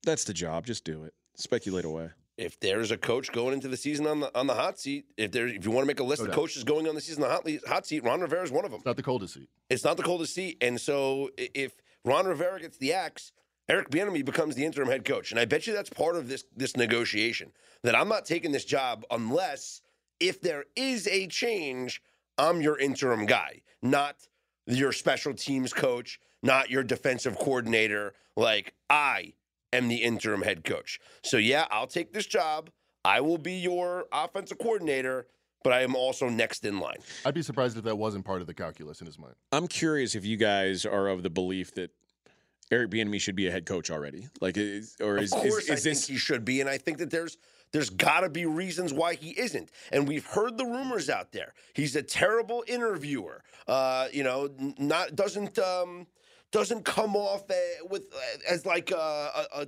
that's 0.03 0.25
the 0.25 0.33
job. 0.33 0.65
Just 0.65 0.83
do 0.83 1.03
it. 1.03 1.13
Speculate 1.35 1.85
away. 1.85 2.09
If 2.39 2.57
there's 2.61 2.89
a 2.89 2.97
coach 2.97 3.33
going 3.33 3.53
into 3.53 3.67
the 3.67 3.75
season 3.75 4.07
on 4.07 4.21
the 4.21 4.37
on 4.37 4.47
the 4.47 4.53
hot 4.53 4.79
seat, 4.79 5.05
if 5.17 5.31
there, 5.31 5.47
if 5.47 5.65
you 5.65 5.71
want 5.71 5.83
to 5.83 5.87
make 5.87 5.99
a 5.99 6.03
list 6.03 6.23
No 6.23 6.29
of 6.29 6.33
coaches 6.33 6.63
going 6.63 6.87
on 6.87 6.95
the 6.95 7.01
season 7.01 7.23
on 7.23 7.41
the 7.43 7.57
hot, 7.57 7.67
hot 7.67 7.85
seat, 7.85 8.03
Ron 8.03 8.21
Rivera 8.21 8.43
is 8.43 8.51
one 8.51 8.63
of 8.63 8.71
them. 8.71 8.79
It's 8.79 8.85
not 8.85 8.95
the 8.95 9.03
coldest 9.03 9.33
seat. 9.33 9.49
It's 9.69 9.83
not 9.83 9.97
the 9.97 10.03
coldest 10.03 10.33
seat, 10.33 10.57
and 10.61 10.79
so 10.79 11.29
if 11.37 11.73
Ron 12.05 12.25
Rivera 12.25 12.61
gets 12.61 12.77
the 12.77 12.93
axe, 12.93 13.33
Eric 13.67 13.89
Bieniemy 13.89 14.23
becomes 14.23 14.55
the 14.55 14.63
interim 14.63 14.87
head 14.87 15.03
coach, 15.03 15.31
and 15.31 15.39
I 15.39 15.43
bet 15.43 15.67
you 15.67 15.73
that's 15.73 15.89
part 15.89 16.15
of 16.15 16.29
this 16.29 16.45
this 16.55 16.77
negotiation. 16.77 17.51
That 17.83 17.93
I'm 17.93 18.07
not 18.07 18.25
taking 18.25 18.53
this 18.53 18.65
job 18.65 19.05
unless 19.11 19.81
if 20.21 20.39
there 20.39 20.63
is 20.77 21.07
a 21.07 21.27
change, 21.27 22.01
I'm 22.37 22.61
your 22.61 22.79
interim 22.79 23.25
guy, 23.25 23.61
not 23.81 24.15
your 24.65 24.93
special 24.93 25.33
teams 25.33 25.73
coach, 25.73 26.21
not 26.41 26.69
your 26.69 26.83
defensive 26.83 27.37
coordinator. 27.37 28.13
Like 28.37 28.73
I 28.89 29.33
am 29.73 29.87
the 29.87 29.97
interim 29.97 30.41
head 30.41 30.63
coach. 30.63 30.99
So 31.23 31.37
yeah, 31.37 31.65
I'll 31.71 31.87
take 31.87 32.13
this 32.13 32.25
job. 32.25 32.69
I 33.05 33.21
will 33.21 33.37
be 33.37 33.53
your 33.53 34.05
offensive 34.11 34.57
coordinator, 34.57 35.27
but 35.63 35.73
I 35.73 35.81
am 35.81 35.95
also 35.95 36.29
next 36.29 36.65
in 36.65 36.79
line. 36.79 36.97
I'd 37.25 37.33
be 37.33 37.41
surprised 37.41 37.77
if 37.77 37.83
that 37.85 37.97
wasn't 37.97 38.25
part 38.25 38.41
of 38.41 38.47
the 38.47 38.53
calculus 38.53 39.01
in 39.01 39.07
his 39.07 39.17
mind. 39.17 39.35
I'm 39.51 39.67
curious 39.67 40.15
if 40.15 40.25
you 40.25 40.37
guys 40.37 40.85
are 40.85 41.07
of 41.07 41.23
the 41.23 41.29
belief 41.29 41.73
that 41.75 41.91
Eric 42.71 42.91
Bieniemy 42.91 43.19
should 43.19 43.35
be 43.35 43.47
a 43.47 43.51
head 43.51 43.65
coach 43.65 43.89
already. 43.89 44.27
Like, 44.41 44.57
is, 44.57 44.95
or 45.01 45.17
is, 45.17 45.33
of 45.33 45.39
course, 45.39 45.63
is, 45.63 45.69
I 45.69 45.73
is 45.73 45.83
this 45.83 46.05
think 46.05 46.15
he 46.15 46.19
should 46.19 46.45
be, 46.45 46.61
and 46.61 46.69
I 46.69 46.77
think 46.77 46.99
that 46.99 47.09
there's 47.09 47.37
there's 47.71 47.89
got 47.89 48.21
to 48.21 48.29
be 48.29 48.45
reasons 48.45 48.93
why 48.93 49.13
he 49.13 49.29
isn't. 49.39 49.69
And 49.91 50.07
we've 50.07 50.25
heard 50.25 50.57
the 50.57 50.65
rumors 50.65 51.09
out 51.09 51.31
there. 51.31 51.53
He's 51.73 51.95
a 51.95 52.01
terrible 52.01 52.63
interviewer. 52.67 53.43
Uh, 53.67 54.07
you 54.11 54.23
know, 54.23 54.49
not 54.77 55.15
doesn't 55.15 55.57
um, 55.59 56.07
doesn't 56.51 56.85
come 56.85 57.15
off 57.15 57.49
uh, 57.49 57.53
with 57.89 58.03
uh, 58.13 58.37
as 58.49 58.65
like 58.65 58.91
a, 58.91 58.95
a, 59.53 59.67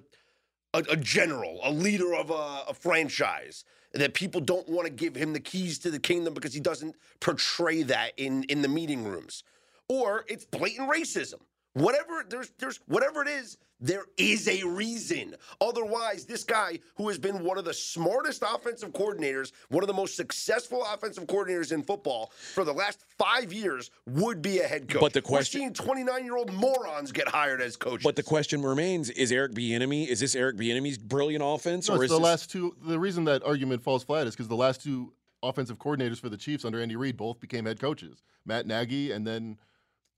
a, 0.74 0.84
a 0.90 0.98
general, 0.98 1.60
a 1.64 1.72
leader 1.72 2.14
of 2.16 2.30
a, 2.30 2.64
a 2.70 2.74
franchise. 2.74 3.66
That 3.94 4.14
people 4.14 4.40
don't 4.40 4.70
want 4.70 4.88
to 4.88 4.94
give 4.94 5.16
him 5.16 5.34
the 5.34 5.42
keys 5.42 5.78
to 5.80 5.92
the 5.92 6.00
kingdom 6.00 6.34
because 6.34 6.54
he 6.54 6.62
doesn't 6.62 6.96
portray 7.20 7.84
that 7.84 8.14
in 8.16 8.44
in 8.44 8.62
the 8.62 8.70
meeting 8.70 9.04
rooms, 9.04 9.44
or 9.90 10.24
it's 10.30 10.46
blatant 10.46 10.90
racism. 10.90 11.42
Whatever 11.74 12.26
there's 12.28 12.52
there's 12.60 12.80
whatever 12.88 13.22
it 13.22 13.30
is, 13.30 13.58
there 13.80 14.04
is 14.18 14.48
a 14.50 14.62
reason. 14.68 15.36
Otherwise, 15.62 16.26
this 16.26 16.44
guy 16.44 16.80
who 16.96 17.08
has 17.08 17.18
been 17.18 17.44
one 17.46 17.58
of 17.58 17.64
the 17.64 17.74
smartest 17.74 18.44
offensive 18.46 18.92
coordinators, 18.92 19.54
one 19.70 19.82
of 19.82 19.88
the 19.88 19.94
most 19.94 20.18
successful 20.18 20.84
offensive 20.94 21.26
coordinators 21.28 21.72
in 21.72 21.82
football 21.82 22.32
for 22.54 22.66
the 22.66 22.74
last 22.74 23.06
five 23.18 23.54
years, 23.54 23.90
would 24.06 24.42
be 24.42 24.60
a 24.60 24.68
head 24.68 24.90
coach. 24.90 25.00
But 25.00 25.14
the 25.14 25.20
We're 25.20 25.38
question- 25.38 25.62
seeing 25.62 25.74
29 25.74 26.26
year 26.26 26.36
old 26.36 26.52
morons 26.52 27.14
get 27.14 27.30
hired 27.30 27.62
as 27.62 27.78
coaches. 27.78 28.04
But 28.04 28.18
the 28.18 28.24
question 28.24 28.62
remains: 28.62 29.10
Is 29.10 29.32
Eric 29.32 29.54
Bieniemy? 29.54 30.08
Is 30.08 30.20
this 30.20 30.36
Eric 30.36 30.58
Bieniemy's 30.58 30.98
brilliant 30.98 31.44
offense, 31.46 31.88
No, 31.88 31.96
or 31.96 32.04
it's 32.04 32.06
is 32.06 32.10
the 32.10 32.18
this, 32.18 32.24
last 32.24 32.52
two. 32.52 32.76
The 32.86 33.00
reason 33.00 33.24
that 33.26 33.44
argument 33.44 33.82
falls 33.82 34.04
flat 34.04 34.28
is 34.28 34.36
because 34.36 34.50
the 34.50 34.58
last 34.58 34.84
two 34.84 35.14
offensive 35.42 35.78
coordinators 35.80 36.20
for 36.20 36.28
the 36.28 36.38
Chiefs 36.38 36.66
under 36.66 36.82
Andy 36.82 36.98
Reid 36.98 37.16
both 37.16 37.40
became 37.40 37.66
head 37.66 37.80
coaches. 37.80 38.22
Matt 38.46 38.68
Nagy 38.68 39.12
and 39.12 39.26
then 39.26 39.58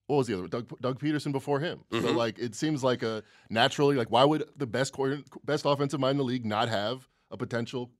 what 0.08 0.18
was 0.18 0.28
the 0.28 0.38
other 0.38 0.48
Doug, 0.48 0.72
Doug 0.82 1.00
Pederson 1.00 1.32
before 1.32 1.60
him. 1.60 1.80
So 1.92 2.00
Mhm. 2.02 2.16
like 2.16 2.38
it 2.40 2.56
seems 2.56 2.84
like 2.84 3.04
a 3.04 3.24
naturally 3.50 3.96
like 3.96 4.12
why 4.12 4.24
would 4.24 4.44
the 4.58 4.68
best 4.68 4.94
best 5.46 5.66
offensive 5.66 6.00
mind 6.00 6.12
in 6.12 6.18
the 6.18 6.24
league 6.24 6.46
not 6.46 6.70
have 6.70 7.08
a 7.32 7.38
potential 7.38 7.92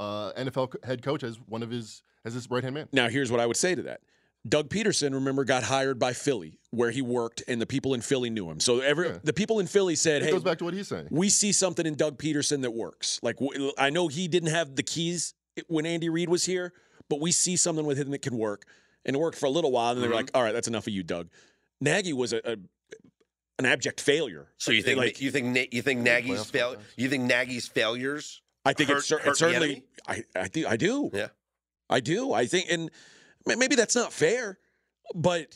uh, 0.00 0.32
NFL 0.36 0.72
head 0.84 1.02
coach 1.02 1.22
as 1.22 1.36
one 1.46 1.62
of 1.62 1.70
his 1.70 2.02
as 2.24 2.34
his 2.34 2.48
right 2.50 2.62
hand 2.62 2.74
man? 2.74 2.88
Now, 2.92 3.08
here's 3.08 3.30
what 3.30 3.40
I 3.40 3.46
would 3.46 3.56
say 3.56 3.74
to 3.74 3.82
that. 3.82 4.00
Doug 4.48 4.70
Pederson, 4.70 5.12
remember, 5.14 5.44
got 5.44 5.64
hired 5.64 5.98
by 5.98 6.12
Philly, 6.12 6.58
where 6.70 6.90
he 6.92 7.02
worked, 7.02 7.42
and 7.48 7.60
the 7.60 7.66
people 7.66 7.92
in 7.92 8.00
Philly 8.00 8.30
knew 8.30 8.48
him. 8.48 8.60
So 8.60 8.80
every 8.80 9.08
Yeah. 9.08 9.18
the 9.24 9.32
people 9.32 9.58
in 9.58 9.66
Philly 9.66 9.96
said, 9.96 10.22
It 10.22 10.26
"Hey, 10.26 10.30
goes 10.32 10.42
back 10.44 10.58
to 10.58 10.64
what 10.64 10.74
he's 10.74 10.88
saying. 10.88 11.08
we 11.10 11.28
see 11.28 11.52
something 11.52 11.84
in 11.84 11.96
Doug 11.96 12.18
Pederson 12.18 12.62
that 12.62 12.70
works. 12.70 13.18
Like 13.22 13.38
w- 13.38 13.72
I 13.76 13.90
know 13.90 14.08
he 14.08 14.28
didn't 14.28 14.50
have 14.50 14.76
the 14.76 14.82
keys 14.84 15.34
when 15.66 15.84
Andy 15.84 16.08
Reid 16.08 16.28
was 16.28 16.44
here, 16.46 16.72
but 17.08 17.20
we 17.20 17.32
see 17.32 17.56
something 17.56 17.84
with 17.84 17.98
him 17.98 18.10
that 18.12 18.22
can 18.22 18.38
work, 18.38 18.64
and 19.04 19.16
it 19.16 19.18
worked 19.18 19.38
for 19.38 19.46
a 19.46 19.50
little 19.50 19.70
while. 19.72 19.92
And 19.92 20.02
they 20.02 20.08
were 20.08 20.14
Mhm. 20.14 20.16
like, 20.16 20.30
"All 20.34 20.42
right, 20.42 20.52
that's 20.52 20.68
enough 20.68 20.86
of 20.86 20.92
you, 20.92 21.02
Doug." 21.02 21.28
Nagy 21.80 22.12
was 22.12 22.32
a, 22.32 22.40
a 22.52 22.56
an 23.58 23.66
abject 23.66 24.00
failure. 24.00 24.48
So 24.58 24.70
you 24.70 24.82
think 24.82 24.98
like 24.98 25.20
you 25.20 25.30
think 25.30 25.72
you 25.72 25.82
think 25.82 26.00
Nagy's 26.00 26.40
Playoffs 26.42 26.50
fail 26.50 26.76
you 26.96 27.08
think 27.08 27.24
Nagy's 27.24 27.66
failures? 27.68 28.40
I 28.64 28.72
think 28.72 28.88
hurt- 28.90 28.98
it's, 28.98 29.06
cer- 29.06 29.18
hurt 29.18 29.30
it's 29.30 29.38
certainly? 29.38 29.84
I 30.06 30.24
I 30.36 30.48
do 30.48 30.66
I 30.66 30.76
do 30.76 31.10
Yeah. 31.12 31.28
I 31.90 32.00
do 32.00 32.32
I 32.32 32.46
think 32.46 32.70
and 32.70 32.90
maybe 33.46 33.74
that's 33.74 33.96
not 33.96 34.12
fair, 34.12 34.58
but. 35.14 35.54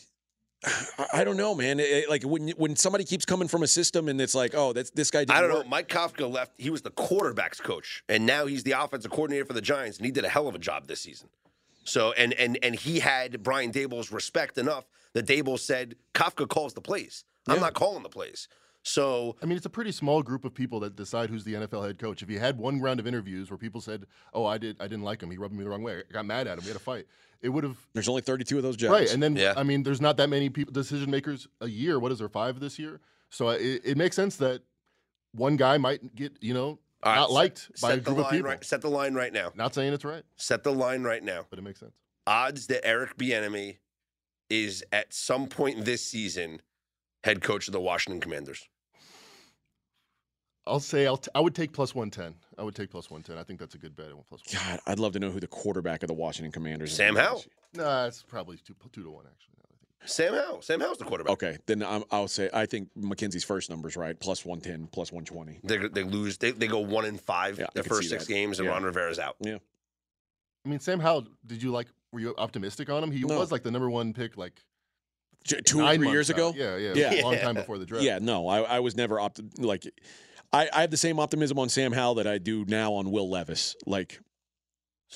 I- 0.65 1.09
I 1.15 1.25
don't 1.25 1.37
know, 1.37 1.57
man. 1.57 1.81
It- 1.81 1.91
it- 1.91 2.09
like 2.09 2.23
when 2.23 2.51
when 2.51 2.77
somebody 2.77 3.03
keeps 3.05 3.25
coming 3.25 3.49
from 3.49 3.65
a 3.65 3.67
system 3.67 4.09
and 4.09 4.21
it's 4.21 4.35
like, 4.35 4.55
oh, 4.55 4.73
that's 4.73 4.91
this 4.91 5.11
guy. 5.11 5.21
Didn't 5.25 5.33
I 5.37 5.41
don't 5.41 5.51
know. 5.51 5.65
Mike 5.65 5.89
Kafka 5.89 6.31
left. 6.31 6.53
He 6.57 6.71
was 6.71 6.83
the 6.83 6.93
quarterbacks 6.93 7.61
coach, 7.61 8.05
and 8.09 8.25
now 8.27 8.47
he's 8.47 8.63
the 8.63 8.71
offensive 8.73 9.11
coordinator 9.11 9.45
for 9.45 9.55
the 9.55 9.61
Giants, 9.61 9.97
and 9.99 10.07
he 10.07 10.13
did 10.13 10.25
a 10.25 10.29
hell 10.29 10.47
of 10.47 10.55
a 10.55 10.61
job 10.61 10.87
this 10.87 11.01
season. 11.01 11.29
So 11.85 12.13
and 12.13 12.33
and 12.35 12.59
and 12.63 12.75
he 12.75 13.01
had 13.01 13.43
Brian 13.43 13.73
Daboll's 13.73 14.13
respect 14.13 14.59
enough 14.59 14.85
that 15.15 15.27
Daboll 15.27 15.59
said 15.59 15.97
Kafka 16.15 16.49
calls 16.49 16.75
the 16.75 16.81
plays. 16.81 17.25
I'm 17.49 17.57
Yeah. 17.57 17.63
not 17.63 17.75
calling 17.75 18.03
the 18.03 18.09
plays. 18.09 18.49
So 18.85 19.37
I 19.43 19.47
mean, 19.47 19.57
it's 19.57 19.67
a 19.67 19.71
pretty 19.71 19.93
small 19.93 20.23
group 20.23 20.45
of 20.45 20.55
people 20.55 20.81
that 20.81 20.97
decide 20.97 21.31
who's 21.31 21.45
the 21.45 21.55
NFL 21.55 21.85
head 21.87 21.99
coach. 21.99 22.23
If 22.23 22.31
you 22.31 22.41
had 22.41 22.59
one 22.59 22.81
round 22.81 22.99
of 22.99 23.07
interviews 23.07 23.51
where 23.51 23.59
people 23.59 23.81
said, 23.81 24.07
"Oh, 24.35 24.45
I 24.45 24.59
did, 24.59 24.77
I 24.81 24.85
didn't 24.89 25.05
like 25.05 25.23
him. 25.23 25.31
He 25.31 25.37
rubbed 25.39 25.55
me 25.55 25.63
the 25.63 25.71
wrong 25.71 25.83
way. 25.83 25.99
I 26.09 26.13
got 26.13 26.27
mad 26.27 26.47
at 26.49 26.59
him. 26.59 26.65
We 26.65 26.69
had 26.69 26.77
a 26.77 26.81
fight," 26.81 27.07
it 27.43 27.49
would 27.51 27.63
have 27.65 27.77
There's 27.93 28.09
only 28.09 28.23
32 28.23 28.57
of 28.57 28.63
those 28.65 28.77
jobs. 28.77 28.93
right. 28.93 29.13
And 29.13 29.23
then, 29.23 29.37
Yeah. 29.37 29.55
I 29.57 29.63
mean, 29.63 29.83
there's 29.85 30.01
not 30.01 30.17
that 30.17 30.29
many 30.29 30.51
people 30.51 30.73
decision 30.73 31.11
makers 31.11 31.47
a 31.61 31.69
year. 31.69 31.99
What 32.01 32.11
is 32.11 32.19
there 32.19 32.29
five 32.29 32.59
this 32.59 32.77
year? 32.79 33.01
So 33.31 33.51
it, 33.51 33.83
it 33.85 33.97
makes 33.97 34.17
sense 34.17 34.37
that 34.39 34.63
one 35.33 35.57
guy 35.57 35.79
might 35.79 36.15
get 36.17 36.37
you 36.41 36.53
know 36.55 36.67
all 36.67 36.82
right, 37.11 37.17
not 37.17 37.29
set- 37.29 37.35
liked 37.35 37.81
by 37.81 37.89
a 37.89 37.95
set 37.95 38.05
the 38.05 38.11
group 38.11 38.19
of 38.19 38.25
line 38.25 38.33
people. 38.33 38.51
Right, 38.51 38.65
set 38.65 38.81
the 38.83 38.91
line 38.91 39.15
right 39.15 39.33
now. 39.33 39.53
Not 39.55 39.75
saying 39.75 39.93
it's 39.93 40.05
right, 40.05 40.25
Set 40.37 40.63
the 40.63 40.73
line 40.73 41.03
right 41.03 41.23
now. 41.23 41.47
but 41.51 41.59
it 41.59 41.63
makes 41.63 41.81
sense. 41.81 41.93
Odds 42.27 42.67
that 42.69 42.87
Eric 42.87 43.17
Bieniemy 43.17 43.79
is 44.51 44.85
at 44.93 45.13
some 45.13 45.47
point 45.49 45.85
this 45.85 46.05
season 46.05 46.61
head 47.25 47.43
coach 47.43 47.67
of 47.69 47.73
the 47.73 47.81
Washington 47.81 48.21
Commanders. 48.21 48.69
I'll 50.67 50.79
say 50.81 51.07
I'll 51.07 51.17
t- 51.17 51.31
I 51.35 51.41
would 51.41 51.55
take 51.57 51.73
plus 51.73 51.93
one 51.95 52.11
ten. 52.11 52.37
I 52.57 52.63
would 52.63 52.77
take 52.77 52.91
plus 52.91 53.11
one 53.11 53.23
ten. 53.23 53.37
I 53.37 53.43
think 53.43 53.59
that's 53.59 53.75
a 53.75 53.79
good 53.79 53.97
bet. 53.97 54.07
at 54.07 54.29
Plus 54.29 54.41
one. 54.47 54.63
God, 54.65 54.81
I'd 54.87 55.01
love 55.01 55.13
to 55.15 55.19
know 55.19 55.31
who 55.31 55.41
the 55.41 55.49
quarterback 55.49 56.05
of 56.05 56.09
the 56.09 56.15
Washington 56.15 56.53
Commanders 56.53 56.91
is. 56.93 56.97
Sam 56.97 57.17
Howell. 57.17 57.43
Nah, 57.75 58.07
it's 58.07 58.23
probably 58.23 58.59
two 58.59 58.75
two 58.93 59.03
to 59.03 59.11
one 59.11 59.25
actually. 59.27 59.49
Now 60.03 60.09
that 60.09 60.23
I 60.25 60.27
think. 60.27 60.33
Sam 60.33 60.35
Howell. 60.35 60.63
Sam 60.63 60.81
Howell's 60.81 60.99
the 60.99 61.05
quarterback. 61.05 61.33
Okay, 61.33 61.59
then 61.67 61.83
I'm, 61.83 62.05
I'll 62.11 62.29
say 62.29 62.51
I 62.53 62.67
think 62.67 62.89
Mackenzie's 62.97 63.45
first 63.45 63.71
number's 63.71 63.97
right, 63.97 64.19
plus 64.19 64.45
110, 64.45 64.89
plus 64.89 65.13
120. 65.13 65.61
They, 65.65 65.89
they 65.89 66.03
lose. 66.09 66.39
They, 66.39 66.51
they 66.51 66.67
go 66.67 66.81
one 66.81 67.05
in 67.05 67.19
five 67.19 67.59
Yeah, 67.59 67.67
I 67.67 67.69
their 67.75 67.83
could 67.83 67.93
first 67.93 68.09
six 68.11 68.27
that. 68.27 68.33
games, 68.33 68.59
and 68.59 68.67
Yeah. 68.67 68.73
Ron 68.73 68.83
Rivera's 68.85 69.19
out. 69.19 69.37
Yeah. 69.41 69.59
I 70.65 70.69
mean, 70.69 70.81
Sam 70.81 71.01
Howell. 71.01 71.27
Did 71.47 71.63
you 71.63 71.71
like? 71.73 71.89
Were 72.13 72.21
you 72.21 72.35
optimistic 72.37 72.91
on 72.91 73.03
him? 73.03 73.11
He 73.11 73.21
No. 73.25 73.39
was 73.39 73.51
like 73.51 73.63
the 73.63 73.71
number 73.71 73.89
one 73.91 74.13
pick, 74.13 74.37
like 74.37 74.61
Two 75.65 75.81
or 75.83 75.95
three 75.97 76.09
years 76.11 76.31
out. 76.31 76.37
ago? 76.37 76.53
Yeah, 76.57 76.77
yeah, 76.77 76.93
Yeah. 76.95 77.21
a 77.21 77.25
long 77.25 77.37
time 77.39 77.55
before 77.57 77.77
the 77.79 77.87
draft. 77.87 78.05
Yeah, 78.05 78.19
no, 78.21 78.47
I, 78.49 78.61
I 78.61 78.81
was 78.81 78.95
never 78.97 79.17
opti- 79.17 79.51
like. 79.59 79.85
I, 80.53 80.69
I 80.73 80.83
have 80.83 80.91
the 80.91 80.97
same 80.99 81.19
optimism 81.19 81.59
on 81.59 81.69
Sam 81.71 81.93
Howell 81.93 82.17
that 82.17 82.27
I 82.27 82.39
do 82.39 82.65
now 82.69 82.93
on 82.93 83.11
Will 83.11 83.29
Levis. 83.31 83.75
Like, 83.87 84.21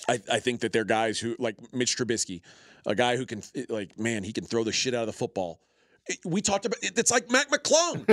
I, 0.09 0.18
I 0.33 0.40
think 0.40 0.61
that 0.61 0.72
they're 0.72 0.85
guys 0.85 1.18
who 1.20 1.37
like 1.38 1.57
Mitch 1.75 1.96
Trubisky, 1.96 2.40
a 2.87 2.94
guy 2.94 3.16
who 3.16 3.27
can 3.27 3.42
eh, 3.55 3.64
like 3.68 3.99
man, 3.99 4.22
he 4.22 4.33
can 4.33 4.44
throw 4.44 4.64
the 4.64 4.72
shit 4.72 4.94
out 4.94 5.01
of 5.03 5.07
the 5.09 5.12
football. 5.12 5.61
Eh, 6.09 6.14
we 6.25 6.40
talked 6.40 6.64
about 6.64 6.79
it's 6.83 7.11
like 7.11 7.31
Mac 7.31 7.51
McClung. 7.51 8.07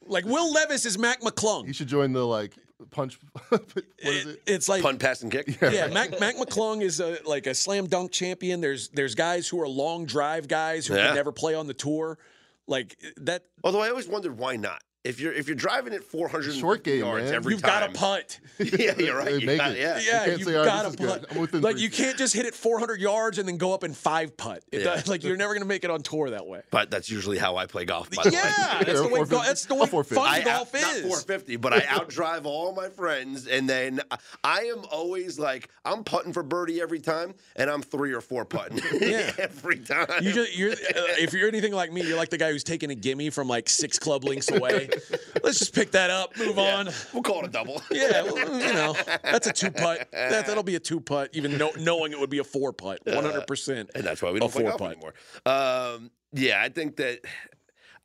like 0.06 0.24
Will 0.24 0.52
Levis 0.52 0.86
is 0.86 0.96
Mac 0.98 1.20
McClung. 1.20 1.66
He 1.66 1.72
should 1.72 1.88
join 1.88 2.12
the 2.12 2.24
like 2.26 2.54
punch. 2.90 3.18
what 3.48 3.62
is 3.98 4.26
it? 4.26 4.42
It's 4.46 4.68
like 4.68 4.82
Punt, 4.82 5.00
pass, 5.00 5.22
and 5.22 5.30
kick. 5.32 5.58
yeah, 5.60 5.88
Mac, 5.88 6.18
Mac 6.20 6.36
McClung 6.36 6.80
is 6.82 7.00
a, 7.00 7.18
like 7.26 7.46
a 7.46 7.54
slam 7.54 7.86
dunk 7.88 8.12
champion. 8.12 8.60
There's 8.60 8.88
there's 8.90 9.14
guys 9.14 9.48
who 9.48 9.60
are 9.60 9.68
long 9.68 10.06
drive 10.06 10.48
guys 10.48 10.86
who 10.86 10.94
Yeah. 10.94 11.06
can 11.08 11.14
never 11.16 11.32
play 11.32 11.54
on 11.54 11.66
the 11.66 11.74
tour. 11.74 12.18
Like 12.66 12.96
that, 13.16 13.44
Although 13.64 13.80
I 13.80 13.88
always 13.88 14.06
wondered 14.06 14.36
why 14.38 14.56
not. 14.56 14.82
If 15.08 15.20
you're 15.20 15.32
if 15.32 15.46
you're 15.48 15.56
driving 15.56 15.92
it 15.94 16.04
400 16.04 16.54
Short 16.54 16.84
game, 16.84 16.98
yards 17.00 17.24
man. 17.26 17.34
every 17.34 17.54
you've 17.54 17.62
time, 17.62 17.80
got 17.80 17.92
to 17.94 17.98
putt. 17.98 18.40
yeah, 18.58 18.92
you're 18.98 19.16
right. 19.16 19.40
You 19.40 19.46
make 19.46 19.58
got, 19.58 19.70
it. 19.72 19.78
yeah. 19.78 19.98
Yeah, 19.98 20.24
can't 20.26 20.38
you've 20.38 20.46
say, 20.48 20.52
got 20.52 20.82
this 20.84 20.96
to 20.96 21.02
is 21.02 21.10
good. 21.10 21.20
putt. 21.22 21.30
I'm 21.32 21.40
within 21.40 21.60
Like 21.62 21.76
three 21.76 21.84
you 21.84 21.90
can't 21.90 22.18
just 22.18 22.34
hit 22.34 22.44
it 22.44 22.54
400 22.54 23.00
yards 23.00 23.38
and 23.38 23.48
then 23.48 23.56
go 23.56 23.72
up 23.72 23.84
in 23.84 23.94
five 23.94 24.36
putt. 24.36 24.62
It 24.70 24.80
Yeah. 24.82 24.96
does- 24.96 25.08
like 25.08 25.24
you're 25.24 25.36
never 25.38 25.54
going 25.54 25.62
to 25.62 25.68
make 25.68 25.82
it 25.84 25.90
on 25.90 26.02
tour 26.02 26.28
that 26.30 26.46
way. 26.46 26.60
But 26.70 26.90
that's 26.90 27.10
usually 27.10 27.38
how 27.38 27.56
I 27.56 27.64
play 27.66 27.84
golf. 27.86 28.10
By 28.10 28.24
the 28.24 28.28
way. 28.30 28.34
Yeah, 28.36 28.82
that's 28.84 29.00
the 29.00 29.08
way. 29.08 29.24
Go, 29.24 29.42
that's 29.42 29.64
the 29.64 29.74
way 29.74 29.86
fun 29.86 30.28
I 30.28 30.42
golf 30.42 30.74
out, 30.74 30.82
not 30.82 30.96
is. 30.96 31.00
450, 31.02 31.56
but 31.56 31.72
I 31.72 31.80
outdrive 31.80 32.44
all 32.44 32.74
my 32.74 32.88
friends, 32.90 33.46
and 33.46 33.68
then 33.68 34.00
I- 34.10 34.18
I 34.44 34.60
am 34.64 34.84
always 34.92 35.38
like 35.38 35.70
I'm 35.86 36.04
putting 36.04 36.32
for 36.34 36.42
birdie 36.42 36.82
every 36.82 37.00
time, 37.00 37.34
and 37.56 37.70
I'm 37.70 37.80
three 37.80 38.12
or 38.12 38.20
four 38.20 38.44
putting 38.44 38.78
Yeah. 39.00 39.32
every 39.38 39.78
time. 39.78 40.06
You 40.20 40.32
just, 40.32 40.54
you're, 40.56 40.72
uh, 40.72 41.16
if 41.18 41.32
you're 41.32 41.48
anything 41.48 41.72
like 41.72 41.92
me, 41.92 42.02
you're 42.06 42.16
like 42.18 42.28
the 42.30 42.36
guy 42.38 42.50
who's 42.52 42.64
taking 42.64 42.90
a 42.90 42.94
gimme 42.94 43.30
from 43.30 43.48
like 43.48 43.68
six 43.70 43.98
club 43.98 44.24
links 44.24 44.50
away. 44.50 44.90
Let's 45.42 45.58
just 45.58 45.74
pick 45.74 45.90
that 45.92 46.10
up, 46.10 46.36
move 46.38 46.56
Yeah. 46.56 46.76
on. 46.76 46.88
We'll 47.12 47.22
call 47.22 47.40
it 47.40 47.46
a 47.46 47.50
double. 47.50 47.82
Yeah, 47.90 48.22
well, 48.22 48.36
you 48.60 48.72
know, 48.72 48.94
that's 49.22 49.46
a 49.46 49.52
two 49.52 49.70
putt. 49.70 50.08
That, 50.12 50.46
that'll 50.46 50.62
be 50.62 50.74
a 50.76 50.80
two 50.80 51.00
putt, 51.00 51.30
even 51.32 51.56
know, 51.58 51.70
knowing 51.78 52.12
it 52.12 52.20
would 52.20 52.30
be 52.30 52.38
a 52.38 52.44
four 52.44 52.72
putt, 52.72 53.04
100%. 53.06 53.90
and 53.94 54.04
that's 54.04 54.22
why 54.22 54.30
we 54.30 54.40
don't 54.40 54.52
play 54.52 54.62
four 54.64 54.78
putt. 54.78 54.92
anymore. 54.92 55.14
Um, 55.46 56.10
yeah, 56.32 56.60
I 56.62 56.68
think 56.68 56.96
that 56.96 57.20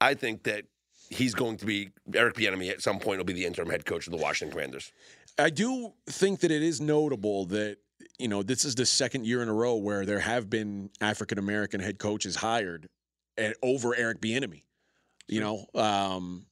I 0.01 0.13
think 0.13 0.43
that 0.43 0.65
he's 1.09 1.33
going 1.35 1.57
to 1.57 1.65
be 1.65 1.89
Eric 2.13 2.35
Bieniemy 2.35 2.69
at 2.71 2.81
some 2.81 2.99
point 2.99 3.17
will 3.19 3.25
be 3.25 3.33
the 3.33 3.45
interim 3.45 3.69
head 3.69 3.85
coach 3.85 4.07
of 4.07 4.11
the 4.11 4.17
Washington 4.17 4.55
Commanders. 4.55 4.91
I 5.37 5.49
do 5.49 5.93
think 6.07 6.39
that 6.41 6.51
it 6.51 6.63
is 6.63 6.79
notable 6.81 7.45
that 7.47 7.77
you 8.19 8.27
know 8.27 8.43
this 8.43 8.65
is 8.65 8.75
the 8.75 8.85
second 8.85 9.25
year 9.25 9.41
in 9.41 9.49
a 9.49 9.53
row 9.53 9.75
where 9.75 10.05
there 10.05 10.19
have 10.19 10.49
been 10.49 10.89
African 11.01 11.37
American 11.37 11.79
head 11.81 11.99
coaches 11.99 12.35
hired 12.37 12.87
at, 13.37 13.55
over 13.61 13.95
Eric 13.95 14.21
Bieniemy. 14.21 14.63
You 15.27 15.39
know, 15.39 15.65
um, 15.75 16.45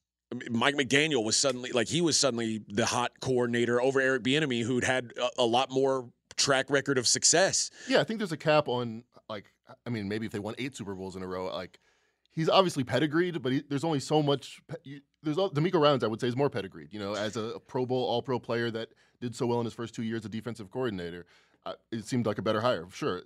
Mike 0.50 0.74
McDaniel 0.74 1.24
was 1.24 1.36
suddenly 1.36 1.70
like 1.72 1.88
he 1.88 2.00
was 2.00 2.18
suddenly 2.18 2.62
the 2.68 2.86
hot 2.86 3.12
coordinator 3.20 3.80
over 3.80 4.00
Eric 4.00 4.22
Bieniemy, 4.22 4.62
who'd 4.62 4.84
had 4.84 5.12
a, 5.20 5.42
a 5.42 5.46
lot 5.46 5.70
more 5.70 6.08
track 6.36 6.70
record 6.70 6.98
of 6.98 7.06
success. 7.06 7.70
Yeah, 7.88 8.00
I 8.00 8.04
think 8.04 8.18
there's 8.18 8.32
a 8.32 8.36
cap 8.36 8.68
on 8.68 9.04
like 9.28 9.52
I 9.86 9.90
mean 9.90 10.08
maybe 10.08 10.26
if 10.26 10.32
they 10.32 10.38
won 10.38 10.54
eight 10.58 10.76
Super 10.76 10.94
Bowls 10.94 11.16
in 11.16 11.22
a 11.22 11.26
row, 11.26 11.46
like 11.52 11.78
he's 12.32 12.48
obviously 12.48 12.84
pedigreed, 12.84 13.42
but 13.42 13.52
he, 13.52 13.62
there's 13.68 13.84
only 13.84 14.00
so 14.00 14.22
much. 14.22 14.60
pe- 14.68 15.00
there's 15.22 15.38
all, 15.38 15.50
DeMeco 15.50 15.80
Ryans, 15.80 16.02
I 16.02 16.08
would 16.08 16.20
say, 16.20 16.26
is 16.26 16.36
more 16.36 16.50
pedigreed. 16.50 16.88
You 16.92 16.98
know, 16.98 17.14
as 17.14 17.36
a, 17.36 17.42
a 17.42 17.60
Pro 17.60 17.86
Bowl, 17.86 18.04
All 18.04 18.22
Pro 18.22 18.38
player 18.40 18.70
that 18.72 18.88
did 19.20 19.36
so 19.36 19.46
well 19.46 19.60
in 19.60 19.64
his 19.64 19.74
first 19.74 19.94
two 19.94 20.02
years 20.02 20.24
as 20.24 20.30
defensive 20.30 20.70
coordinator, 20.70 21.26
uh, 21.64 21.74
it 21.92 22.06
seemed 22.06 22.26
like 22.26 22.38
a 22.38 22.42
better 22.42 22.60
hire. 22.60 22.86
Sure, 22.92 23.22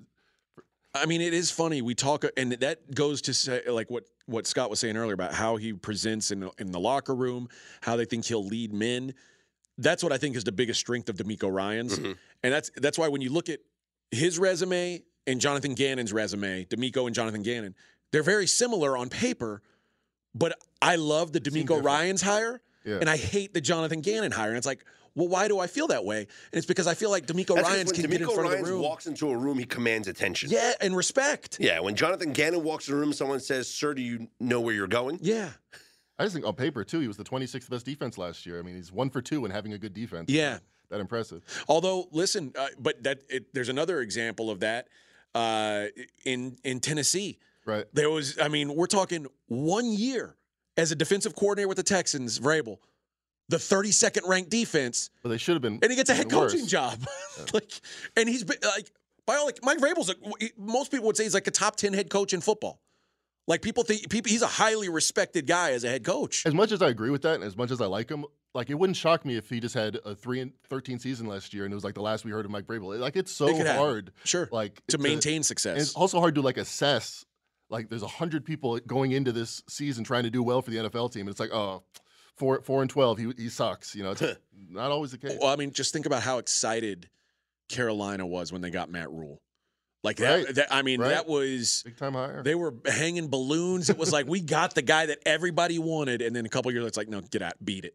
I 1.02 1.06
mean, 1.06 1.20
it 1.20 1.32
is 1.34 1.50
funny. 1.50 1.82
We 1.82 1.94
talk, 1.94 2.24
and 2.36 2.52
that 2.52 2.94
goes 2.94 3.22
to 3.22 3.34
say, 3.34 3.62
like 3.68 3.90
what 3.90 4.04
what 4.26 4.46
Scott 4.46 4.70
was 4.70 4.80
saying 4.80 4.96
earlier 4.96 5.14
about 5.14 5.32
how 5.32 5.56
he 5.56 5.72
presents 5.72 6.30
in 6.30 6.48
in 6.58 6.72
the 6.72 6.80
locker 6.80 7.14
room, 7.14 7.48
how 7.80 7.96
they 7.96 8.04
think 8.04 8.24
he'll 8.24 8.44
lead 8.44 8.72
men. 8.72 9.14
That's 9.78 10.02
what 10.02 10.12
I 10.12 10.18
think 10.18 10.36
is 10.36 10.44
the 10.44 10.52
biggest 10.52 10.80
strength 10.80 11.08
of 11.08 11.16
DeMeco 11.16 11.52
Ryans, 11.52 11.98
Mhm. 11.98 12.16
and 12.42 12.52
that's 12.52 12.70
that's 12.76 12.98
why 12.98 13.08
when 13.08 13.20
you 13.20 13.30
look 13.30 13.48
at 13.48 13.60
his 14.10 14.38
resume 14.38 15.02
and 15.26 15.40
Jonathan 15.40 15.74
Gannon's 15.74 16.12
resume, 16.12 16.64
DeMeco 16.64 17.06
and 17.06 17.14
Jonathan 17.14 17.42
Gannon, 17.42 17.74
they're 18.12 18.22
very 18.22 18.46
similar 18.46 18.96
on 18.96 19.08
paper. 19.08 19.62
But 20.34 20.58
I 20.82 20.96
love 20.96 21.32
the 21.32 21.40
DeMeco. 21.40 21.82
Ryans 21.82 22.22
hire, 22.22 22.60
yeah. 22.84 22.98
and 23.00 23.08
I 23.08 23.16
hate 23.16 23.54
the 23.54 23.60
Jonathan 23.60 24.00
Gannon 24.02 24.32
hire. 24.32 24.48
And 24.50 24.58
it's 24.58 24.66
like, 24.66 24.84
well, 25.16 25.26
why 25.26 25.48
do 25.48 25.58
I 25.58 25.66
feel 25.66 25.88
that 25.88 26.04
way? 26.04 26.18
And 26.20 26.28
it's 26.52 26.66
because 26.66 26.86
I 26.86 26.94
feel 26.94 27.10
like 27.10 27.26
DeMeco 27.26 27.56
That's 27.56 27.62
'cause 27.66 27.74
Ryans 27.76 27.86
when 27.92 28.00
can 28.02 28.10
get 28.10 28.20
in 28.20 28.28
DeMeco 28.28 28.34
front 28.34 28.52
of 28.52 28.58
the 28.64 28.70
room. 28.72 28.82
walks 28.82 29.06
into 29.06 29.28
a 29.30 29.36
room, 29.36 29.58
he 29.58 29.64
commands 29.64 30.06
attention. 30.06 30.50
yeah, 30.50 30.74
and 30.80 30.96
respect. 30.96 31.56
Yeah, 31.58 31.80
when 31.80 31.96
Jonathan 31.96 32.32
Gannon 32.32 32.62
walks 32.62 32.86
in 32.86 32.94
a 32.94 32.96
room, 32.96 33.12
someone 33.12 33.40
says, 33.40 33.66
"Sir, 33.68 33.94
do 33.94 34.02
you 34.02 34.28
know 34.38 34.60
where 34.60 34.74
you're 34.74 34.86
going?" 34.86 35.18
Yeah. 35.20 35.50
I 36.18 36.22
just 36.24 36.34
think 36.34 36.46
on 36.46 36.54
paper 36.54 36.84
too, 36.84 37.00
he 37.00 37.08
was 37.08 37.16
the 37.16 37.24
26th 37.24 37.68
best 37.68 37.84
defense 37.84 38.16
last 38.16 38.46
year. 38.46 38.58
I 38.58 38.62
mean, 38.62 38.76
he's 38.76 38.90
one 38.92 39.10
for 39.10 39.20
two 39.20 39.44
and 39.44 39.52
having 39.52 39.72
a 39.74 39.78
good 39.78 39.92
defense. 39.92 40.30
Yeah. 40.30 40.58
that 40.88 41.00
impressive. 41.00 41.42
Although, 41.68 42.08
listen, 42.12 42.52
uh, 42.56 42.68
but 42.78 43.02
that 43.02 43.18
it, 43.28 43.52
there's 43.52 43.68
another 43.68 44.00
example 44.00 44.50
of 44.50 44.60
that 44.60 44.86
uh, 45.34 45.86
in 46.24 46.56
in 46.64 46.80
Tennessee. 46.80 47.38
Right. 47.66 47.84
There 47.92 48.08
was, 48.10 48.38
I 48.38 48.46
mean, 48.48 48.74
we're 48.76 48.86
talking 48.86 49.26
one 49.48 49.92
year 49.92 50.36
as 50.76 50.92
a 50.92 50.94
defensive 50.94 51.34
coordinator 51.34 51.66
with 51.68 51.76
the 51.78 51.82
Texans, 51.82 52.38
Vrabel, 52.38 52.78
the 53.48 53.56
32nd 53.58 54.26
ranked 54.26 54.50
defense, 54.50 55.10
But 55.22 55.28
they 55.30 55.38
should 55.38 55.54
have 55.54 55.62
been. 55.62 55.78
and 55.82 55.90
he 55.90 55.96
gets 55.96 56.10
a 56.10 56.14
head 56.14 56.26
even 56.26 56.38
worse. 56.38 56.52
coaching 56.52 56.66
job. 56.66 56.98
like, 57.52 57.70
and 58.16 58.28
he's 58.28 58.44
been 58.44 58.58
like, 58.62 58.90
by 59.26 59.36
all 59.36 59.46
like, 59.46 59.58
Mike 59.62 59.78
Vrabel's 59.78 60.10
a, 60.10 60.14
most 60.58 60.90
people 60.90 61.06
would 61.06 61.16
say 61.16 61.24
he's 61.24 61.34
like 61.34 61.46
a 61.46 61.50
top 61.52 61.76
10 61.76 61.92
head 61.92 62.10
coach 62.10 62.32
in 62.32 62.40
football. 62.40 62.80
Like 63.48 63.62
people 63.62 63.84
think 63.84 64.08
people, 64.10 64.28
he's 64.30 64.42
a 64.42 64.46
highly 64.48 64.88
respected 64.88 65.46
guy 65.46 65.70
as 65.72 65.84
a 65.84 65.88
head 65.88 66.04
coach. 66.04 66.44
As 66.46 66.54
much 66.54 66.72
as 66.72 66.82
I 66.82 66.88
agree 66.88 67.10
with 67.10 67.22
that, 67.22 67.36
and 67.36 67.44
as 67.44 67.56
much 67.56 67.70
as 67.70 67.80
I 67.80 67.86
like 67.86 68.10
him, 68.10 68.24
like 68.54 68.70
it 68.70 68.74
wouldn't 68.74 68.96
shock 68.96 69.24
me 69.24 69.36
if 69.36 69.48
he 69.48 69.60
just 69.60 69.74
had 69.74 69.98
a 70.04 70.16
three 70.16 70.40
and 70.40 70.50
thirteen 70.68 70.98
season 70.98 71.28
last 71.28 71.54
year, 71.54 71.64
and 71.64 71.72
it 71.72 71.76
was 71.76 71.84
like 71.84 71.94
the 71.94 72.00
last 72.02 72.24
we 72.24 72.32
heard 72.32 72.44
of 72.44 72.50
Mike 72.50 72.66
Vrabel. 72.66 72.98
Like 72.98 73.14
it's 73.14 73.30
so 73.30 73.46
It 73.48 73.64
hard, 73.68 74.10
Sure. 74.24 74.48
like 74.50 74.82
to 74.88 74.98
uh, 74.98 75.00
maintain 75.02 75.36
And 75.36 75.46
success. 75.46 75.80
it's 75.80 75.94
also 75.94 76.18
hard 76.18 76.34
to 76.36 76.40
like 76.40 76.56
assess. 76.56 77.24
Like 77.70 77.88
there's 77.88 78.02
a 78.02 78.08
hundred 78.08 78.44
people 78.44 78.80
going 78.80 79.12
into 79.12 79.30
this 79.30 79.62
season 79.68 80.02
trying 80.02 80.24
to 80.24 80.30
do 80.30 80.42
well 80.42 80.60
for 80.60 80.72
the 80.72 80.78
NFL 80.78 81.12
team, 81.12 81.22
and 81.22 81.30
it's 81.30 81.38
like, 81.38 81.52
oh, 81.52 81.84
four 82.36 82.60
four 82.62 82.82
and 82.82 82.90
twelve, 82.90 83.18
he 83.18 83.32
he 83.36 83.48
sucks. 83.48 83.94
You 83.94 84.02
know, 84.04 84.10
it's 84.12 84.22
not 84.70 84.90
always 84.90 85.10
the 85.12 85.18
case. 85.18 85.36
Well, 85.40 85.50
I 85.52 85.56
mean, 85.56 85.72
just 85.72 85.92
think 85.92 86.06
about 86.06 86.22
how 86.22 86.38
excited 86.38 87.08
Carolina 87.68 88.26
was 88.26 88.52
when 88.52 88.62
they 88.62 88.70
got 88.70 88.90
Matt 88.90 89.10
Rhule. 89.10 89.40
Like 90.04 90.18
that, 90.18 90.44
Right. 90.46 90.54
that 90.54 90.72
I 90.72 90.82
mean, 90.82 91.00
Right. 91.00 91.08
that 91.08 91.26
was 91.26 91.82
Big 91.84 91.96
time 91.96 92.12
hire. 92.14 92.42
they 92.44 92.54
were 92.54 92.74
hanging 92.86 93.28
balloons. 93.28 93.90
It 93.90 93.98
was 93.98 94.12
like 94.12 94.26
we 94.28 94.40
got 94.40 94.74
the 94.74 94.82
guy 94.82 95.06
that 95.06 95.18
everybody 95.26 95.78
wanted, 95.80 96.22
and 96.22 96.36
then 96.36 96.46
a 96.46 96.48
couple 96.48 96.70
years 96.70 96.82
later, 96.82 96.88
it's 96.88 96.96
like, 96.96 97.08
no, 97.08 97.20
get 97.22 97.42
out, 97.42 97.54
beat 97.64 97.84
it. 97.84 97.94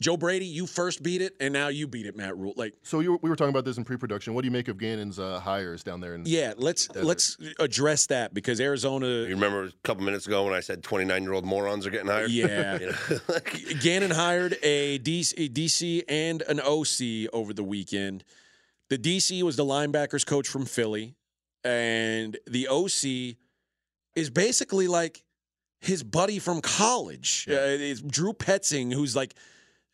Joe 0.00 0.16
Brady, 0.16 0.46
you 0.46 0.66
first 0.66 1.02
beat 1.02 1.20
it, 1.20 1.36
and 1.40 1.52
now 1.52 1.68
you 1.68 1.86
beat 1.86 2.06
it, 2.06 2.16
Matt 2.16 2.36
Rhule. 2.36 2.54
Like, 2.56 2.74
so 2.82 3.00
you 3.00 3.18
we 3.20 3.28
were 3.28 3.36
talking 3.36 3.50
about 3.50 3.66
this 3.66 3.76
in 3.76 3.84
pre-production. 3.84 4.32
What 4.32 4.42
do 4.42 4.46
you 4.46 4.50
make 4.50 4.68
of 4.68 4.78
Gannon's 4.78 5.18
uh, 5.18 5.40
hires 5.40 5.82
down 5.82 6.00
there? 6.00 6.14
In, 6.14 6.22
yeah, 6.24 6.54
let's 6.56 6.86
Desert. 6.86 7.04
let's 7.06 7.36
address 7.58 8.06
that 8.06 8.32
because 8.32 8.60
Arizona. 8.60 9.06
You 9.06 9.28
remember 9.28 9.64
a 9.64 9.72
couple 9.84 10.02
minutes 10.04 10.26
ago 10.26 10.44
when 10.44 10.54
I 10.54 10.60
said 10.60 10.82
29 10.82 11.22
year 11.22 11.32
old 11.34 11.44
morons 11.44 11.86
are 11.86 11.90
getting 11.90 12.08
hired? 12.08 12.30
yeah. 12.30 12.78
You 12.80 12.86
know, 12.86 13.18
like, 13.28 13.80
Gannon 13.80 14.10
hired 14.10 14.56
a 14.62 14.98
DC, 15.00 15.34
a 15.36 15.48
DC 15.48 16.02
and 16.08 16.42
an 16.42 16.60
OC 16.60 17.30
over 17.34 17.52
the 17.52 17.64
weekend. 17.64 18.24
The 18.88 18.96
DC 18.96 19.42
was 19.42 19.56
the 19.56 19.64
linebackers 19.64 20.24
coach 20.24 20.48
from 20.48 20.64
Philly, 20.64 21.14
and 21.62 22.38
the 22.46 22.68
OC 22.68 23.36
is 24.16 24.30
basically 24.30 24.88
like 24.88 25.24
his 25.80 26.02
buddy 26.02 26.38
from 26.38 26.60
college. 26.60 27.46
Uh, 27.50 27.54
it's 27.56 28.00
Drew 28.00 28.32
Petzing, 28.32 28.92
who's 28.92 29.14
like 29.16 29.34
th- 29.34 29.44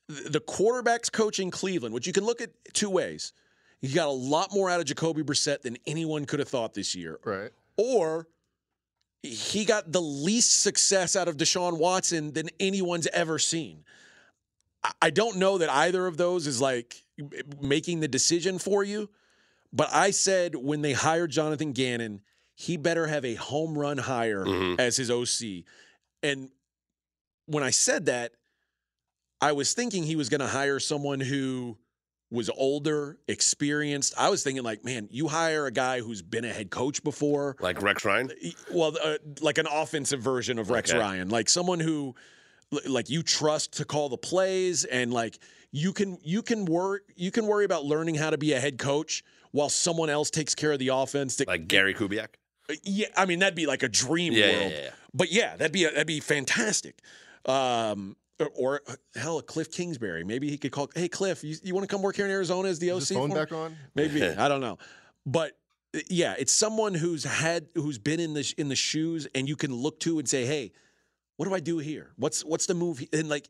the 0.08 0.40
quarterbacks 0.40 1.10
coach 1.10 1.40
in 1.40 1.50
Cleveland, 1.50 1.94
which 1.94 2.06
you 2.06 2.12
can 2.12 2.24
look 2.24 2.40
at 2.40 2.50
two 2.72 2.90
ways. 2.90 3.32
He 3.80 3.88
got 3.92 4.08
a 4.08 4.10
lot 4.12 4.52
more 4.52 4.70
out 4.70 4.80
of 4.80 4.86
Jacoby 4.86 5.22
Brissett 5.22 5.62
than 5.62 5.76
anyone 5.86 6.24
could 6.24 6.38
have 6.38 6.48
thought 6.48 6.74
this 6.74 6.94
year 6.94 7.18
right. 7.24 7.50
or 7.76 8.26
he 9.22 9.64
got 9.64 9.90
the 9.92 10.00
least 10.00 10.60
success 10.62 11.16
out 11.16 11.26
of 11.28 11.36
Deshaun 11.36 11.78
Watson 11.78 12.32
than 12.32 12.48
anyone's 12.60 13.06
ever 13.08 13.38
seen. 13.38 13.84
I- 15.02 15.10
don't 15.10 15.36
know 15.38 15.58
that 15.58 15.68
either 15.68 16.06
of 16.06 16.16
those 16.16 16.46
is 16.46 16.60
like 16.60 17.02
making 17.60 18.00
the 18.00 18.06
decision 18.08 18.58
for 18.58 18.84
you, 18.84 19.10
but 19.72 19.88
I 19.92 20.12
said 20.12 20.54
when 20.54 20.82
they 20.82 20.92
hired 20.92 21.32
Jonathan 21.32 21.72
Gannon, 21.72 22.20
he 22.54 22.76
better 22.76 23.08
have 23.08 23.24
a 23.24 23.34
home 23.34 23.76
run 23.76 23.98
hire 23.98 24.44
Mhm. 24.44 24.78
as 24.78 24.96
his 24.96 25.10
OC. 25.10 25.64
And 26.22 26.50
when 27.46 27.64
I 27.64 27.70
said 27.70 28.06
that, 28.06 28.32
I 29.40 29.52
was 29.52 29.74
thinking 29.74 30.02
he 30.02 30.16
was 30.16 30.28
going 30.28 30.40
to 30.40 30.46
hire 30.46 30.78
someone 30.80 31.20
who 31.20 31.76
was 32.30 32.50
older, 32.50 33.18
experienced. 33.28 34.14
I 34.18 34.30
was 34.30 34.42
thinking 34.42 34.64
like, 34.64 34.84
man, 34.84 35.08
you 35.10 35.28
hire 35.28 35.66
a 35.66 35.70
guy 35.70 36.00
who's 36.00 36.22
been 36.22 36.44
a 36.44 36.52
head 36.52 36.70
coach 36.70 37.02
before, 37.04 37.56
like 37.60 37.80
Rex 37.82 38.04
Ryan? 38.04 38.30
well, 38.72 38.96
uh, 39.02 39.18
like 39.40 39.58
an 39.58 39.66
offensive 39.70 40.20
version 40.20 40.58
of 40.58 40.70
Rex 40.70 40.90
Okay. 40.90 40.98
Ryan, 40.98 41.28
like 41.28 41.48
someone 41.48 41.78
who, 41.78 42.14
like 42.86 43.08
you 43.10 43.22
trust 43.22 43.74
to 43.74 43.84
call 43.84 44.08
the 44.08 44.16
plays, 44.18 44.84
and 44.84 45.12
like 45.12 45.38
you 45.70 45.92
can 45.92 46.18
you 46.22 46.42
can 46.42 46.64
work 46.64 47.02
you 47.14 47.30
can 47.30 47.46
worry 47.46 47.64
about 47.64 47.84
learning 47.84 48.16
how 48.16 48.30
to 48.30 48.38
be 48.38 48.54
a 48.54 48.60
head 48.60 48.78
coach 48.78 49.22
while 49.52 49.68
someone 49.68 50.10
else 50.10 50.30
takes 50.30 50.54
care 50.54 50.72
of 50.72 50.78
the 50.80 50.88
offense. 50.88 51.36
To, 51.36 51.44
Like 51.46 51.68
Gary 51.68 51.94
Kubiak? 51.94 52.28
yeah, 52.82 53.06
I 53.16 53.26
mean 53.26 53.38
that'd 53.38 53.54
be 53.54 53.66
like 53.66 53.84
a 53.84 53.88
dream 53.88 54.32
yeah, 54.32 54.58
world. 54.58 54.72
yeah, 54.72 54.78
yeah. 54.82 54.90
But 55.14 55.30
yeah, 55.30 55.56
that'd 55.56 55.72
be 55.72 55.84
a, 55.84 55.90
that'd 55.90 56.06
be 56.08 56.18
fantastic. 56.20 56.98
Um, 57.44 58.16
or, 58.38 58.50
or 58.54 58.80
uh, 58.86 58.94
hell, 59.14 59.40
Cliff 59.42 59.70
Kingsbury. 59.70 60.24
Maybe 60.24 60.50
he 60.50 60.58
could 60.58 60.72
call. 60.72 60.90
Hey, 60.94 61.08
Cliff, 61.08 61.42
you, 61.42 61.56
you 61.62 61.74
want 61.74 61.88
to 61.88 61.92
come 61.92 62.02
work 62.02 62.16
here 62.16 62.24
in 62.24 62.30
Arizona 62.30 62.68
as 62.68 62.78
the 62.78 62.90
OC? 62.90 63.02
Is 63.02 63.08
his 63.08 63.18
phone 63.18 63.30
for 63.30 63.36
back 63.36 63.52
on? 63.52 63.76
Maybe 63.94 64.24
I 64.24 64.48
don't 64.48 64.60
know, 64.60 64.78
but 65.24 65.52
uh, 65.94 66.00
yeah, 66.08 66.34
it's 66.38 66.52
someone 66.52 66.94
who's 66.94 67.24
had 67.24 67.66
who's 67.74 67.98
been 67.98 68.20
in 68.20 68.34
the 68.34 68.54
in 68.58 68.68
the 68.68 68.76
shoes, 68.76 69.26
and 69.34 69.48
you 69.48 69.56
can 69.56 69.74
look 69.74 70.00
to 70.00 70.18
and 70.18 70.28
say, 70.28 70.44
"Hey, 70.44 70.72
what 71.36 71.46
do 71.48 71.54
I 71.54 71.60
do 71.60 71.78
here? 71.78 72.10
What's 72.16 72.44
what's 72.44 72.66
the 72.66 72.74
move?" 72.74 73.02
And 73.12 73.28
like, 73.28 73.48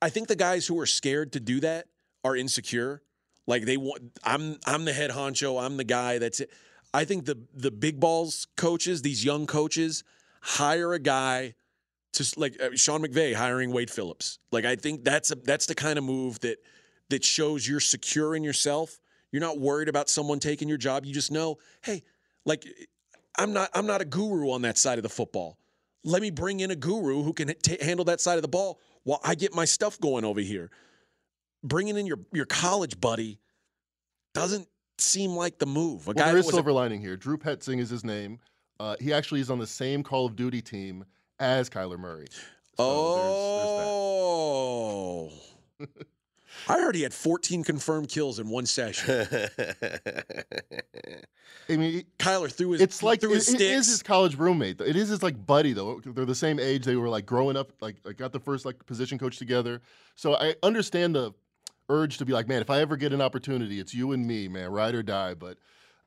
I 0.00 0.08
think 0.08 0.28
the 0.28 0.36
guys 0.36 0.66
who 0.66 0.78
are 0.80 0.86
scared 0.86 1.32
to 1.32 1.40
do 1.40 1.60
that 1.60 1.86
are 2.24 2.36
insecure. 2.36 3.02
Like 3.46 3.64
they 3.64 3.76
want, 3.76 4.18
I'm 4.24 4.58
I'm 4.66 4.84
the 4.84 4.92
head 4.92 5.10
honcho. 5.10 5.62
I'm 5.62 5.76
the 5.76 5.84
guy. 5.84 6.18
That's 6.18 6.40
it. 6.40 6.50
I 6.92 7.04
think 7.04 7.26
the 7.26 7.38
the 7.54 7.70
big 7.70 8.00
balls 8.00 8.46
coaches, 8.56 9.02
these 9.02 9.24
young 9.24 9.46
coaches, 9.46 10.04
hire 10.40 10.92
a 10.92 10.98
guy 10.98 11.54
to 12.18 12.40
like 12.40 12.60
uh, 12.60 12.70
Sean 12.74 13.02
McVay 13.02 13.34
hiring 13.34 13.70
Wade 13.72 13.90
Phillips. 13.90 14.38
Like 14.52 14.64
I 14.64 14.76
think 14.76 15.04
that's 15.04 15.30
a 15.30 15.34
that's 15.36 15.66
the 15.66 15.74
kind 15.74 15.98
of 15.98 16.04
move 16.04 16.40
that 16.40 16.58
that 17.10 17.24
shows 17.24 17.66
you're 17.66 17.80
secure 17.80 18.34
in 18.36 18.44
yourself. 18.44 19.00
You're 19.32 19.40
not 19.40 19.58
worried 19.58 19.88
about 19.88 20.08
someone 20.08 20.38
taking 20.38 20.68
your 20.68 20.78
job. 20.78 21.04
You 21.04 21.12
just 21.12 21.30
know, 21.32 21.58
hey, 21.82 22.02
like 22.44 22.64
I'm 23.38 23.52
not 23.52 23.70
I'm 23.74 23.86
not 23.86 24.00
a 24.00 24.04
guru 24.04 24.50
on 24.50 24.62
that 24.62 24.78
side 24.78 24.98
of 24.98 25.02
the 25.02 25.08
football. 25.08 25.58
Let 26.04 26.22
me 26.22 26.30
bring 26.30 26.60
in 26.60 26.70
a 26.70 26.76
guru 26.76 27.22
who 27.22 27.32
can 27.32 27.48
ta 27.62 27.74
handle 27.80 28.04
that 28.06 28.20
side 28.20 28.36
of 28.36 28.42
the 28.42 28.48
ball 28.48 28.78
while 29.04 29.20
I 29.24 29.34
get 29.34 29.54
my 29.54 29.64
stuff 29.64 29.98
going 30.00 30.24
over 30.24 30.40
here. 30.40 30.70
Bringing 31.64 31.96
in 31.96 32.06
your 32.06 32.20
your 32.32 32.46
college 32.46 33.00
buddy 33.00 33.38
doesn't 34.34 34.68
seem 34.98 35.32
like 35.32 35.58
the 35.58 35.66
move. 35.66 36.06
A 36.06 36.10
Well, 36.10 36.14
guy 36.14 36.28
there 36.28 36.38
is 36.38 36.46
was 36.46 36.54
a- 36.54 36.56
silver 36.56 36.72
lining 36.72 37.00
here. 37.00 37.16
Drew 37.16 37.36
Petzing 37.38 37.80
is 37.80 37.90
his 37.90 38.04
name. 38.04 38.38
Uh, 38.80 38.94
he 39.00 39.12
actually 39.12 39.40
is 39.40 39.50
on 39.50 39.58
the 39.58 39.66
same 39.66 40.02
Call 40.04 40.26
of 40.26 40.36
Duty 40.36 40.62
team 40.62 41.04
as 41.38 41.70
Kyler 41.70 41.98
Murray. 41.98 42.26
So 42.76 42.84
oh. 42.84 45.32
I 46.68 46.78
heard 46.78 46.94
he 46.94 47.02
had 47.02 47.14
14 47.14 47.64
confirmed 47.64 48.08
kills 48.08 48.38
in 48.38 48.48
one 48.48 48.66
session. 48.66 49.26
I 51.70 51.76
mean, 51.76 52.04
Kyler 52.18 52.50
threw 52.50 52.72
his 52.72 52.80
it's 52.80 53.02
like 53.02 53.20
threw 53.20 53.32
it, 53.32 53.36
his 53.36 53.48
it 53.48 53.56
sticks. 53.56 53.62
is 53.62 53.86
his 53.88 54.02
college 54.02 54.36
roommate. 54.36 54.78
though. 54.78 54.84
It 54.84 54.96
is 54.96 55.08
his 55.08 55.22
like 55.22 55.46
buddy 55.46 55.72
though. 55.72 56.00
They're 56.04 56.24
the 56.24 56.34
same 56.34 56.58
age. 56.58 56.84
They 56.84 56.96
were 56.96 57.08
like 57.08 57.26
growing 57.26 57.56
up. 57.56 57.72
Like, 57.80 57.96
like 58.04 58.16
got 58.16 58.32
the 58.32 58.40
first 58.40 58.64
like 58.64 58.84
position 58.86 59.18
coach 59.18 59.38
together. 59.38 59.80
So 60.14 60.34
I 60.34 60.54
understand 60.62 61.14
the 61.14 61.32
urge 61.88 62.18
to 62.18 62.24
be 62.24 62.32
like, 62.32 62.48
man, 62.48 62.60
if 62.60 62.70
I 62.70 62.80
ever 62.80 62.96
get 62.96 63.12
an 63.12 63.20
opportunity, 63.20 63.80
it's 63.80 63.94
you 63.94 64.12
and 64.12 64.26
me, 64.26 64.48
man, 64.48 64.70
ride 64.70 64.94
or 64.94 65.02
die. 65.02 65.34
But 65.34 65.58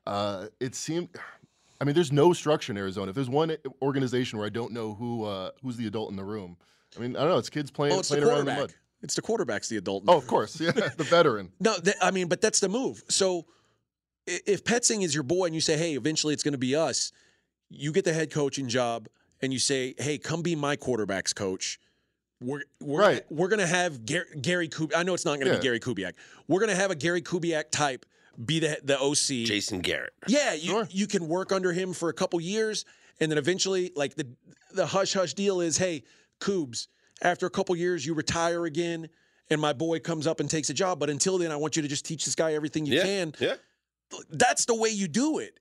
uh, 0.06 0.46
it 0.60 0.74
seemed. 0.74 1.08
I 1.82 1.84
mean, 1.84 1.96
there's 1.96 2.12
no 2.12 2.32
structure 2.32 2.72
in 2.72 2.78
Arizona. 2.78 3.08
If 3.08 3.16
there's 3.16 3.28
one 3.28 3.56
organization 3.82 4.38
where 4.38 4.46
I 4.46 4.50
don't 4.50 4.70
know 4.70 4.94
who 4.94 5.24
uh, 5.24 5.50
who's 5.64 5.76
the 5.76 5.88
adult 5.88 6.10
in 6.10 6.16
the 6.16 6.22
room, 6.22 6.56
I 6.96 7.00
mean, 7.00 7.16
I 7.16 7.22
don't 7.22 7.30
know. 7.30 7.38
It's 7.38 7.50
kids 7.50 7.72
playing 7.72 7.98
oh, 7.98 8.02
playing 8.02 8.22
around 8.22 8.38
in 8.38 8.44
the 8.46 8.54
mud. 8.54 8.74
It's 9.02 9.16
the 9.16 9.20
quarterback's 9.22 9.68
the 9.68 9.78
adult. 9.78 10.04
Oh, 10.06 10.16
of 10.16 10.28
course, 10.28 10.60
yeah, 10.60 10.70
the 10.96 11.02
veteran. 11.02 11.50
No, 11.58 11.74
I 12.00 12.12
mean, 12.12 12.28
but 12.28 12.40
that's 12.40 12.60
the 12.60 12.68
move. 12.68 13.02
So 13.08 13.46
if 14.28 14.62
Petzing 14.62 15.02
is 15.02 15.12
your 15.12 15.24
boy 15.24 15.46
and 15.46 15.56
you 15.56 15.60
say, 15.60 15.76
hey, 15.76 15.94
eventually 15.94 16.34
it's 16.34 16.44
going 16.44 16.52
to 16.52 16.58
be 16.58 16.76
us, 16.76 17.10
you 17.68 17.90
get 17.90 18.04
the 18.04 18.12
head 18.12 18.30
coaching 18.30 18.68
job 18.68 19.08
and 19.40 19.52
you 19.52 19.58
say, 19.58 19.96
hey, 19.98 20.18
come 20.18 20.40
be 20.40 20.54
my 20.54 20.76
quarterback's 20.76 21.32
coach. 21.32 21.80
We're 22.40 22.62
we're 22.80 23.00
Right. 23.00 23.24
we're 23.28 23.48
gonna 23.48 23.66
have 23.66 24.06
Gary, 24.06 24.26
Gary 24.40 24.68
Kubiak. 24.68 24.96
I 24.96 25.02
know 25.02 25.14
it's 25.14 25.24
not 25.24 25.40
gonna 25.40 25.50
Yeah. 25.50 25.56
be 25.58 25.62
Gary 25.64 25.80
Kubiak. 25.80 26.12
We're 26.46 26.60
gonna 26.60 26.76
have 26.76 26.92
a 26.92 26.96
Gary 26.96 27.22
Kubiak 27.22 27.70
type 27.72 28.06
be 28.42 28.58
the 28.60 28.78
the 28.82 28.98
OC. 29.00 29.46
Jason 29.46 29.80
Garrett. 29.80 30.12
Yeah, 30.26 30.54
you 30.54 30.70
Sure. 30.70 30.88
you 30.90 31.06
can 31.06 31.28
work 31.28 31.52
under 31.52 31.72
him 31.72 31.92
for 31.92 32.08
a 32.08 32.12
couple 32.12 32.40
years, 32.40 32.84
and 33.20 33.30
then 33.30 33.38
eventually, 33.38 33.92
like 33.94 34.14
the 34.14 34.26
the 34.72 34.86
hush 34.86 35.12
hush 35.12 35.34
deal 35.34 35.60
is, 35.60 35.76
hey, 35.78 36.04
Coobs, 36.40 36.88
after 37.22 37.46
a 37.46 37.50
couple 37.50 37.76
years, 37.76 38.04
you 38.06 38.14
retire 38.14 38.64
again, 38.64 39.08
and 39.50 39.60
my 39.60 39.72
boy 39.72 40.00
comes 40.00 40.26
up 40.26 40.40
and 40.40 40.50
takes 40.50 40.70
a 40.70 40.74
job. 40.74 40.98
But 40.98 41.10
until 41.10 41.38
then, 41.38 41.52
I 41.52 41.56
want 41.56 41.76
you 41.76 41.82
to 41.82 41.88
just 41.88 42.04
teach 42.04 42.24
this 42.24 42.34
guy 42.34 42.54
everything 42.54 42.86
you 42.86 42.96
yeah. 42.96 43.02
can. 43.02 43.34
Yeah. 43.38 43.54
That's 44.30 44.66
the 44.66 44.74
way 44.74 44.90
you 44.90 45.08
do 45.08 45.38
it, 45.38 45.58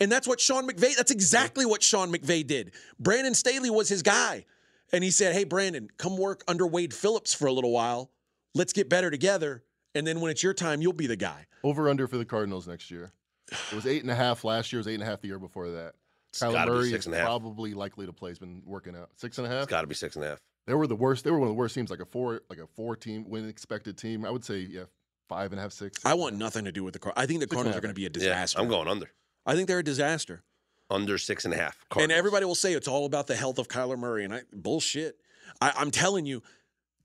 and 0.00 0.12
that's 0.12 0.26
what 0.28 0.40
Sean 0.40 0.68
McVay. 0.68 0.96
That's 0.96 1.10
exactly 1.10 1.64
what 1.64 1.82
Sean 1.82 2.12
McVay 2.12 2.46
did. 2.46 2.72
Brandon 2.98 3.34
Staley 3.34 3.70
was 3.70 3.88
his 3.88 4.02
guy, 4.02 4.44
and 4.92 5.02
he 5.02 5.10
said, 5.10 5.34
"Hey, 5.34 5.44
Brandon, 5.44 5.88
come 5.96 6.16
work 6.18 6.44
under 6.46 6.66
Wade 6.66 6.92
Phillips 6.92 7.32
for 7.32 7.46
a 7.46 7.52
little 7.52 7.72
while. 7.72 8.10
Let's 8.54 8.72
get 8.72 8.88
better 8.90 9.10
together." 9.10 9.64
And 9.94 10.06
then 10.06 10.20
when 10.20 10.30
it's 10.30 10.42
your 10.42 10.54
time, 10.54 10.82
you'll 10.82 10.92
be 10.92 11.06
the 11.06 11.16
guy. 11.16 11.46
Over 11.64 11.88
under 11.88 12.06
for 12.06 12.18
the 12.18 12.24
Cardinals 12.24 12.68
next 12.68 12.90
year. 12.90 13.10
It 13.50 13.74
was 13.74 13.86
eight 13.86 14.02
and 14.02 14.10
a 14.10 14.14
half 14.14 14.44
last 14.44 14.72
year. 14.72 14.78
It 14.78 14.82
was 14.82 14.88
eight 14.88 14.94
and 14.94 15.02
a 15.02 15.06
half 15.06 15.20
the 15.20 15.28
year 15.28 15.38
before 15.38 15.70
that. 15.70 15.94
It's 16.28 16.40
Kyler 16.42 16.66
Murray 16.66 16.90
six 16.90 17.06
is 17.06 17.12
a 17.12 17.16
half. 17.16 17.24
probably 17.26 17.74
likely 17.74 18.06
to 18.06 18.12
play. 18.12 18.30
Has 18.30 18.38
been 18.38 18.62
working 18.64 18.94
out 18.94 19.10
six 19.16 19.38
and 19.38 19.46
a 19.46 19.50
half. 19.50 19.62
It's 19.64 19.70
got 19.70 19.80
to 19.80 19.86
be 19.86 19.94
six 19.94 20.14
and 20.16 20.24
a 20.24 20.28
half. 20.28 20.40
They 20.66 20.74
were 20.74 20.86
the 20.86 20.96
worst. 20.96 21.24
They 21.24 21.30
were 21.30 21.38
one 21.38 21.48
of 21.48 21.54
the 21.54 21.58
worst 21.58 21.74
teams, 21.74 21.90
like 21.90 22.00
a 22.00 22.06
four, 22.06 22.42
like 22.48 22.58
a 22.58 22.66
four 22.66 22.96
team 22.96 23.28
win 23.28 23.48
expected 23.48 23.96
team. 23.98 24.24
I 24.24 24.30
would 24.30 24.44
say, 24.44 24.58
yeah, 24.58 24.84
five 25.28 25.52
and 25.52 25.58
a 25.58 25.62
half, 25.62 25.72
six. 25.72 26.04
I 26.04 26.14
want 26.14 26.36
nothing 26.36 26.64
to 26.64 26.72
do 26.72 26.84
with 26.84 26.92
the 26.94 26.98
Cardinals. 26.98 27.22
I 27.22 27.26
think 27.26 27.40
the 27.40 27.44
Six 27.44 27.54
Cardinals 27.54 27.76
are 27.76 27.80
going 27.80 27.94
to 27.94 27.94
be 27.94 28.02
a 28.02 28.06
Yeah. 28.06 28.12
disaster. 28.12 28.60
I'm 28.60 28.68
going 28.68 28.88
under. 28.88 29.10
I 29.46 29.54
think 29.54 29.68
they're 29.68 29.78
a 29.78 29.84
disaster. 29.84 30.42
Under 30.90 31.16
six 31.18 31.44
and 31.46 31.54
a 31.54 31.56
half. 31.56 31.78
And 31.96 32.12
everybody 32.12 32.44
will 32.44 32.54
say 32.54 32.74
it's 32.74 32.88
all 32.88 33.06
about 33.06 33.26
the 33.26 33.36
health 33.36 33.58
of 33.58 33.68
Kyler 33.68 33.98
Murray. 33.98 34.24
And 34.24 34.34
I 34.34 34.42
bullshit. 34.52 35.18
I, 35.60 35.72
I'm 35.76 35.90
telling 35.90 36.26
you, 36.26 36.42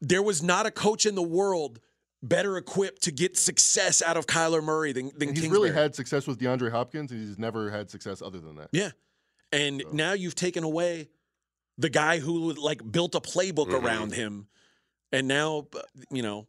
there 0.02 0.22
was 0.22 0.44
not 0.44 0.66
a 0.66 0.72
coach 0.72 1.06
in 1.06 1.16
the 1.16 1.24
world 1.24 1.80
better 2.22 2.58
equipped 2.58 3.04
to 3.04 3.12
get 3.12 3.38
success 3.38 4.02
out 4.02 4.18
of 4.18 4.26
Kyler 4.26 4.64
Murray 4.64 4.92
than, 4.92 5.06
than 5.18 5.30
And 5.30 5.38
he's 5.38 5.46
Kingsbury. 5.46 5.70
really 5.70 5.74
had 5.74 5.96
success 5.96 6.28
with 6.28 6.40
DeAndre 6.40 6.72
Hopkins, 6.72 7.12
and 7.12 7.26
he's 7.26 7.40
never 7.40 7.70
had 7.72 7.90
success 7.90 8.22
other 8.22 8.40
than 8.40 8.56
that. 8.56 8.70
Yeah. 8.72 8.92
And 9.52 9.82
So- 9.82 9.90
now 9.94 10.14
you've 10.14 10.36
taken 10.36 10.64
away 10.64 11.10
the 11.78 11.90
guy 11.90 12.20
who 12.20 12.54
like 12.54 12.90
built 12.92 13.16
a 13.16 13.22
playbook 13.22 13.68
Mhm. 13.68 13.84
around 13.84 14.14
him, 14.14 14.48
and 15.14 15.28
now 15.28 15.68
you 16.12 16.22
know 16.22 16.48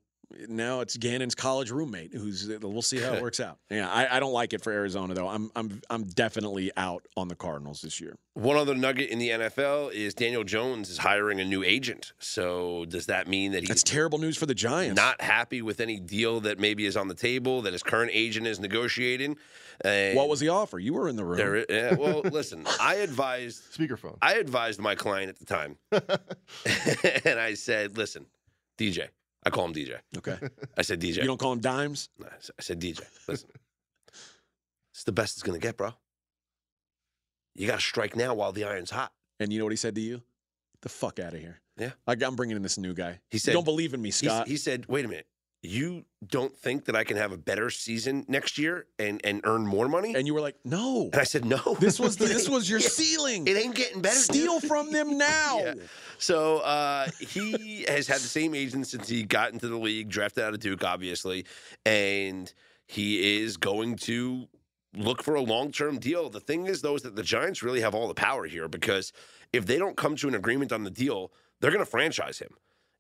now 0.49 0.81
it's 0.81 0.97
Gannon's 0.97 1.35
college 1.35 1.71
roommate. 1.71 2.13
Who's 2.15 2.49
uh, 2.49 2.59
we'll 2.63 2.83
see 2.83 2.99
how 2.99 3.15
it 3.15 3.23
works 3.27 3.41
out. 3.41 3.59
Yeah, 3.71 3.89
I, 3.91 4.17
I 4.17 4.21
don't 4.21 4.33
like 4.33 4.53
it 4.53 4.63
for 4.63 4.73
Arizona 4.73 5.15
though. 5.15 5.29
I'm 5.29 5.51
I'm 5.57 5.81
I'm 5.91 6.05
definitely 6.05 6.71
out 6.77 7.07
on 7.17 7.29
the 7.29 7.37
Cardinals 7.37 7.81
this 7.83 8.01
year. 8.01 8.17
One 8.35 8.57
other 8.57 8.75
nugget 8.75 9.11
in 9.11 9.19
the 9.19 9.29
NFL 9.31 9.93
is 9.93 10.15
Daniel 10.15 10.45
Jones 10.45 10.89
is 10.89 10.99
hiring 10.99 11.41
a 11.41 11.45
new 11.45 11.63
agent. 11.65 12.13
So 12.19 12.85
does 12.87 13.07
that 13.07 13.27
mean 13.29 13.53
that 13.53 13.67
That's 13.67 13.83
he's 13.83 13.85
terrible 13.85 14.19
news 14.19 14.37
for 14.37 14.47
the 14.47 14.55
Giants. 14.55 14.97
not 14.97 15.21
happy 15.21 15.63
with 15.63 15.81
any 15.81 15.99
deal 15.99 16.41
that 16.41 16.59
maybe 16.59 16.87
is 16.87 16.97
on 16.97 17.09
the 17.09 17.15
table 17.15 17.63
that 17.63 17.73
his 17.73 17.83
current 17.83 18.13
agent 18.15 18.47
is 18.47 18.61
negotiating? 18.61 19.37
And 19.83 20.17
what 20.17 20.29
was 20.29 20.41
the 20.41 20.49
offer? 20.51 20.79
You 20.79 20.93
were 20.95 21.09
in 21.09 21.17
the 21.17 21.25
room. 21.25 21.39
there? 21.39 21.67
Yeah, 21.69 21.95
well, 21.95 22.21
listen, 22.25 22.67
I 22.81 22.97
advised 22.97 23.63
Speakerphone. 23.77 24.17
I 24.23 24.35
advised 24.35 24.79
my 24.79 24.95
client 24.95 25.31
at 25.31 25.39
the 25.39 25.47
time, 25.47 25.77
and 27.25 27.41
I 27.41 27.55
said, 27.55 27.97
"Listen, 27.97 28.27
DJ." 28.79 29.09
I 29.45 29.51
call 29.51 29.65
him 29.67 29.73
DJ. 29.75 29.99
okay. 30.19 30.39
I 30.77 30.83
said, 30.83 31.01
DJ. 31.01 31.17
You 31.17 31.25
don't 31.25 31.39
call 31.41 31.53
him 31.53 31.61
dimes. 31.61 32.09
No, 32.19 32.27
I 32.27 32.63
said, 32.63 32.81
DJ, 32.81 33.01
listen, 33.27 33.49
it's 34.93 35.05
the 35.05 35.13
best 35.13 35.37
it's 35.37 35.43
gonna 35.43 35.59
get, 35.59 35.77
bro. 35.77 35.93
You 37.55 37.67
got 37.67 37.77
to 37.81 37.85
strike 37.85 38.17
now 38.17 38.35
while 38.35 38.53
the 38.53 38.65
iron's 38.65 38.91
hot. 38.91 39.13
And 39.41 39.53
you 39.53 39.59
know 39.59 39.65
what 39.65 39.73
he 39.73 39.77
said 39.77 39.95
to 39.95 40.01
you? 40.01 40.23
The 40.83 40.89
fuck 40.89 41.19
out 41.19 41.35
of 41.35 41.41
here. 41.41 41.61
Yeah. 41.77 41.91
I, 42.07 42.15
I'm 42.25 42.37
bringing 42.37 42.57
in 42.57 42.63
this 42.63 42.79
new 42.79 42.95
guy. 42.95 43.13
He 43.31 43.37
you 43.37 43.39
said- 43.39 43.53
don't 43.53 43.65
believe 43.65 43.95
in 43.95 44.01
me, 44.03 44.09
He, 44.09 44.13
s- 44.13 44.19
Scott. 44.19 44.49
he 44.49 44.57
said, 44.57 44.87
"Wait 44.87 45.05
a 45.05 45.09
minute, 45.09 45.27
you 45.63 46.05
don't 46.27 46.57
think 46.57 46.87
that 46.87 46.97
I 46.97 47.05
can 47.05 47.17
have 47.19 47.33
a 47.33 47.37
better 47.37 47.69
season 47.71 48.25
next 48.29 48.57
year 48.59 48.87
and 48.99 49.21
and 49.25 49.41
earn 49.45 49.67
more 49.67 49.89
money?" 49.89 50.15
and 50.15 50.27
you 50.27 50.35
were 50.35 50.41
like, 50.41 50.57
no. 50.65 51.11
And 51.13 51.17
I 51.21 51.25
said, 51.25 51.45
"No, 51.45 51.77
This 51.81 52.01
was 52.01 52.17
the, 52.17 52.25
this 52.37 52.49
was 52.49 52.69
your 52.69 52.81
ceiling. 52.81 53.47
It 53.47 53.57
ain't 53.57 53.75
getting 53.75 54.01
better. 54.01 54.15
dude." 54.17 54.25
Steal 54.25 54.61
from 54.61 54.91
them 54.91 55.19
now. 55.33 55.59
Yeah. 55.59 55.75
So 56.19 56.59
uh, 56.59 57.09
he 57.19 57.85
has 57.89 58.07
had 58.07 58.19
the 58.19 58.29
same 58.29 58.55
agent 58.55 58.87
since 58.87 59.09
he 59.09 59.23
got 59.23 59.53
into 59.53 59.69
the 59.69 59.77
league, 59.79 60.09
drafted 60.09 60.45
out 60.45 60.55
of 60.55 60.61
Duke, 60.61 60.85
obviously, 60.85 61.47
and 61.87 62.53
he 62.87 63.41
is 63.43 63.57
going 63.57 63.97
to 63.97 64.49
look 64.95 65.23
for 65.23 65.35
a 65.35 65.41
long 65.43 65.73
term 65.73 65.99
deal. 65.99 66.29
The 66.31 66.41
thing 66.41 66.67
is, 66.67 66.83
though, 66.83 66.97
is 66.97 67.03
that 67.03 67.17
the 67.17 67.23
Giants 67.23 67.63
really 67.63 67.81
have 67.81 67.95
all 67.95 68.09
the 68.09 68.15
power 68.15 68.47
here 68.47 68.67
because 68.69 69.13
if 69.53 69.67
they 69.67 69.79
don't 69.79 69.97
come 69.97 70.17
to 70.17 70.29
an 70.29 70.35
agreement 70.35 70.73
on 70.73 70.85
the 70.85 70.91
deal, 70.91 71.33
they're 71.61 71.71
going 71.71 71.85
to 71.85 71.91
franchise 71.91 72.39
him, 72.39 72.55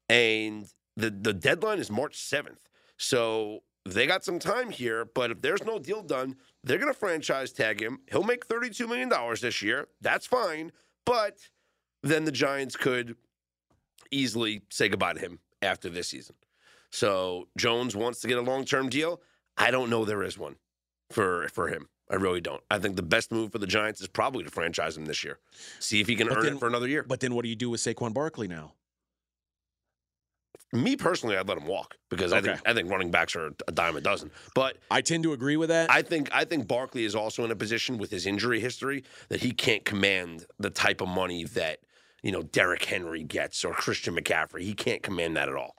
and 0.09 0.67
the 0.97 1.11
the 1.11 1.33
deadline 1.33 1.79
is 1.79 1.91
March 1.91 2.17
seventh. 2.17 2.69
So 2.97 3.61
they 3.87 4.07
got 4.07 4.25
some 4.25 4.39
time 4.39 4.71
here, 4.71 5.05
but 5.07 5.31
if 5.31 5.41
there's 5.41 5.65
no 5.65 5.79
deal 5.79 6.03
done, 6.03 6.37
they're 6.65 6.79
going 6.79 6.93
to 6.93 6.99
franchise 6.99 7.51
tag 7.53 7.81
him. 7.81 8.01
He'll 8.11 8.23
make 8.23 8.47
$32 8.47 8.87
million 8.87 9.11
this 9.41 9.63
year. 9.63 9.89
That's 10.03 10.27
fine. 10.27 10.71
But 11.07 11.39
then 12.03 12.25
the 12.27 12.33
Giants 12.33 12.77
could 12.77 13.17
easily 14.11 14.63
say 14.71 14.89
goodbye 14.89 15.15
to 15.15 15.21
him 15.21 15.39
after 15.63 15.89
this 15.89 16.09
season. 16.09 16.37
So 16.91 17.49
Jones 17.57 17.95
wants 17.97 18.21
to 18.21 18.29
get 18.29 18.37
a 18.39 18.43
long 18.43 18.65
term 18.65 18.89
deal. 18.89 19.21
I 19.57 19.71
don't 19.71 19.91
know 19.91 20.05
there 20.05 20.23
is 20.23 20.39
one 20.39 20.57
for 21.11 21.49
for 21.49 21.69
him. 21.69 21.89
I 22.11 22.17
really 22.17 22.41
don't. 22.41 22.63
I 22.71 22.79
think 22.81 22.97
the 22.97 23.03
best 23.03 23.31
move 23.31 23.53
for 23.53 23.59
the 23.59 23.67
Giants 23.69 24.01
is 24.01 24.09
probably 24.09 24.43
to 24.43 24.51
franchise 24.51 24.97
him 24.97 25.05
this 25.07 25.23
year. 25.23 25.39
See 25.79 26.01
if 26.01 26.09
he 26.09 26.17
can 26.17 26.27
But 26.29 26.39
earn 26.39 26.45
then- 26.45 26.55
it 26.57 26.59
for 26.59 26.67
another 26.67 26.89
year. 26.89 27.05
But 27.05 27.21
then 27.21 27.35
what 27.35 27.45
do 27.45 27.49
you 27.49 27.57
do 27.57 27.71
with 27.71 27.81
Saquon 27.81 28.13
Barkley 28.13 28.49
now? 28.49 28.73
Me 30.73 30.95
personally, 30.95 31.37
I'd 31.37 31.49
let 31.49 31.59
him 31.59 31.67
walk 31.67 31.97
because 32.11 32.33
I 32.33 32.41
think 32.41 32.61
I 32.65 32.73
think 32.73 32.89
running 32.91 33.11
backs 33.11 33.35
are 33.35 33.51
a 33.67 33.73
dime 33.73 33.97
a 33.97 34.01
dozen. 34.01 34.31
But 34.55 34.79
I 34.91 35.01
tend 35.01 35.25
to 35.25 35.33
agree 35.33 35.57
with 35.57 35.69
that. 35.71 35.91
I 35.91 36.03
think 36.03 36.29
I 36.33 36.45
think 36.45 36.69
Barkley 36.69 37.05
is 37.05 37.15
also 37.17 37.45
in 37.45 37.51
a 37.51 37.57
position 37.57 37.99
with 37.99 38.11
his 38.11 38.25
injury 38.25 38.61
history 38.61 39.03
that 39.31 39.41
he 39.41 39.51
can't 39.51 39.85
command 39.85 40.47
the 40.59 40.71
type 40.71 41.01
of 41.01 41.09
money 41.09 41.45
that 41.45 41.81
you 42.23 42.31
know 42.31 42.43
Derrick 42.43 42.85
Henry 42.85 43.25
gets 43.25 43.65
or 43.65 43.73
Christian 43.73 44.15
McCaffrey. 44.15 44.63
He 44.63 44.75
can't 44.75 45.03
command 45.03 45.37
that 45.37 45.49
at 45.49 45.57
all. 45.57 45.75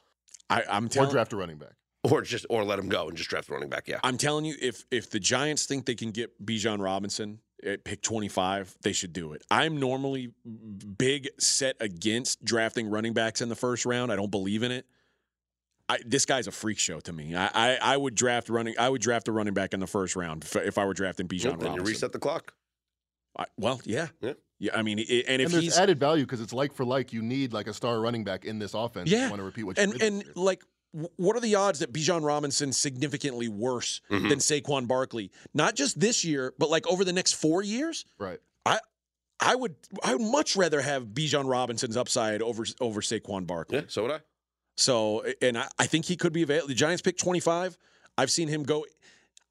I, 0.49 0.63
I'm 0.69 0.85
or 0.85 0.89
telling 0.89 1.11
draft 1.11 1.31
a 1.31 1.37
running 1.37 1.57
back. 1.57 1.73
Or 2.03 2.21
just 2.23 2.45
or 2.49 2.63
let 2.65 2.79
him 2.79 2.89
go 2.89 3.07
and 3.07 3.15
just 3.15 3.29
draft 3.29 3.47
the 3.47 3.53
running 3.53 3.69
back. 3.69 3.87
Yeah. 3.87 3.99
I'm 4.03 4.17
telling 4.17 4.43
you, 4.43 4.55
if 4.59 4.85
if 4.91 5.09
the 5.09 5.19
Giants 5.19 5.65
think 5.67 5.85
they 5.85 5.95
can 5.95 6.11
get 6.11 6.43
Bijan 6.43 6.81
Robinson 6.81 7.39
at 7.50 7.50
Eh, 7.63 7.77
pick 7.83 8.01
25, 8.01 8.75
they 8.81 8.91
should 8.91 9.13
do 9.13 9.33
it. 9.33 9.43
I'm 9.51 9.79
normally 9.79 10.31
big 10.97 11.29
set 11.39 11.75
against 11.79 12.43
drafting 12.43 12.89
running 12.89 13.13
backs 13.13 13.39
in 13.41 13.49
the 13.49 13.55
first 13.55 13.85
round. 13.85 14.11
I 14.11 14.15
don't 14.15 14.31
believe 14.31 14.63
in 14.63 14.71
it. 14.71 14.85
I, 15.87 15.99
this 16.05 16.25
guy's 16.25 16.47
a 16.47 16.51
freak 16.51 16.79
show 16.79 16.99
to 17.01 17.13
me. 17.13 17.35
I, 17.35 17.49
I, 17.53 17.77
I 17.81 17.97
would 17.97 18.15
draft 18.15 18.49
running. 18.49 18.75
I 18.79 18.89
would 18.89 19.01
draft 19.01 19.27
a 19.27 19.31
running 19.31 19.53
back 19.53 19.73
in 19.73 19.79
the 19.79 19.87
first 19.87 20.15
round 20.15 20.43
if, 20.43 20.55
if 20.55 20.77
I 20.77 20.85
were 20.85 20.93
drafting 20.93 21.27
Bijan 21.27 21.45
Well, 21.45 21.57
then 21.57 21.67
Robinson. 21.69 21.85
you 21.85 21.91
reset 21.91 22.11
the 22.13 22.19
clock. 22.19 22.53
I, 23.37 23.45
well, 23.57 23.79
yeah, 23.85 24.07
Yeah. 24.21 24.33
yeah. 24.59 24.71
I 24.75 24.81
mean, 24.81 24.99
i- 24.99 25.03
and 25.03 25.23
And 25.27 25.41
if 25.41 25.51
there's 25.51 25.63
he's 25.63 25.77
added 25.77 25.99
value 25.99 26.23
because 26.23 26.41
it's 26.41 26.53
like 26.53 26.73
for 26.73 26.85
like. 26.85 27.13
You 27.13 27.21
need 27.21 27.53
like 27.53 27.67
a 27.67 27.73
star 27.73 27.99
running 27.99 28.23
back 28.23 28.45
in 28.45 28.57
this 28.59 28.73
offense. 28.73 29.11
if 29.11 29.17
Yeah. 29.17 29.29
Want 29.29 29.39
to 29.39 29.43
repeat 29.45 29.63
what 29.65 29.77
you 29.77 29.83
and 29.83 30.01
and 30.01 30.23
like, 30.35 30.61
w- 30.61 30.71
what 30.91 31.35
are 31.35 31.39
the 31.39 31.55
odds 31.55 31.79
that 31.79 31.93
Bijan 31.93 32.21
Robinson's 32.23 32.77
significantly 32.77 33.47
worse 33.47 34.01
Mhm. 34.09 34.29
than 34.29 34.39
Saquon 34.39 34.87
Barkley? 34.87 35.31
Not 35.53 35.75
just 35.75 35.99
this 35.99 36.23
year, 36.25 36.53
but 36.57 36.69
like 36.69 36.85
over 36.87 37.03
the 37.05 37.13
next 37.13 37.33
four 37.33 37.61
years. 37.63 38.05
right. 38.17 38.39
I 38.65 38.79
I 39.39 39.55
would 39.55 39.75
I 40.03 40.13
would 40.15 40.21
much 40.31 40.55
rather 40.55 40.81
have 40.81 41.05
Bijan 41.07 41.49
Robinson's 41.49 41.97
upside 41.97 42.41
over 42.41 42.65
over 42.79 43.01
Saquon 43.01 43.47
Barkley. 43.47 43.77
Yeah. 43.79 43.83
So 43.87 44.03
would 44.03 44.11
I. 44.11 44.19
So 44.77 45.23
and 45.41 45.57
I, 45.57 45.67
I 45.79 45.87
think 45.87 46.05
he 46.05 46.15
could 46.15 46.33
be 46.33 46.43
available. 46.43 46.67
The 46.67 46.75
Giants 46.75 47.01
pick 47.01 47.17
25. 47.17 47.77
I've 48.17 48.29
seen 48.31 48.47
him 48.47 48.63
go 48.63 48.85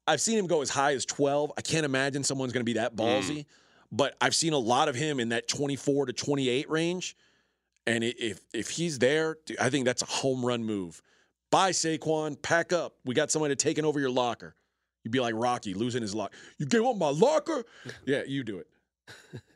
I've 0.07 0.21
seen 0.21 0.37
him 0.37 0.47
go 0.47 0.61
as 0.61 0.69
high 0.69 0.93
as 0.93 1.05
12. 1.05 1.51
I 1.57 1.61
can't 1.61 1.85
imagine 1.85 2.23
someone's 2.23 2.53
going 2.53 2.61
to 2.61 2.69
be 2.69 2.73
that 2.73 2.95
ballsy, 2.95 3.45
but 3.91 4.15
I've 4.21 4.35
seen 4.35 4.53
a 4.53 4.57
lot 4.57 4.87
of 4.89 4.95
him 4.95 5.19
in 5.19 5.29
that 5.29 5.47
24 5.47 6.07
to 6.07 6.13
28 6.13 6.69
range. 6.69 7.15
And 7.87 8.03
if 8.03 8.39
if 8.53 8.69
he's 8.69 8.99
there, 8.99 9.37
I 9.59 9.69
think 9.69 9.85
that's 9.85 10.01
a 10.01 10.05
home 10.07 10.45
run 10.45 10.63
move. 10.63 11.01
Bye 11.51 11.71
Saquon, 11.71 12.41
pack 12.41 12.73
up. 12.73 12.95
We 13.05 13.13
got 13.13 13.29
somebody 13.29 13.55
taking 13.55 13.85
over 13.85 13.99
your 13.99 14.09
locker. 14.09 14.55
You'd 15.03 15.11
be 15.11 15.19
like 15.19 15.33
Rocky 15.35 15.73
losing 15.73 16.01
his 16.01 16.15
locker. 16.15 16.35
You 16.57 16.65
gave 16.65 16.83
up 16.83 16.95
my 16.95 17.09
locker? 17.09 17.63
Yeah, 18.05 18.23
you 18.25 18.43
do 18.43 18.59
it. 18.59 18.67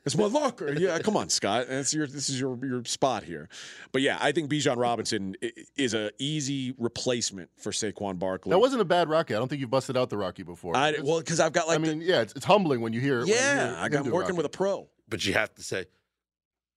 It's 0.04 0.16
my 0.16 0.26
locker. 0.26 0.72
Yeah, 0.74 0.98
come 0.98 1.16
on, 1.16 1.30
Scott. 1.30 1.66
That's 1.68 1.94
your 1.94 2.06
this 2.06 2.28
is 2.28 2.38
your 2.38 2.58
your 2.64 2.84
spot 2.84 3.22
here. 3.22 3.48
But 3.90 4.02
yeah, 4.02 4.18
I 4.20 4.32
think 4.32 4.50
Bijan 4.50 4.76
Robinson 4.76 5.34
is 5.76 5.94
a 5.94 6.10
easy 6.18 6.74
replacement 6.78 7.48
for 7.56 7.72
Saquon 7.72 8.18
Barkley. 8.18 8.50
That 8.50 8.58
wasn't 8.58 8.82
a 8.82 8.84
bad 8.84 9.08
Rocky. 9.08 9.34
I 9.34 9.38
don't 9.38 9.48
think 9.48 9.60
you've 9.60 9.70
busted 9.70 9.96
out 9.96 10.10
the 10.10 10.18
Rocky 10.18 10.42
before. 10.42 10.76
I, 10.76 10.96
well 11.02 11.20
because 11.20 11.40
I've 11.40 11.52
got 11.52 11.68
like 11.68 11.76
I 11.76 11.78
mean, 11.78 12.02
yeah, 12.02 12.20
it's, 12.20 12.34
it's 12.34 12.44
humbling 12.44 12.82
when 12.82 12.92
you 12.92 13.00
hear. 13.00 13.20
the, 13.24 13.26
when 13.26 13.28
you 13.28 13.34
hear 13.34 13.54
yeah, 13.54 13.76
I 13.78 13.86
him 13.86 13.92
got 13.92 14.04
do 14.04 14.12
working 14.12 14.36
Rocky. 14.36 14.36
with 14.36 14.46
a 14.46 14.50
pro. 14.50 14.88
But 15.08 15.24
you 15.24 15.32
have 15.32 15.54
to 15.54 15.62
say, 15.62 15.86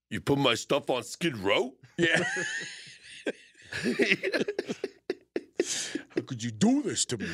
you 0.09 0.21
put 0.21 0.37
my 0.37 0.53
stuff 0.55 0.89
on 0.89 1.03
Skid 1.03 1.37
Row. 1.37 1.73
Yeah. 1.97 2.23
How 6.15 6.21
could 6.21 6.43
you 6.43 6.51
do 6.51 6.81
this 6.81 7.05
to 7.05 7.17
me? 7.17 7.27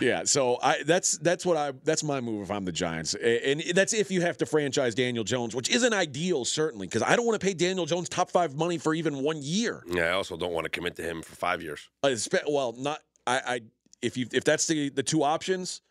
Yeah. 0.00 0.24
so 0.24 0.58
I 0.62 0.82
that's 0.84 1.18
that's 1.18 1.46
what 1.46 1.56
I 1.56 1.72
that's 1.84 2.02
my 2.04 2.20
move 2.20 2.42
if 2.42 2.50
I'm 2.50 2.64
the 2.64 2.72
Giants, 2.72 3.14
and 3.14 3.62
that's 3.74 3.92
if 3.92 4.10
you 4.10 4.20
have 4.20 4.36
to 4.38 4.46
franchise 4.46 4.94
Daniel 4.94 5.24
Jones, 5.24 5.54
which 5.54 5.70
isn't 5.70 5.92
ideal 5.92 6.44
certainly 6.44 6.86
because 6.86 7.02
I 7.02 7.16
don't 7.16 7.26
want 7.26 7.40
to 7.40 7.46
pay 7.46 7.54
Daniel 7.54 7.86
Jones 7.86 8.08
top 8.08 8.30
five 8.30 8.54
money 8.54 8.78
for 8.78 8.94
even 8.94 9.22
one 9.22 9.38
year. 9.40 9.82
Yeah, 9.86 10.04
I 10.04 10.12
also 10.12 10.36
don't 10.36 10.52
want 10.52 10.64
to 10.64 10.70
commit 10.70 10.96
to 10.96 11.02
him 11.02 11.22
for 11.22 11.36
five 11.36 11.62
years. 11.62 11.88
Uh, 12.02 12.16
spe- 12.16 12.46
well, 12.48 12.74
not 12.76 13.00
I, 13.26 13.40
I 13.46 13.60
if 14.02 14.16
you 14.16 14.26
if 14.32 14.44
that's 14.44 14.66
the 14.66 14.90
the 14.90 15.02
two 15.02 15.22
options, 15.22 15.82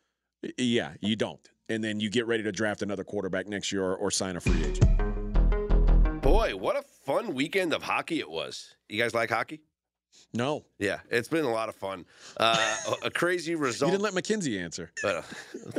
yeah, 0.58 0.94
you 1.02 1.16
don't, 1.16 1.48
and 1.70 1.84
then 1.84 2.00
you 2.00 2.10
get 2.10 2.28
ready 2.28 2.44
to 2.44 2.52
draft 2.52 2.82
another 2.82 3.04
quarterback 3.04 3.48
next 3.48 3.72
year 3.72 3.84
or, 3.84 3.96
or 3.96 4.12
sign 4.12 4.36
a 4.36 4.40
free 4.40 4.64
agent. 4.64 6.22
Boy, 6.22 6.56
what 6.56 6.76
a 6.76 6.82
fun 6.82 7.34
weekend 7.34 7.74
of 7.74 7.84
hockey 7.84 8.20
it 8.20 8.30
was. 8.30 8.76
You 8.90 9.02
guys 9.02 9.14
like 9.14 9.30
hockey? 9.30 9.62
No, 10.34 10.66
Yeah, 10.78 11.00
it's 11.10 11.30
been 11.30 11.46
a 11.46 11.52
lot 11.52 11.70
of 11.70 11.76
fun. 11.76 12.06
Uh, 12.36 12.58
a, 13.04 13.10
crazy 13.10 13.56
result. 13.56 13.90
you 13.92 13.94
didn't 13.98 14.04
let 14.04 14.14
Mackenzie 14.14 14.60
answer. 14.60 14.92
Uh, 15.04 15.22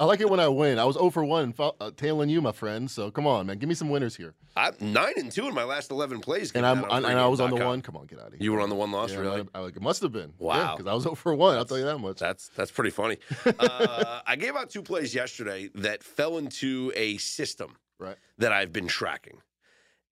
I 0.00 0.04
like 0.04 0.20
it 0.20 0.28
when 0.30 0.40
I 0.40 0.48
win. 0.48 0.78
I 0.78 0.84
was 0.84 0.96
0 0.96 1.10
for 1.10 1.24
1, 1.24 1.52
fo- 1.52 1.76
uh, 1.80 1.90
tailing 1.96 2.28
you, 2.30 2.40
my 2.40 2.52
friend. 2.52 2.90
So 2.90 3.10
come 3.10 3.26
on, 3.26 3.46
man. 3.46 3.58
Give 3.58 3.68
me 3.68 3.74
some 3.74 3.90
winners 3.90 4.16
here. 4.16 4.34
I'm 4.56 4.74
nine 4.80 5.12
and 5.16 5.30
two 5.30 5.46
in 5.46 5.54
my 5.54 5.64
last 5.64 5.90
eleven 5.90 6.20
plays. 6.20 6.50
And 6.52 6.66
I'm 6.66 6.82
on 6.84 7.04
and 7.04 7.18
I 7.18 7.26
was 7.28 7.40
on 7.40 7.50
the 7.50 7.56
pregame.com. 7.56 7.66
one. 7.68 7.82
Come 7.82 7.96
on, 7.96 8.06
get 8.06 8.18
out 8.18 8.28
of 8.28 8.32
here. 8.32 8.42
You 8.42 8.52
were 8.52 8.60
on 8.60 8.70
the 8.70 8.74
one 8.74 8.90
loss, 8.90 9.12
Yeah, 9.12 9.18
really? 9.18 9.46
I, 9.54 9.60
I, 9.60 9.66
it 9.66 9.80
must 9.82 10.02
have 10.02 10.12
been. 10.12 10.32
Wow. 10.38 10.76
Because 10.76 10.90
I 10.90 10.94
was 10.94 11.02
0 11.04 11.14
for 11.14 11.34
1. 11.34 11.56
I'll 11.56 11.64
tell 11.64 11.78
you 11.78 11.84
that 11.84 11.98
much. 11.98 12.18
That's 12.18 12.48
that's 12.56 12.70
pretty 12.72 12.90
funny. 12.90 13.18
uh, 13.58 14.20
I 14.26 14.34
gave 14.36 14.56
out 14.56 14.70
two 14.70 14.82
plays 14.82 15.14
yesterday 15.14 15.68
that 15.76 16.02
fell 16.02 16.38
into 16.38 16.90
a 16.96 17.18
system 17.18 17.76
Right. 18.00 18.16
that 18.38 18.52
I've 18.52 18.72
been 18.72 18.86
tracking, 18.88 19.38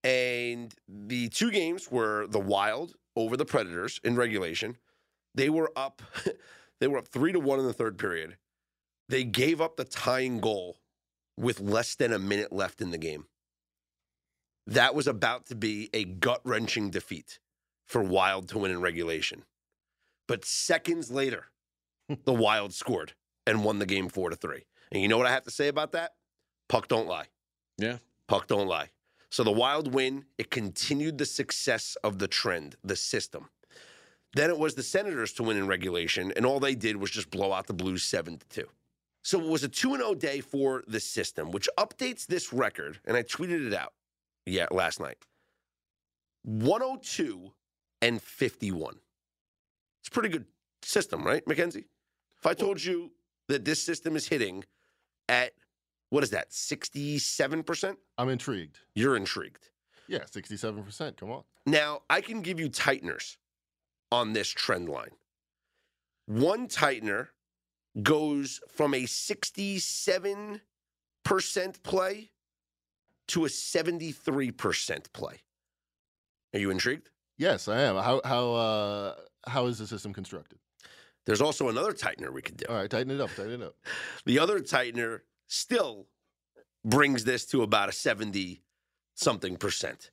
and 0.05 0.73
the 0.89 1.29
two 1.31 1.51
games 1.51 1.91
were 1.91 2.27
the 2.29 2.41
Wild 2.41 2.95
over 3.17 3.37
the 3.37 3.45
Predators 3.45 4.01
in 4.05 4.17
regulation. 4.17 4.77
They 5.35 5.51
were 5.51 5.73
up, 5.75 6.03
they 6.81 6.87
were 6.87 6.99
up 6.99 7.09
three 7.09 7.33
to 7.33 7.41
one 7.41 7.59
in 7.59 7.67
the 7.67 7.73
third 7.73 7.99
period. 7.99 8.37
They 9.09 9.25
gave 9.25 9.61
up 9.61 9.77
the 9.77 9.85
tying 9.85 10.41
goal 10.41 10.79
with 11.37 11.61
less 11.61 11.95
than 11.95 12.12
a 12.12 12.19
minute 12.19 12.53
left 12.53 12.81
in 12.81 12.91
the 12.91 12.99
game. 12.99 13.27
That 14.67 14.95
was 14.95 15.07
about 15.07 15.47
to 15.47 15.55
be 15.55 15.91
a 15.93 16.05
gut 16.05 16.41
wrenching 16.45 16.91
defeat 16.91 17.39
for 17.87 18.03
Wild 18.03 18.49
to 18.49 18.59
win 18.59 18.73
in 18.73 18.81
regulation. 18.81 19.45
But 20.27 20.45
seconds 20.45 21.11
later, 21.11 21.47
the 22.25 22.33
Wild 22.33 22.75
scored 22.75 23.12
and 23.47 23.64
won 23.64 23.79
the 23.79 23.87
game 23.87 24.09
four 24.09 24.31
to 24.31 24.37
three. 24.37 24.67
And 24.91 25.03
you 25.03 25.09
know 25.09 25.19
what 25.19 25.27
I 25.27 25.33
have 25.33 25.45
to 25.45 25.51
say 25.51 25.69
about 25.69 25.93
that? 25.93 26.12
Puck 26.69 26.89
don't 26.89 27.07
lie. 27.07 27.27
Yeah. 27.79 27.99
Puck 28.27 28.49
don't 28.49 28.67
lie. 28.67 28.91
So 29.31 29.43
the 29.45 29.53
Wild 29.53 29.93
win, 29.93 30.24
it 30.39 30.51
continued 30.51 31.18
the 31.18 31.27
success 31.27 31.97
of 32.05 32.18
the 32.18 32.29
trend, 32.29 32.77
the 32.85 32.97
system. 32.97 33.49
Then 34.35 34.51
it 34.51 34.59
was 34.59 34.74
the 34.74 34.83
Senators 34.83 35.33
to 35.35 35.43
win 35.43 35.57
in 35.57 35.66
regulation, 35.66 36.33
and 36.37 36.45
all 36.45 36.61
they 36.61 36.74
did 36.74 36.97
was 36.97 37.11
just 37.11 37.31
blow 37.31 37.53
out 37.53 37.66
the 37.66 37.72
Blues 37.72 38.03
7 38.05 38.39
to 38.39 38.49
2. 38.49 38.68
So 39.22 39.41
it 39.41 39.49
was 39.49 39.64
a 39.64 39.68
2 39.68 39.97
0 39.97 40.14
day 40.14 40.41
for 40.41 40.85
the 40.87 41.01
system, 41.01 41.51
which 41.51 41.68
updates 41.79 42.27
this 42.27 42.53
record, 42.53 43.01
and 43.05 43.16
I 43.16 43.22
tweeted 43.22 43.66
it 43.66 43.74
out 43.74 43.93
yeah, 44.47 44.66
last 44.70 45.01
night. 45.01 45.18
102 46.45 47.53
and 48.03 48.22
51. 48.22 48.95
It's 50.01 50.09
a 50.09 50.11
pretty 50.12 50.29
good 50.29 50.45
system, 50.83 51.24
right, 51.24 51.47
Mackenzie? 51.47 51.87
If 52.39 52.47
I 52.47 52.55
told 52.55 52.83
you 52.83 53.11
that 53.49 53.64
this 53.64 53.83
system 53.83 54.14
is 54.14 54.29
hitting 54.29 54.64
at 55.29 55.53
what 56.11 56.23
is 56.23 56.31
that, 56.31 56.51
67%? 56.51 57.97
I'm 58.19 58.29
intrigued. 58.29 58.79
You're 58.95 59.17
intrigued. 59.17 59.71
Yeah, 60.09 60.21
67%. 60.21 61.17
Come 61.17 61.31
on. 61.31 61.43
Now, 61.67 62.03
I 62.09 62.21
can 62.21 62.43
give 62.43 62.61
you 62.61 62.69
tighteners 62.69 63.39
on 64.13 64.33
this 64.33 64.49
trend 64.49 64.89
line. 64.89 65.11
One 66.27 66.69
tightener 66.69 67.29
goes 68.03 68.61
from 68.69 68.95
a 68.95 69.03
67% 69.03 70.61
play 71.83 72.31
to 73.29 73.45
a 73.45 73.49
73% 73.49 75.13
play. 75.13 75.43
Are 76.55 76.59
you 76.59 76.71
intrigued? 76.71 77.11
Yes, 77.39 77.69
I 77.69 77.81
am. 77.83 77.97
How 77.97 78.21
how 78.25 78.53
uh, 78.55 79.15
how 79.47 79.67
is 79.67 79.79
the 79.79 79.87
system 79.87 80.15
constructed? 80.15 80.59
There's 81.27 81.41
also 81.43 81.69
another 81.69 81.93
tightener 81.93 82.33
we 82.33 82.41
could 82.41 82.57
do. 82.57 82.67
All 82.69 82.77
right, 82.77 82.89
tighten 82.89 83.11
it 83.11 83.21
up. 83.21 83.35
Tighten 83.35 83.61
it 83.61 83.63
up. 83.63 83.75
The 84.25 84.39
other 84.39 84.61
tightener 84.61 85.21
still 85.49 86.07
brings 86.85 87.25
this 87.25 87.45
to 87.47 87.63
about 87.63 87.89
a 87.89 87.93
70 87.93 88.63
something 89.15 89.57
percent. 89.57 90.11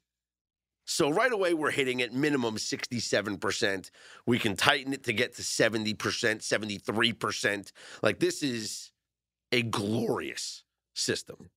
So 0.85 1.09
right 1.09 1.31
away, 1.31 1.53
we're 1.53 1.71
hitting 1.71 2.01
at 2.01 2.13
minimum 2.13 2.57
67%. 2.57 3.89
We 4.25 4.37
can 4.37 4.55
tighten 4.55 4.93
it 4.93 5.03
to 5.05 5.13
get 5.13 5.35
to 5.35 5.41
70%, 5.41 5.95
73%. 5.95 7.71
Like 8.01 8.19
this 8.19 8.43
is 8.43 8.91
a 9.51 9.61
glorious 9.61 10.63
system. 10.93 11.49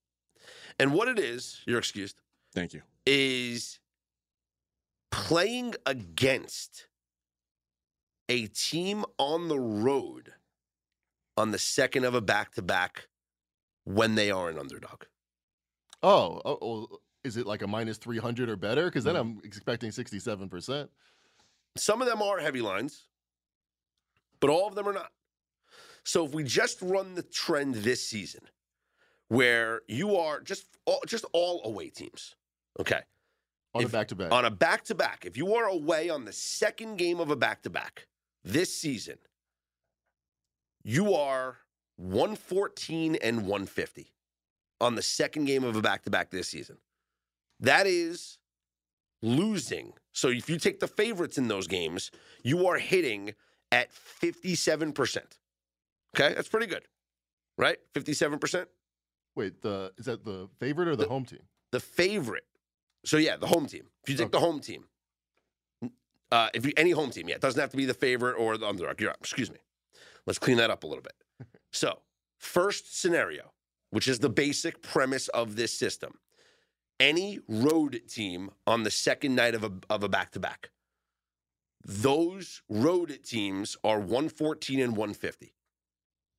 And 0.79 0.93
what 0.93 1.09
it 1.09 1.18
is, 1.18 1.61
you're 1.66 1.79
excused, 1.79 2.20
Thank 2.55 2.74
you. 2.74 2.83
is 3.05 3.81
playing 5.11 5.74
against 5.87 6.87
a 8.29 8.47
team 8.47 9.05
on 9.18 9.49
the 9.49 9.59
road 9.59 10.35
on 11.37 11.51
the 11.51 11.59
second 11.59 12.05
of 12.05 12.14
a 12.14 12.20
back 12.20 12.55
to 12.55 12.62
back 12.62 13.09
when 13.87 14.14
they 14.16 14.30
are 14.30 14.51
an 14.51 14.59
underdog. 14.59 15.05
Oh, 16.03 16.43
oh, 16.45 16.59
oh, 16.61 16.99
is 17.24 17.37
it 17.37 17.47
like 17.47 17.62
a 17.62 17.66
minus 17.66 17.97
300 17.99 18.49
or 18.51 18.57
better? 18.57 18.84
Because 18.87 19.05
then 19.05 19.14
Mm. 19.14 19.20
I'm 19.20 19.41
expecting 19.45 19.91
67%. 19.91 20.91
Some 21.76 22.03
of 22.03 22.09
them 22.09 22.20
are 22.20 22.39
heavy 22.39 22.61
lines, 22.61 23.05
but 24.41 24.51
all 24.51 24.66
of 24.68 24.74
them 24.74 24.87
are 24.89 24.93
not. 24.93 25.12
So 26.05 26.24
if 26.26 26.32
we 26.32 26.43
just 26.45 26.82
run 26.82 27.14
the 27.14 27.22
trend 27.22 27.76
this 27.76 28.07
season, 28.09 28.43
where 29.28 29.82
you 29.89 30.16
are 30.16 30.41
just 30.41 30.66
all, 30.84 31.01
just 31.07 31.24
all 31.32 31.64
away 31.64 31.91
teams, 31.91 32.34
okay, 32.78 33.03
On 33.74 33.82
If- 33.82 33.89
a 33.91 33.93
back 33.93 34.09
to 34.09 34.14
back. 34.14 34.32
on 34.32 34.45
a 34.47 34.51
back 34.51 34.84
to 34.84 34.95
back, 34.95 35.24
if 35.26 35.37
you 35.37 35.55
are 35.55 35.66
away 35.66 36.09
on 36.09 36.24
the 36.24 36.32
second 36.32 36.97
game 36.97 37.20
of 37.20 37.30
a 37.30 37.37
back 37.37 37.62
to 37.62 37.70
back 37.70 38.07
this 38.43 38.74
season, 38.74 39.18
you 40.82 41.12
are 41.14 41.59
114 41.97 43.16
and 43.16 43.38
150 43.42 44.12
on 44.80 44.94
the 44.94 45.03
second 45.03 45.47
game 45.47 45.64
of 45.64 45.76
a 45.76 45.80
back 45.80 46.03
to 46.05 46.11
back 46.11 46.30
this 46.30 46.49
season. 46.49 46.78
That 47.61 47.86
is 47.86 48.38
losing. 49.22 49.92
So 50.12 50.28
if 50.28 50.49
you 50.51 50.59
take 50.59 50.80
the 50.80 50.88
favorites 50.88 51.38
in 51.38 51.49
those 51.49 51.66
games, 51.66 52.11
you 52.42 52.66
are 52.66 52.78
hitting 52.78 53.32
at 53.72 53.88
57%. 53.92 55.18
Okay, 56.16 56.34
that's 56.34 56.49
pretty 56.49 56.66
good, 56.66 56.82
right? 57.59 57.78
57%. 57.94 58.66
Wait, 59.34 59.61
the 59.62 59.92
is 59.99 60.07
that 60.07 60.24
the 60.24 60.49
favorite 60.59 60.88
or 60.88 60.97
the, 60.97 61.05
The- 61.05 61.09
home 61.09 61.24
team? 61.24 61.40
the 61.72 61.80
favorite. 61.80 62.44
So 63.05 63.16
yeah, 63.18 63.36
the 63.36 63.47
home 63.47 63.66
team. 63.66 63.84
If 64.05 64.11
you 64.11 64.16
take 64.16 64.30
the 64.32 64.40
home 64.40 64.61
team, 64.61 64.84
uh, 66.32 66.49
if 66.55 66.64
you 66.66 66.72
any 66.76 66.90
home 66.90 67.11
team, 67.11 67.28
yeah, 67.28 67.34
it 67.36 67.40
doesn't 67.40 67.61
have 67.61 67.70
to 67.70 67.76
be 67.76 67.84
the 67.84 67.94
favorite 67.94 68.34
or 68.34 68.57
the 68.57 68.66
underdog. 68.66 69.01
You're, 69.01 69.11
up. 69.11 69.18
excuse 69.20 69.51
me. 69.51 69.59
Let's 70.26 70.38
clean 70.38 70.57
that 70.57 70.70
up 70.70 70.82
a 70.84 70.86
little 70.86 71.03
bit. 71.03 71.12
So 71.77 72.01
first 72.39 72.99
scenario, 72.99 73.53
which 73.91 74.09
is 74.09 74.18
the 74.20 74.31
basic 74.31 74.81
premise 74.81 75.29
of 75.29 75.57
this 75.57 75.79
system, 75.79 76.14
any 76.99 77.41
road 77.49 78.01
team 78.09 78.51
on 78.66 78.83
the 78.83 78.91
second 78.91 79.35
night 79.35 79.55
of 79.55 79.62
a 79.62 79.72
of 79.91 80.03
a 80.03 80.09
back 80.09 80.33
to 80.33 80.41
back, 80.41 80.70
those 81.85 82.62
road 82.70 83.18
teams 83.24 83.77
are 83.85 83.99
114 84.01 84.81
and 84.81 84.97
150. 84.97 85.53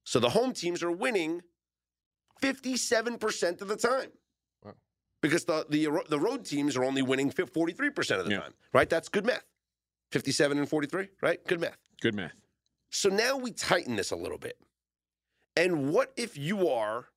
So 0.05 0.19
the 0.19 0.29
home 0.29 0.53
teams 0.53 0.81
are 0.81 0.91
winning 0.91 1.41
57% 2.41 3.61
of 3.61 3.67
the 3.67 3.75
time 3.75 4.09
because 5.21 5.45
the 5.45 5.65
the 5.69 5.87
the 6.09 6.19
road 6.19 6.45
teams 6.45 6.75
are 6.75 6.83
only 6.83 7.03
winning 7.03 7.29
43% 7.31 8.19
of 8.19 8.25
the 8.25 8.31
Yeah. 8.31 8.39
time, 8.39 8.53
right? 8.73 8.89
That's 8.89 9.07
good 9.09 9.25
math. 9.25 9.45
57 10.11 10.57
and 10.57 10.67
43, 10.67 11.09
right? 11.21 11.45
Good 11.45 11.59
math. 11.59 11.77
Good 12.01 12.15
math. 12.15 12.33
So 12.89 13.09
now 13.09 13.37
we 13.37 13.51
tighten 13.51 13.97
this 13.97 14.09
a 14.11 14.15
little 14.15 14.37
bit. 14.39 14.57
And 15.57 15.91
what 15.91 16.13
if 16.15 16.37
you 16.37 16.69
are 16.69 17.07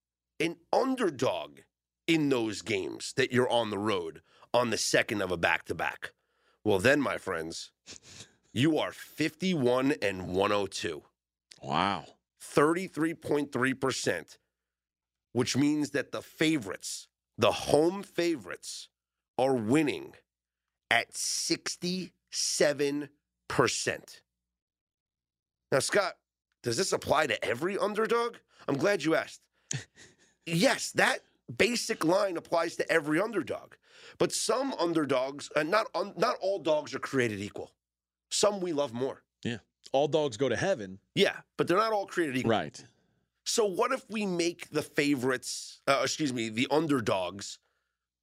an 0.40 0.56
underdog 0.72 1.58
in 2.06 2.30
those 2.30 2.62
games 2.62 3.12
that 3.18 3.32
you're 3.32 3.50
on 3.50 3.68
the 3.68 3.76
road 3.76 4.22
on 4.54 4.70
the 4.70 4.78
second 4.78 5.20
of 5.20 5.30
a 5.30 5.36
back 5.36 5.66
to 5.66 5.74
back? 5.74 6.12
Well, 6.64 6.78
then, 6.78 7.02
my 7.02 7.18
friends, 7.18 7.70
you 8.50 8.78
are 8.78 8.92
51 8.92 9.92
and 10.00 10.28
102. 10.28 11.02
Wow. 11.62 12.06
33.3%, 12.42 14.38
which 15.32 15.54
means 15.54 15.90
that 15.90 16.10
the 16.10 16.22
favorites, 16.22 17.08
the 17.36 17.52
home 17.52 18.02
favorites, 18.02 18.88
are 19.36 19.54
winning 19.54 20.14
at 20.90 21.12
67%. 21.12 22.10
Now, 25.70 25.78
Scott, 25.78 26.14
does 26.62 26.76
this 26.76 26.92
apply 26.92 27.26
to 27.28 27.44
every 27.44 27.78
underdog? 27.78 28.36
I'm 28.68 28.76
glad 28.76 29.02
you 29.02 29.14
asked. 29.14 29.40
yes, 30.46 30.92
that 30.92 31.20
basic 31.56 32.04
line 32.04 32.36
applies 32.36 32.76
to 32.76 32.92
every 32.92 33.20
underdog. 33.20 33.74
But 34.18 34.32
some 34.32 34.74
underdogs, 34.78 35.50
and 35.56 35.70
not, 35.70 35.88
not 36.16 36.36
all 36.40 36.58
dogs 36.58 36.94
are 36.94 36.98
created 36.98 37.40
equal. 37.40 37.72
Some 38.30 38.60
we 38.60 38.72
love 38.72 38.92
more. 38.92 39.22
Yeah. 39.44 39.58
All 39.92 40.08
dogs 40.08 40.36
go 40.36 40.48
to 40.48 40.56
heaven. 40.56 40.98
Yeah, 41.14 41.36
but 41.56 41.66
they're 41.66 41.76
not 41.76 41.92
all 41.92 42.06
created 42.06 42.36
equal. 42.36 42.50
Right. 42.50 42.84
So 43.44 43.64
what 43.64 43.92
if 43.92 44.08
we 44.08 44.26
make 44.26 44.70
the 44.70 44.82
favorites, 44.82 45.80
uh, 45.88 46.00
excuse 46.02 46.32
me, 46.32 46.50
the 46.50 46.68
underdogs 46.70 47.58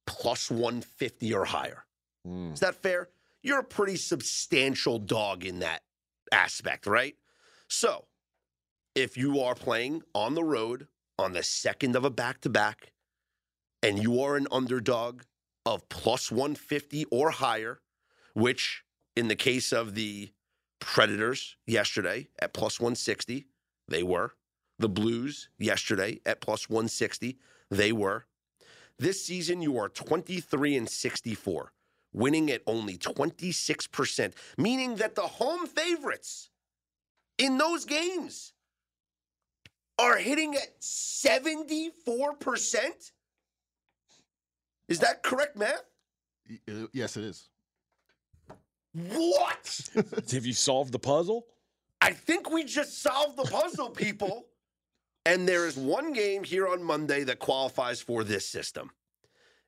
plus 0.06 0.50
150 0.50 1.34
or 1.34 1.44
higher? 1.44 1.84
Mm. 2.26 2.54
Is 2.54 2.60
that 2.60 2.76
fair? 2.76 3.08
You're 3.42 3.60
a 3.60 3.64
pretty 3.64 3.96
substantial 3.96 4.98
dog 4.98 5.44
in 5.44 5.58
that 5.60 5.82
aspect, 6.32 6.86
right? 6.86 7.16
So 7.68 8.06
if 8.98 9.16
you 9.16 9.40
are 9.40 9.54
playing 9.54 10.02
on 10.12 10.34
the 10.34 10.42
road 10.42 10.88
on 11.20 11.32
the 11.32 11.42
second 11.44 11.94
of 11.94 12.04
a 12.04 12.10
back 12.10 12.40
to 12.40 12.48
back 12.48 12.90
and 13.80 14.02
you 14.02 14.20
are 14.20 14.36
an 14.36 14.48
underdog 14.50 15.22
of 15.64 15.88
plus 15.88 16.32
150 16.32 17.04
or 17.04 17.30
higher, 17.30 17.80
which 18.34 18.82
in 19.14 19.28
the 19.28 19.36
case 19.36 19.72
of 19.72 19.94
the 19.94 20.32
Predators 20.80 21.56
yesterday 21.64 22.26
at 22.40 22.52
plus 22.52 22.80
160, 22.80 23.46
they 23.86 24.02
were. 24.02 24.32
The 24.80 24.88
Blues 24.88 25.48
yesterday 25.58 26.20
at 26.26 26.40
plus 26.40 26.68
160, 26.68 27.38
they 27.70 27.92
were. 27.92 28.26
This 28.98 29.24
season, 29.24 29.62
you 29.62 29.78
are 29.78 29.88
23 29.88 30.76
and 30.76 30.88
64, 30.88 31.72
winning 32.12 32.50
at 32.50 32.62
only 32.66 32.98
26%, 32.98 34.32
meaning 34.56 34.96
that 34.96 35.14
the 35.14 35.22
home 35.22 35.66
favorites 35.68 36.50
in 37.38 37.58
those 37.58 37.84
games 37.84 38.54
are 39.98 40.16
hitting 40.16 40.54
at 40.54 40.80
74%. 40.80 41.90
Is 44.88 45.00
that 45.00 45.22
correct, 45.22 45.56
Matt? 45.56 45.84
Uh, 46.68 46.86
Yes, 46.92 47.16
it 47.16 47.24
is. 47.24 47.48
What? 48.94 49.90
Have 50.32 50.46
you 50.46 50.52
solved 50.52 50.92
the 50.92 50.98
puzzle? 50.98 51.46
I 52.00 52.12
think 52.12 52.50
we 52.50 52.64
just 52.64 53.02
solved 53.02 53.36
the 53.36 53.44
puzzle, 53.44 53.90
people. 53.90 54.46
and 55.26 55.46
there 55.46 55.66
is 55.66 55.76
one 55.76 56.12
game 56.12 56.42
here 56.44 56.68
on 56.68 56.82
Monday 56.82 57.24
that 57.24 57.38
qualifies 57.38 58.00
for 58.00 58.24
this 58.24 58.46
system. 58.46 58.90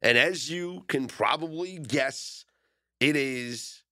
And 0.01 0.17
as 0.17 0.49
you 0.49 0.85
can 0.89 1.07
probably 1.07 1.79
guess, 1.79 2.47
it 3.01 3.17
is 3.17 3.83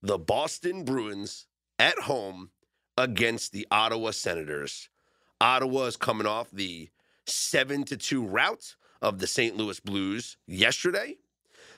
the 0.00 0.18
Boston 0.18 0.84
Bruins 0.84 1.46
at 1.78 1.98
home 1.98 2.50
against 2.96 3.52
the 3.52 3.66
Ottawa 3.70 4.12
Senators. 4.12 4.88
Ottawa 5.40 5.84
is 5.84 5.96
coming 5.96 6.26
off 6.26 6.50
the 6.50 6.88
7 7.26 7.84
to 7.84 7.96
2 7.96 8.24
rout 8.24 8.76
of 9.00 9.18
the 9.18 9.26
St. 9.26 9.56
Louis 9.56 9.78
Blues 9.80 10.36
yesterday. 10.46 11.16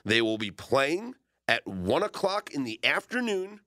They 0.03 0.21
will 0.21 0.37
be 0.37 0.51
playing 0.51 1.15
at 1.47 1.65
one 1.67 2.03
o'clock 2.03 2.51
in 2.51 2.63
the 2.63 2.79
afternoon 2.83 3.59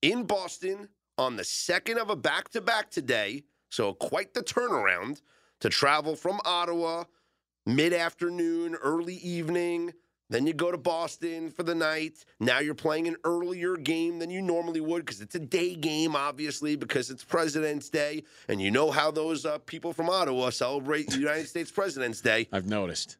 in 0.00 0.24
Boston 0.24 0.88
on 1.18 1.36
the 1.36 1.44
second 1.44 1.98
of 1.98 2.10
a 2.10 2.16
back 2.16 2.50
to 2.50 2.60
back 2.60 2.90
today. 2.90 3.44
So, 3.70 3.92
quite 3.92 4.32
the 4.32 4.42
turnaround 4.42 5.20
to 5.60 5.68
travel 5.68 6.16
from 6.16 6.40
Ottawa 6.44 7.04
mid 7.66 7.92
afternoon, 7.92 8.76
early 8.76 9.16
evening. 9.16 9.92
Then 10.28 10.46
you 10.46 10.52
go 10.52 10.70
to 10.72 10.78
Boston 10.78 11.50
for 11.50 11.62
the 11.62 11.74
night. 11.74 12.24
Now 12.40 12.58
you're 12.58 12.74
playing 12.74 13.06
an 13.06 13.16
earlier 13.24 13.76
game 13.76 14.18
than 14.18 14.28
you 14.30 14.42
normally 14.42 14.80
would 14.80 15.04
because 15.04 15.20
it's 15.20 15.34
a 15.36 15.38
day 15.40 15.74
game, 15.76 16.16
obviously, 16.16 16.74
because 16.76 17.10
it's 17.10 17.22
President's 17.22 17.88
Day. 17.88 18.24
And 18.48 18.60
you 18.60 18.70
know 18.70 18.90
how 18.90 19.10
those 19.10 19.46
uh, 19.46 19.58
people 19.58 19.92
from 19.92 20.10
Ottawa 20.10 20.50
celebrate 20.50 21.08
the 21.08 21.18
United 21.18 21.46
States 21.48 21.70
President's 21.70 22.20
Day. 22.20 22.48
I've 22.52 22.66
noticed. 22.68 23.18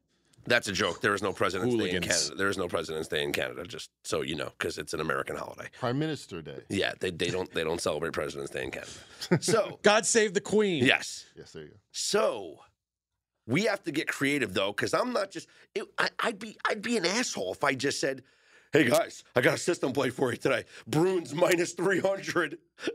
That's 0.48 0.68
a 0.68 0.72
joke. 0.72 1.00
There 1.00 1.12
is 1.14 1.22
no 1.22 1.32
President's 1.32 1.74
Day 1.74 1.90
in 1.90 2.02
Canada. 2.02 2.34
There 2.36 2.48
is 2.48 2.56
no 2.56 2.68
President's 2.68 3.08
Day 3.08 3.24
in 3.24 3.32
Canada, 3.32 3.64
just 3.64 3.90
so 4.04 4.22
you 4.22 4.36
know, 4.36 4.52
because 4.56 4.78
it's 4.78 4.94
an 4.94 5.00
American 5.00 5.34
holiday. 5.34 5.68
Prime 5.80 5.98
Minister 5.98 6.40
Day. 6.40 6.60
Yeah, 6.68 6.92
they, 7.00 7.10
they 7.10 7.30
don't 7.30 7.52
they 7.52 7.64
don't 7.64 7.80
celebrate 7.80 8.12
President's 8.12 8.52
Day 8.52 8.62
in 8.64 8.70
Canada. 8.70 8.92
So 9.42 9.80
God 9.82 10.06
save 10.06 10.34
the 10.34 10.40
Queen. 10.40 10.84
yes, 10.84 11.24
Yes, 11.36 11.50
there 11.52 11.64
you 11.64 11.68
go. 11.70 11.76
so 11.90 12.58
we 13.46 13.64
have 13.64 13.82
to 13.84 13.92
get 13.92 14.08
creative 14.08 14.54
though, 14.54 14.72
because 14.72 14.92
I'm 14.94 15.12
not 15.12 15.30
just. 15.30 15.48
It, 15.74 15.84
I, 15.98 16.08
I'd 16.20 16.38
be 16.38 16.56
I'd 16.68 16.82
be 16.82 16.96
an 16.96 17.06
asshole 17.06 17.52
if 17.52 17.62
I 17.64 17.74
just 17.74 18.00
said, 18.00 18.22
"Hey 18.72 18.88
guys, 18.88 19.24
I 19.34 19.40
got 19.40 19.54
a 19.54 19.58
system 19.58 19.92
play 19.92 20.10
for 20.10 20.30
you 20.32 20.36
today. 20.36 20.64
Bruins 20.86 21.34
minus 21.34 21.50
minus 21.52 21.72
three 21.72 22.00
hundred. 22.00 22.58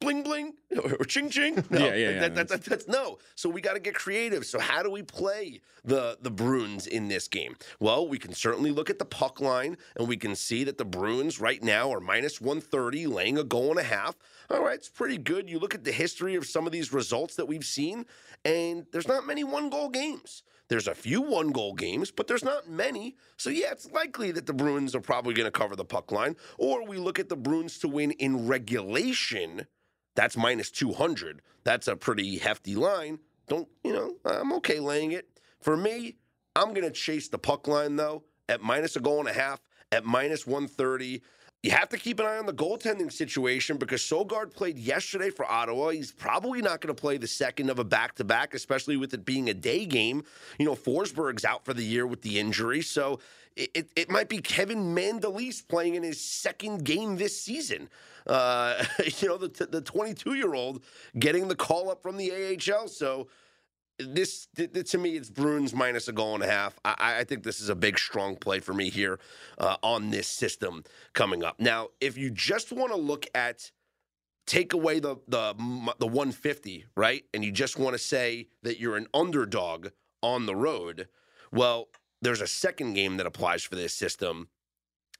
Bling 0.00 0.22
bling 0.22 0.54
or 0.98 1.04
ching 1.04 1.28
ching. 1.28 1.62
No, 1.70 1.78
Yeah, 1.78 1.94
yeah, 1.94 2.10
yeah. 2.10 2.20
That, 2.20 2.34
that, 2.34 2.48
that- 2.48 2.64
that's 2.64 2.88
no. 2.88 3.18
So 3.34 3.50
we 3.50 3.60
got 3.60 3.74
to 3.74 3.78
get 3.78 3.94
creative. 3.94 4.46
So 4.46 4.58
how 4.58 4.82
do 4.82 4.90
we 4.90 5.02
play 5.02 5.60
the 5.84 6.16
the 6.22 6.30
Bruins 6.30 6.86
in 6.86 7.08
this 7.08 7.28
game? 7.28 7.56
Well, 7.78 8.08
we 8.08 8.18
can 8.18 8.32
certainly 8.32 8.70
look 8.70 8.88
at 8.88 8.98
the 8.98 9.04
puck 9.04 9.38
line 9.38 9.76
and 9.96 10.08
we 10.08 10.16
can 10.16 10.34
see 10.34 10.64
that 10.64 10.78
the 10.78 10.86
Bruins 10.86 11.40
right 11.42 11.62
now 11.62 11.92
are 11.92 12.00
minus 12.00 12.40
one 12.40 12.62
thirty, 12.62 13.06
laying 13.06 13.36
a 13.36 13.44
goal 13.44 13.68
and 13.70 13.78
a 13.78 13.82
half. 13.82 14.16
All 14.50 14.62
right, 14.62 14.74
it's 14.74 14.88
pretty 14.88 15.18
good. 15.18 15.50
You 15.50 15.58
look 15.58 15.74
at 15.74 15.84
the 15.84 15.92
history 15.92 16.34
of 16.36 16.46
some 16.46 16.66
of 16.66 16.72
these 16.72 16.92
results 16.92 17.36
that 17.36 17.46
we've 17.46 17.64
seen, 17.64 18.06
and 18.44 18.86
there's 18.92 19.08
not 19.08 19.26
many 19.26 19.44
one 19.44 19.70
goal 19.70 19.88
games. 19.88 20.42
There's 20.68 20.88
a 20.88 20.94
few 20.94 21.20
one 21.20 21.52
goal 21.52 21.74
games, 21.74 22.10
but 22.10 22.26
there's 22.26 22.44
not 22.44 22.68
many. 22.68 23.16
So, 23.36 23.50
yeah, 23.50 23.72
it's 23.72 23.90
likely 23.92 24.32
that 24.32 24.46
the 24.46 24.52
Bruins 24.52 24.94
are 24.94 25.00
probably 25.00 25.34
going 25.34 25.46
to 25.46 25.52
cover 25.52 25.76
the 25.76 25.84
puck 25.84 26.10
line. 26.10 26.36
Or 26.58 26.84
we 26.86 26.98
look 26.98 27.18
at 27.18 27.28
the 27.28 27.36
Bruins 27.36 27.78
to 27.80 27.88
win 27.88 28.12
in 28.12 28.48
regulation. 28.48 29.66
That's 30.16 30.36
minus 30.36 30.70
200. 30.70 31.42
That's 31.62 31.86
a 31.86 31.96
pretty 31.96 32.38
hefty 32.38 32.74
line. 32.74 33.20
Don't, 33.48 33.68
you 33.84 33.92
know, 33.92 34.16
I'm 34.24 34.52
okay 34.54 34.80
laying 34.80 35.12
it. 35.12 35.28
For 35.60 35.76
me, 35.76 36.16
I'm 36.56 36.74
going 36.74 36.86
to 36.86 36.90
chase 36.90 37.28
the 37.28 37.38
puck 37.38 37.68
line, 37.68 37.96
though, 37.96 38.24
at 38.48 38.60
minus 38.60 38.96
a 38.96 39.00
goal 39.00 39.20
and 39.20 39.28
a 39.28 39.32
half, 39.32 39.60
at 39.92 40.04
minus 40.04 40.46
130. 40.46 41.22
You 41.62 41.72
have 41.72 41.88
to 41.88 41.98
keep 41.98 42.20
an 42.20 42.26
eye 42.26 42.38
on 42.38 42.46
the 42.46 42.52
goaltending 42.52 43.12
situation 43.12 43.76
because 43.76 44.00
Sogaard 44.00 44.54
played 44.54 44.78
yesterday 44.78 45.30
for 45.30 45.44
Ottawa. 45.50 45.88
He's 45.88 46.12
probably 46.12 46.62
not 46.62 46.80
going 46.80 46.94
to 46.94 47.00
play 47.00 47.16
the 47.16 47.26
second 47.26 47.70
of 47.70 47.78
a 47.78 47.84
back 47.84 48.14
to 48.16 48.24
back, 48.24 48.54
especially 48.54 48.96
with 48.96 49.12
it 49.14 49.24
being 49.24 49.48
a 49.50 49.54
day 49.54 49.84
game. 49.84 50.22
You 50.58 50.66
know, 50.66 50.76
Forsberg's 50.76 51.44
out 51.44 51.64
for 51.64 51.74
the 51.74 51.82
year 51.82 52.06
with 52.06 52.22
the 52.22 52.38
injury. 52.38 52.82
So 52.82 53.18
it, 53.56 53.70
it, 53.74 53.90
it 53.96 54.10
might 54.10 54.28
be 54.28 54.38
Kevin 54.38 54.94
Mandolese 54.94 55.66
playing 55.66 55.96
in 55.96 56.02
his 56.02 56.20
second 56.20 56.84
game 56.84 57.16
this 57.16 57.40
season. 57.40 57.88
Uh, 58.26 58.84
you 59.18 59.28
know, 59.28 59.38
the 59.38 59.66
the 59.66 59.80
22 59.80 60.34
year 60.34 60.54
old 60.54 60.82
getting 61.18 61.48
the 61.48 61.56
call 61.56 61.90
up 61.90 62.02
from 62.02 62.16
the 62.16 62.30
AHL. 62.32 62.86
So 62.86 63.28
this 63.98 64.48
th- 64.56 64.72
th- 64.72 64.90
to 64.90 64.98
me, 64.98 65.16
it's 65.16 65.30
Bruins 65.30 65.74
minus 65.74 66.08
a 66.08 66.12
goal 66.12 66.34
and 66.34 66.42
a 66.42 66.50
half. 66.50 66.78
I, 66.84 67.18
I 67.20 67.24
think 67.24 67.42
this 67.42 67.60
is 67.60 67.68
a 67.68 67.74
big, 67.74 67.98
strong 67.98 68.36
play 68.36 68.60
for 68.60 68.74
me 68.74 68.90
here 68.90 69.18
uh, 69.58 69.76
on 69.82 70.10
this 70.10 70.28
system 70.28 70.84
coming 71.12 71.42
up. 71.42 71.58
Now, 71.58 71.88
if 72.00 72.16
you 72.16 72.30
just 72.30 72.72
want 72.72 72.92
to 72.92 72.98
look 72.98 73.26
at 73.34 73.70
take 74.46 74.72
away 74.72 75.00
the 75.00 75.16
the 75.28 75.54
the 75.98 76.06
150, 76.06 76.86
right, 76.96 77.24
and 77.32 77.44
you 77.44 77.52
just 77.52 77.78
want 77.78 77.94
to 77.94 77.98
say 77.98 78.48
that 78.62 78.78
you're 78.78 78.96
an 78.96 79.08
underdog 79.14 79.88
on 80.22 80.46
the 80.46 80.56
road, 80.56 81.08
well, 81.52 81.88
there's 82.22 82.40
a 82.40 82.46
second 82.46 82.94
game 82.94 83.16
that 83.16 83.26
applies 83.26 83.62
for 83.62 83.76
this 83.76 83.94
system, 83.94 84.48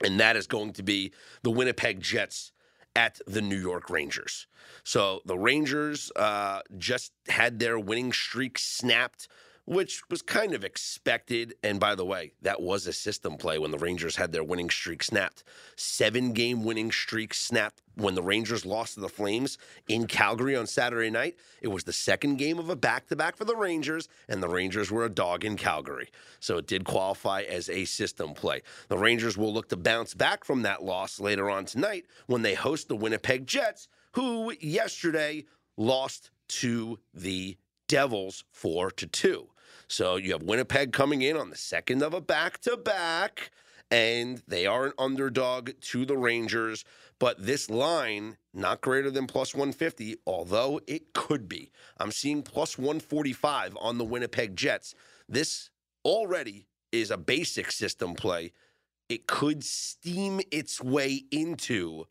and 0.05 0.21
that 0.21 0.37
is 0.37 0.47
going 0.47 0.73
to 0.75 0.83
be 0.83 1.13
the 1.43 1.51
Winnipeg 1.51 2.01
Jets 2.01 2.53
at 2.97 3.21
the 3.27 3.43
New 3.43 3.61
York 3.61 3.91
Rangers. 3.91 4.47
So 4.83 5.21
the 5.25 5.39
Rangers 5.39 6.11
uh, 6.17 6.61
just 6.79 7.13
had 7.29 7.59
their 7.59 7.79
winning 7.79 8.13
streak 8.13 8.59
snapped, 8.59 9.29
which 9.67 10.03
was 10.09 10.23
kind 10.23 10.55
of 10.55 10.65
expected. 10.65 11.55
And 11.63 11.79
by 11.79 11.95
the 11.95 12.05
way, 12.05 12.33
that 12.43 12.63
was 12.63 12.87
a 12.87 12.93
system 12.93 13.37
play 13.37 13.59
when 13.59 13.73
the 13.73 13.79
Rangers 13.79 14.17
had 14.17 14.33
their 14.33 14.45
winning 14.45 14.71
streak 14.71 15.03
snapped. 15.03 15.43
Seven 15.77 16.33
game 16.33 16.65
winning 16.65 16.91
streak 16.91 17.35
snapped 17.35 17.83
when 17.97 18.15
the 18.15 18.23
Rangers 18.23 18.65
lost 18.65 18.95
to 18.95 19.01
the 19.01 19.09
Flames 19.09 19.59
in 19.89 20.07
Calgary 20.07 20.55
on 20.55 20.67
Saturday 20.67 21.11
night. 21.11 21.37
It 21.61 21.69
was 21.69 21.85
the 21.85 21.93
second 21.93 22.37
game 22.37 22.59
of 22.59 22.71
a 22.71 22.77
back 22.77 23.09
to 23.09 23.17
back 23.17 23.37
for 23.37 23.45
the 23.45 23.57
Rangers, 23.57 24.09
and 24.29 24.43
the 24.43 24.49
Rangers 24.49 24.91
were 24.91 25.05
a 25.05 25.11
dog 25.11 25.45
in 25.45 25.57
Calgary. 25.57 26.11
So 26.39 26.59
it 26.59 26.67
did 26.67 26.85
qualify 26.85 27.43
as 27.43 27.69
a 27.69 27.85
system 27.85 28.35
play. 28.35 28.63
The 28.89 28.99
Rangers 28.99 29.37
will 29.37 29.53
look 29.53 29.69
to 29.71 29.77
bounce 29.77 30.15
back 30.15 30.45
from 30.45 30.63
that 30.63 30.85
loss 30.85 31.19
later 31.19 31.51
on 31.51 31.65
tonight 31.65 32.07
when 32.27 32.43
they 32.43 32.55
host 32.55 32.89
the 32.89 32.97
Winnipeg 32.97 33.47
Jets, 33.47 33.89
who 34.13 34.53
yesterday 34.61 35.45
lost 35.77 36.31
to 36.49 36.99
the 37.13 37.57
Devils 37.89 38.45
4 38.51 38.91
to 38.93 39.07
2. 39.07 39.49
So 39.89 40.17
you 40.17 40.33
have 40.33 40.43
Winnipeg 40.43 40.93
coming 40.93 41.23
in 41.23 41.37
on 41.37 41.51
the 41.51 41.57
second 41.57 42.03
of 42.03 42.13
a 42.13 42.21
back 42.21 42.59
to 42.63 42.77
back, 42.77 43.51
and 43.91 44.43
they 44.49 44.67
are 44.67 44.87
an 44.87 44.93
underdog 44.99 45.71
to 45.81 46.05
the 46.05 46.17
Rangers. 46.17 46.85
But 47.19 47.47
this 47.47 47.71
line, 47.71 48.37
not 48.53 48.81
greater 48.81 49.11
than 49.11 49.27
plus 49.27 49.55
150, 49.55 50.17
although 50.27 50.81
it 50.87 51.13
could 51.15 51.49
be. 51.49 51.71
I'm 51.99 52.11
seeing 52.11 52.43
plus 52.43 52.77
145 52.77 53.77
on 53.81 53.99
the 53.99 54.05
Winnipeg 54.05 54.57
Jets. 54.57 54.95
This 55.29 55.71
already 56.05 56.67
is 56.93 57.11
a 57.11 57.17
basic 57.17 57.71
system 57.71 58.15
play. 58.15 58.53
It 59.09 59.27
could 59.27 59.63
steam 59.65 60.41
its 60.51 60.83
way 60.83 61.25
into 61.31 62.07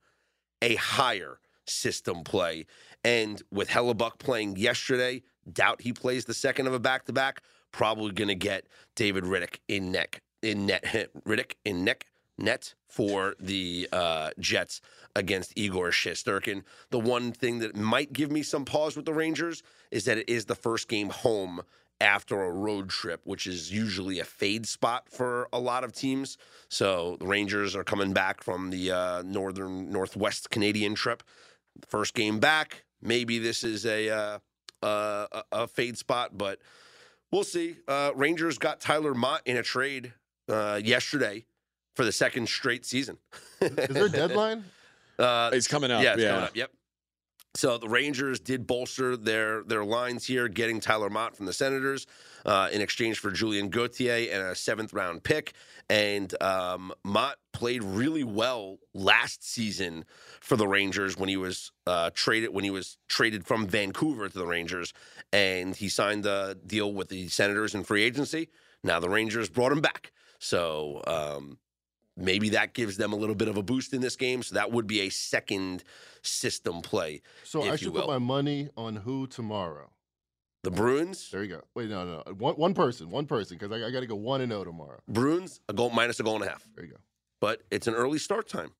a 0.61 0.75
higher 0.75 1.39
system 1.67 2.23
play. 2.23 2.65
And 3.03 3.41
with 3.51 3.69
Hellebuyck 3.69 4.17
playing 4.17 4.55
yesterday, 4.55 5.23
doubt 5.51 5.81
he 5.81 5.93
plays 5.93 6.25
the 6.25 6.33
second 6.33 6.67
of 6.67 6.73
a 6.73 6.79
back 6.79 7.05
to 7.05 7.13
back. 7.13 7.41
Probably 7.75 8.13
going 8.13 8.29
to 8.29 8.35
get 8.35 8.67
David 8.95 9.25
Rittich 9.25 9.57
in 9.67 9.91
neck 9.91 10.21
in 10.41 10.65
net 10.65 10.83
Rittich 11.27 11.55
in 11.65 11.83
neck 11.83 12.05
net 12.37 12.73
for 12.87 13.35
the 13.37 13.89
uh, 13.91 14.29
Jets 14.39 14.79
against 15.13 15.51
Igor 15.57 15.89
Shesturkin. 15.89 16.63
The 16.91 16.99
one 16.99 17.33
thing 17.33 17.59
that 17.59 17.75
might 17.75 18.13
give 18.13 18.31
me 18.31 18.43
some 18.43 18.63
pause 18.63 18.95
with 18.95 19.03
the 19.03 19.13
Rangers 19.13 19.61
is 19.91 20.05
that 20.05 20.17
it 20.17 20.29
is 20.29 20.45
the 20.45 20.55
first 20.55 20.87
game 20.87 21.09
home 21.09 21.63
after 21.99 22.43
a 22.43 22.49
road 22.49 22.87
trip, 22.87 23.19
which 23.25 23.45
is 23.45 23.73
usually 23.73 24.19
a 24.19 24.23
fade 24.23 24.65
spot 24.65 25.09
for 25.09 25.49
a 25.51 25.59
lot 25.59 25.83
of 25.83 25.91
teams. 25.91 26.37
So 26.69 27.17
the 27.19 27.27
Rangers 27.27 27.75
are 27.75 27.83
coming 27.83 28.13
back 28.13 28.41
from 28.41 28.69
the 28.69 28.91
uh, 28.91 29.23
northern 29.25 29.91
northwest 29.91 30.49
Canadian 30.49 30.95
trip. 30.95 31.23
First 31.89 32.13
game 32.13 32.39
back. 32.39 32.85
Maybe 33.01 33.37
this 33.37 33.65
is 33.65 33.85
a 33.85 34.09
uh, 34.09 34.39
uh, 34.81 35.27
a, 35.31 35.43
a 35.51 35.67
fade 35.67 35.97
spot, 35.97 36.37
but 36.37 36.59
we'll 37.31 37.43
see. 37.43 37.77
Uh, 37.87 38.11
Rangers 38.15 38.57
got 38.57 38.79
Tyler 38.79 39.13
Motte 39.13 39.41
in 39.45 39.57
a 39.57 39.63
trade 39.63 40.13
uh, 40.49 40.79
yesterday 40.83 41.45
for 41.95 42.05
the 42.05 42.11
second 42.11 42.47
straight 42.49 42.85
season. 42.85 43.17
Is 43.61 43.71
there 43.89 44.05
a 44.05 44.09
deadline? 44.09 44.65
Uh, 45.17 45.49
It's 45.53 45.65
coming 45.69 45.91
up. 45.91 46.03
yeah, 46.03 46.17
Yeah, 46.17 46.27
coming 46.31 46.43
up. 46.43 46.55
Yep. 46.57 46.71
So 47.55 47.77
the 47.77 47.87
Rangers 47.87 48.41
did 48.41 48.67
bolster 48.67 49.15
their 49.15 49.63
their 49.63 49.85
lines 49.85 50.27
here, 50.27 50.49
getting 50.49 50.81
Tyler 50.81 51.09
Motte 51.09 51.37
from 51.37 51.45
the 51.45 51.53
Senators 51.53 52.05
uh, 52.45 52.67
in 52.71 52.81
exchange 52.81 53.19
for 53.19 53.31
Julian 53.31 53.69
Gauthier 53.69 54.29
and 54.33 54.43
a 54.43 54.55
seventh 54.55 54.91
round 54.91 55.23
pick. 55.23 55.53
And 55.89 56.33
um, 56.43 56.91
Motte 57.05 57.37
played 57.53 57.81
really 57.81 58.25
well 58.25 58.79
last 58.93 59.49
season 59.49 60.03
for 60.41 60.57
the 60.57 60.67
Rangers 60.67 61.15
when 61.15 61.29
he 61.29 61.37
was 61.37 61.71
uh, 61.87 62.09
traded 62.13 62.53
when 62.53 62.65
he 62.65 62.71
was 62.71 62.97
traded 63.07 63.45
from 63.45 63.67
Vancouver 63.67 64.27
to 64.27 64.37
the 64.37 64.45
Rangers, 64.45 64.91
and 65.31 65.77
he 65.77 65.87
signed 65.87 66.25
a 66.25 66.55
deal 66.55 66.93
with 66.93 67.07
the 67.07 67.29
Senators 67.29 67.73
in 67.73 67.85
free 67.85 68.03
agency. 68.03 68.49
Now 68.83 68.99
the 68.99 69.09
Rangers 69.09 69.47
brought 69.47 69.71
him 69.71 69.81
back, 69.81 70.11
so 70.39 71.01
um, 71.07 71.57
maybe 72.17 72.49
that 72.49 72.73
gives 72.73 72.97
them 72.97 73.13
a 73.13 73.15
little 73.15 73.35
bit 73.35 73.47
of 73.47 73.57
a 73.57 73.63
boost 73.63 73.93
in 73.93 74.01
this 74.01 74.15
game. 74.15 74.43
So 74.43 74.55
that 74.55 74.71
would 74.71 74.87
be 74.87 75.01
a 75.01 75.09
second 75.09 75.83
system 76.21 76.81
play. 76.81 77.21
So 77.43 77.63
I 77.63 77.75
should 77.75 77.93
put 77.93 78.07
my 78.07 78.17
money 78.17 78.69
on 78.77 78.95
who 78.97 79.27
tomorrow? 79.27 79.91
The 80.63 80.71
Bruins, 80.71 81.29
There 81.29 81.43
you 81.43 81.57
go. 81.57 81.61
Wait, 81.75 81.89
no, 81.89 82.03
no, 82.05 82.33
one 82.33 82.55
one 82.55 82.73
person, 82.73 83.11
one 83.11 83.27
person, 83.27 83.55
because 83.55 83.71
I, 83.71 83.85
I 83.85 83.91
got 83.91 83.99
to 83.99 84.07
go 84.07 84.15
one 84.15 84.41
and 84.41 84.51
zero 84.51 84.63
tomorrow. 84.63 84.99
Bruins, 85.07 85.59
a 85.69 85.73
goal 85.73 85.91
minus 85.91 86.19
a 86.19 86.23
goal 86.23 86.35
and 86.37 86.43
a 86.43 86.47
half. 86.49 86.67
There 86.73 86.83
you 86.85 86.91
go. 86.91 86.97
But 87.39 87.61
it's 87.69 87.85
an 87.85 87.93
early 87.93 88.17
start 88.17 88.49
time. 88.49 88.71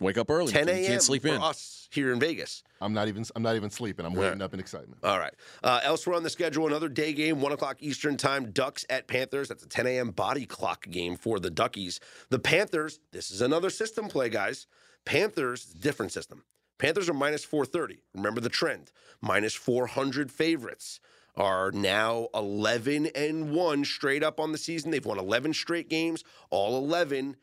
Wake 0.00 0.18
up 0.18 0.30
early. 0.30 0.52
10 0.52 0.68
You 0.68 0.74
a.m. 0.74 0.86
can't 0.86 1.02
sleep 1.02 1.22
for 1.22 1.28
in. 1.28 1.42
us 1.42 1.88
here 1.90 2.12
in 2.12 2.20
Vegas. 2.20 2.62
I'm 2.80 2.92
not 2.92 3.08
even 3.08 3.24
I'm 3.34 3.42
not 3.42 3.56
even 3.56 3.70
sleeping. 3.70 4.06
I'm 4.06 4.14
waiting 4.14 4.40
up 4.42 4.54
in 4.54 4.60
excitement. 4.60 5.00
All 5.02 5.18
right. 5.18 5.34
Uh, 5.62 5.80
elsewhere 5.82 6.16
on 6.16 6.22
the 6.22 6.30
schedule, 6.30 6.66
another 6.66 6.88
day 6.88 7.12
game, 7.12 7.40
1 7.40 7.52
o'clock 7.52 7.78
Eastern 7.80 8.16
Time, 8.16 8.50
Ducks 8.52 8.84
at 8.88 9.08
Panthers. 9.08 9.48
That's 9.48 9.64
a 9.64 9.68
10 9.68 9.86
a.m. 9.86 10.10
body 10.10 10.46
clock 10.46 10.88
game 10.90 11.16
for 11.16 11.40
the 11.40 11.50
Duckies. 11.50 11.98
The 12.30 12.38
Panthers, 12.38 13.00
this 13.12 13.30
is 13.30 13.40
another 13.40 13.70
system 13.70 14.08
play, 14.08 14.28
guys. 14.28 14.66
Panthers, 15.04 15.64
different 15.64 16.12
system. 16.12 16.44
Panthers 16.78 17.08
are 17.08 17.14
minus 17.14 17.44
430. 17.44 18.02
Remember 18.14 18.40
the 18.40 18.48
trend. 18.48 18.92
Minus 19.20 19.54
400 19.54 20.30
favorites 20.30 21.00
are 21.34 21.72
now 21.72 22.28
11 22.34 23.06
and 23.14 23.50
1 23.52 23.84
straight 23.84 24.22
up 24.22 24.38
on 24.38 24.52
the 24.52 24.58
season. 24.58 24.90
They've 24.90 25.04
won 25.04 25.18
11 25.18 25.54
straight 25.54 25.88
games. 25.88 26.22
All 26.50 26.76
11 26.78 27.36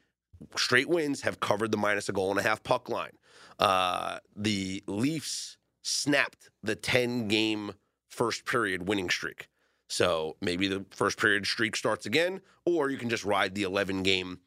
straight 0.57 0.89
wins 0.89 1.21
have 1.21 1.39
covered 1.39 1.71
the 1.71 1.77
minus 1.77 2.09
a 2.09 2.13
goal 2.13 2.31
and 2.31 2.39
a 2.39 2.43
half 2.43 2.63
puck 2.63 2.89
line. 2.89 3.17
Uh, 3.59 4.19
the 4.35 4.83
Leafs 4.87 5.57
snapped 5.81 6.49
the 6.63 6.75
10 6.75 7.27
game 7.27 7.73
first 8.09 8.45
period 8.45 8.87
winning 8.87 9.09
streak. 9.09 9.47
So 9.87 10.35
maybe 10.41 10.67
the 10.67 10.85
first 10.89 11.19
period 11.19 11.45
streak 11.45 11.75
starts 11.75 12.05
again, 12.05 12.41
or 12.65 12.89
you 12.89 12.97
can 12.97 13.09
just 13.09 13.23
ride 13.23 13.53
the 13.53 13.63
11 13.63 14.03
game 14.03 14.39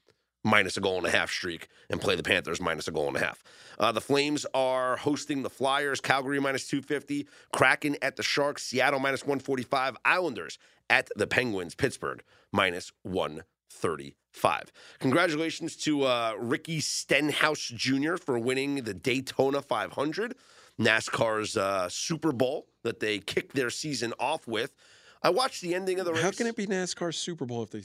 minus 0.44 0.76
a 0.76 0.80
goal 0.80 0.98
and 0.98 1.06
a 1.06 1.10
half 1.10 1.30
streak 1.30 1.68
and 1.90 2.00
play 2.00 2.14
the 2.14 2.22
Panthers 2.22 2.60
minus 2.60 2.88
a 2.88 2.90
goal 2.90 3.08
and 3.08 3.16
a 3.16 3.20
half. 3.20 3.42
Uh, 3.78 3.92
the 3.92 4.00
Flames 4.00 4.46
are 4.54 4.96
hosting 4.96 5.42
the 5.42 5.50
Flyers, 5.50 6.00
Calgary 6.00 6.40
minus 6.40 6.66
250, 6.66 7.28
Kraken 7.52 7.96
at 8.02 8.16
the 8.16 8.22
Sharks, 8.22 8.64
Seattle 8.64 9.00
minus 9.00 9.22
145, 9.22 9.96
Islanders 10.04 10.58
at 10.90 11.08
the 11.16 11.26
Penguins, 11.26 11.74
Pittsburgh 11.74 12.22
minus 12.52 12.92
135. 13.70 14.72
Congratulations 14.98 15.76
to 15.76 16.02
uh, 16.04 16.34
Ricky 16.38 16.80
Stenhouse 16.80 17.68
Jr. 17.74 18.16
for 18.16 18.38
winning 18.38 18.76
the 18.76 18.94
Daytona 18.94 19.62
500, 19.62 20.34
NASCAR's 20.80 21.56
uh, 21.56 21.88
Super 21.88 22.32
Bowl 22.32 22.66
that 22.82 23.00
they 23.00 23.18
kicked 23.18 23.54
their 23.54 23.70
season 23.70 24.12
off 24.18 24.46
with. 24.46 24.74
I 25.22 25.30
watched 25.30 25.62
the 25.62 25.74
ending 25.74 25.98
of 25.98 26.06
the 26.06 26.12
race. 26.12 26.22
How 26.22 26.30
can 26.30 26.46
it 26.46 26.56
be 26.56 26.66
NASCAR 26.66 27.12
Super 27.14 27.44
Bowl 27.44 27.62
if 27.64 27.70
they 27.70 27.82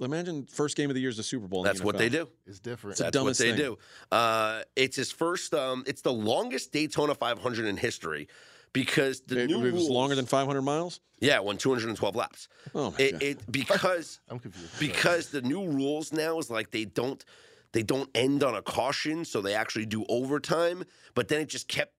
imagine 0.00 0.46
first 0.46 0.76
game 0.76 0.90
of 0.90 0.94
the 0.94 1.00
year 1.00 1.10
is 1.10 1.16
the 1.16 1.22
Super 1.22 1.46
Bowl? 1.46 1.60
in 1.60 1.64
the 1.64 1.72
That's 1.72 1.84
what 1.84 1.96
they 1.98 2.08
do. 2.08 2.28
It's 2.46 2.58
different. 2.58 2.96
the 2.96 3.04
That's 3.04 3.16
what 3.16 3.20
dumbest 3.20 3.40
they 3.40 3.50
thing. 3.50 3.56
do. 3.58 3.78
Uh, 4.10 4.62
it's 4.76 4.96
his 4.96 5.12
first. 5.12 5.54
Um, 5.54 5.84
it's 5.86 6.02
the 6.02 6.12
longest 6.12 6.72
Daytona 6.72 7.14
500 7.14 7.66
in 7.66 7.76
history 7.76 8.28
because 8.72 9.20
the 9.22 9.40
It, 9.42 9.46
new 9.48 9.58
it 9.60 9.64
was 9.64 9.72
rules, 9.74 9.90
longer 9.90 10.14
than 10.14 10.26
500 10.26 10.62
miles. 10.62 11.00
yeah, 11.20 11.36
it 11.36 11.44
won 11.44 11.56
212 11.58 12.16
laps. 12.16 12.48
Oh 12.74 12.90
my 12.90 12.96
It, 12.98 13.12
god! 13.12 13.22
it 13.22 13.52
because 13.52 14.20
I'm 14.28 14.38
confused. 14.38 14.78
because 14.78 15.28
the 15.30 15.42
new 15.42 15.66
rules 15.68 16.12
now 16.12 16.38
is 16.38 16.50
like 16.50 16.70
they 16.70 16.84
don't 16.84 17.24
they 17.72 17.82
don't 17.82 18.10
end 18.14 18.42
on 18.42 18.54
a 18.54 18.62
caution, 18.62 19.24
so 19.24 19.40
they 19.40 19.54
actually 19.54 19.86
do 19.86 20.04
overtime. 20.08 20.84
But 21.14 21.28
then 21.28 21.40
it 21.40 21.48
just 21.48 21.68
kept 21.68 21.94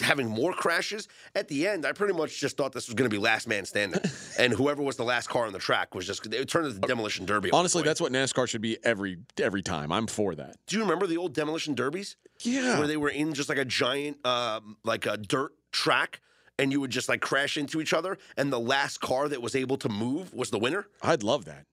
having 0.00 0.26
more 0.28 0.52
crashes. 0.52 1.06
At 1.36 1.46
the 1.46 1.68
end, 1.68 1.86
I 1.86 1.92
pretty 1.92 2.12
much 2.14 2.40
just 2.40 2.56
thought 2.56 2.72
this 2.72 2.88
was 2.88 2.94
going 2.94 3.08
to 3.08 3.14
be 3.14 3.20
last 3.22 3.46
man 3.46 3.64
standing, 3.64 4.00
and 4.38 4.52
whoever 4.52 4.82
was 4.82 4.96
the 4.96 5.04
last 5.04 5.28
car 5.28 5.46
on 5.46 5.52
the 5.52 5.60
track 5.60 5.94
was 5.94 6.06
just 6.08 6.26
it 6.26 6.48
turned 6.48 6.66
into 6.66 6.80
the 6.80 6.86
demolition 6.88 7.24
derby. 7.24 7.50
Honestly, 7.52 7.82
that's 7.82 8.00
what 8.00 8.10
NASCAR 8.10 8.48
should 8.48 8.62
be 8.62 8.78
every 8.84 9.18
every 9.40 9.62
time. 9.62 9.92
I'm 9.92 10.08
for 10.08 10.34
that. 10.34 10.56
Do 10.66 10.76
you 10.76 10.82
remember 10.82 11.06
the 11.06 11.18
old 11.18 11.34
demolition 11.34 11.74
derbies? 11.74 12.16
Yeah. 12.40 12.78
where 12.80 12.88
they 12.88 12.96
were 12.96 13.10
in 13.10 13.34
just 13.34 13.48
like 13.48 13.58
a 13.58 13.64
giant, 13.64 14.24
um, 14.26 14.76
like 14.82 15.06
a 15.06 15.16
dirt 15.16 15.52
track, 15.72 16.20
and 16.58 16.70
you 16.70 16.80
would 16.80 16.90
just 16.90 17.08
like 17.08 17.20
crash 17.20 17.56
into 17.56 17.80
each 17.80 17.92
other, 17.92 18.18
and 18.36 18.52
the 18.52 18.60
last 18.60 19.00
car 19.00 19.28
that 19.28 19.42
was 19.42 19.56
able 19.56 19.76
to 19.78 19.88
move 19.88 20.32
was 20.32 20.50
the 20.50 20.58
winner. 20.58 20.86
I'd 21.02 21.22
love 21.22 21.46
that. 21.46 21.64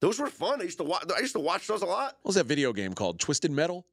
Those 0.00 0.18
were 0.18 0.28
fun. 0.28 0.60
I 0.60 0.64
used 0.64 0.78
to 0.78 0.84
watch. 0.84 1.04
I 1.16 1.20
used 1.20 1.34
to 1.34 1.40
watch 1.40 1.66
those 1.66 1.82
a 1.82 1.86
lot. 1.86 2.16
What 2.22 2.30
was 2.30 2.34
that 2.36 2.46
video 2.46 2.72
game 2.72 2.94
called? 2.94 3.18
Twisted 3.18 3.50
Metal. 3.50 3.84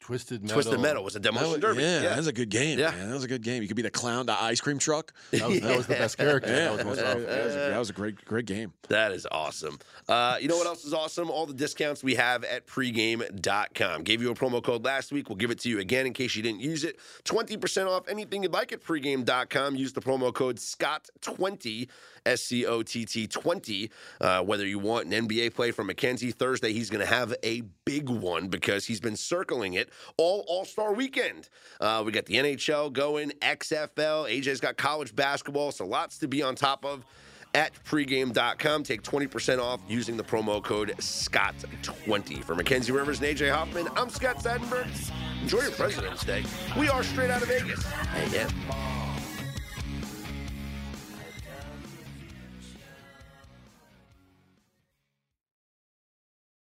Twisted 0.00 0.42
metal. 0.42 0.56
Twisted 0.56 0.80
Metal 0.80 1.02
was 1.02 1.16
a 1.16 1.18
That 1.18 1.22
demolition 1.32 1.52
was- 1.52 1.60
derby. 1.62 1.80
yeah, 1.82 2.02
Yeah, 2.02 2.08
that 2.10 2.16
was 2.18 2.26
a 2.26 2.32
good 2.34 2.50
game. 2.50 2.78
Yeah. 2.78 2.90
man. 2.90 3.08
that 3.08 3.14
was 3.14 3.24
a 3.24 3.28
good 3.28 3.42
game. 3.42 3.62
You 3.62 3.68
could 3.68 3.76
be 3.76 3.80
the 3.82 3.90
clown, 3.90 4.26
the 4.26 4.38
ice 4.38 4.60
cream 4.60 4.78
truck. 4.78 5.14
That 5.30 5.48
was, 5.48 5.60
that 5.62 5.76
was 5.78 5.86
the 5.86 5.94
best 5.94 6.18
character. 6.18 6.50
Yeah, 6.50 6.76
That 6.76 6.76
was 6.76 6.84
most 6.84 7.00
that, 7.00 7.16
was, 7.16 7.24
that 7.54 7.78
was 7.78 7.88
a 7.88 7.92
great, 7.94 8.22
great 8.26 8.44
game. 8.44 8.74
That 8.88 9.12
is 9.12 9.26
awesome. 9.32 9.78
Uh, 10.06 10.36
you 10.40 10.48
know 10.48 10.58
what 10.58 10.66
else 10.66 10.84
is 10.84 10.92
awesome? 10.92 11.30
All 11.30 11.46
the 11.46 11.54
discounts 11.54 12.04
we 12.04 12.16
have 12.16 12.44
at 12.44 12.66
pregame.com. 12.66 14.02
Gave 14.02 14.20
you 14.20 14.30
a 14.30 14.34
promo 14.34 14.62
code 14.62 14.84
last 14.84 15.10
week. 15.10 15.30
We'll 15.30 15.36
give 15.36 15.50
it 15.50 15.58
to 15.60 15.70
you 15.70 15.78
again 15.78 16.06
in 16.06 16.12
case 16.12 16.36
you 16.36 16.42
didn't 16.42 16.60
use 16.60 16.84
it. 16.84 16.98
20% 17.24 17.88
off 17.88 18.06
anything 18.06 18.42
you'd 18.42 18.52
like 18.52 18.72
at 18.72 18.82
pregame.com. 18.84 19.74
Use 19.76 19.94
the 19.94 20.02
promo 20.02 20.34
code 20.34 20.56
SCOTT20, 20.56 21.82
S 21.82 21.88
C 22.34 22.66
O 22.66 22.82
T 22.82 23.04
T 23.04 23.26
20. 23.26 23.90
Uh, 24.20 24.42
whether 24.42 24.66
you 24.66 24.78
want 24.78 25.12
an 25.12 25.28
NBA 25.28 25.54
play 25.54 25.70
from 25.70 25.86
Mackenzie 25.86 26.30
Thursday, 26.30 26.72
he's 26.72 26.90
going 26.90 27.00
to 27.00 27.12
have 27.12 27.34
a 27.42 27.62
big 27.84 28.08
one 28.08 28.48
because 28.48 28.86
he's 28.86 29.00
been 29.00 29.16
circling 29.16 29.74
it 29.74 29.90
all 30.16 30.44
All 30.48 30.64
Star 30.64 30.92
weekend. 30.92 31.48
Uh, 31.80 32.02
we 32.04 32.12
got 32.12 32.26
the 32.26 32.34
NHL 32.34 32.92
going, 32.92 33.30
XFL. 33.42 34.28
AJ's 34.30 34.60
got 34.60 34.76
college 34.76 35.14
basketball, 35.14 35.72
so 35.72 35.86
lots 35.86 36.18
to 36.18 36.28
be 36.28 36.42
on 36.42 36.54
top 36.54 36.84
of 36.84 37.04
at 37.54 37.72
pregame.com. 37.84 38.82
Take 38.82 39.02
20% 39.02 39.62
off 39.62 39.80
using 39.88 40.16
the 40.16 40.24
promo 40.24 40.62
code 40.62 40.94
SCOTT20. 40.98 42.42
For 42.42 42.54
Mackenzie 42.54 42.92
Rivers 42.92 43.20
and 43.20 43.28
AJ 43.28 43.52
Hoffman, 43.52 43.88
I'm 43.96 44.10
Scott 44.10 44.38
Seidenberg. 44.38 44.88
Enjoy 45.40 45.60
your 45.60 45.72
President's 45.72 46.24
Day. 46.24 46.44
We 46.78 46.88
are 46.88 47.02
straight 47.02 47.30
out 47.30 47.42
of 47.42 47.48
Vegas. 47.48 47.84
AM 48.14 49.03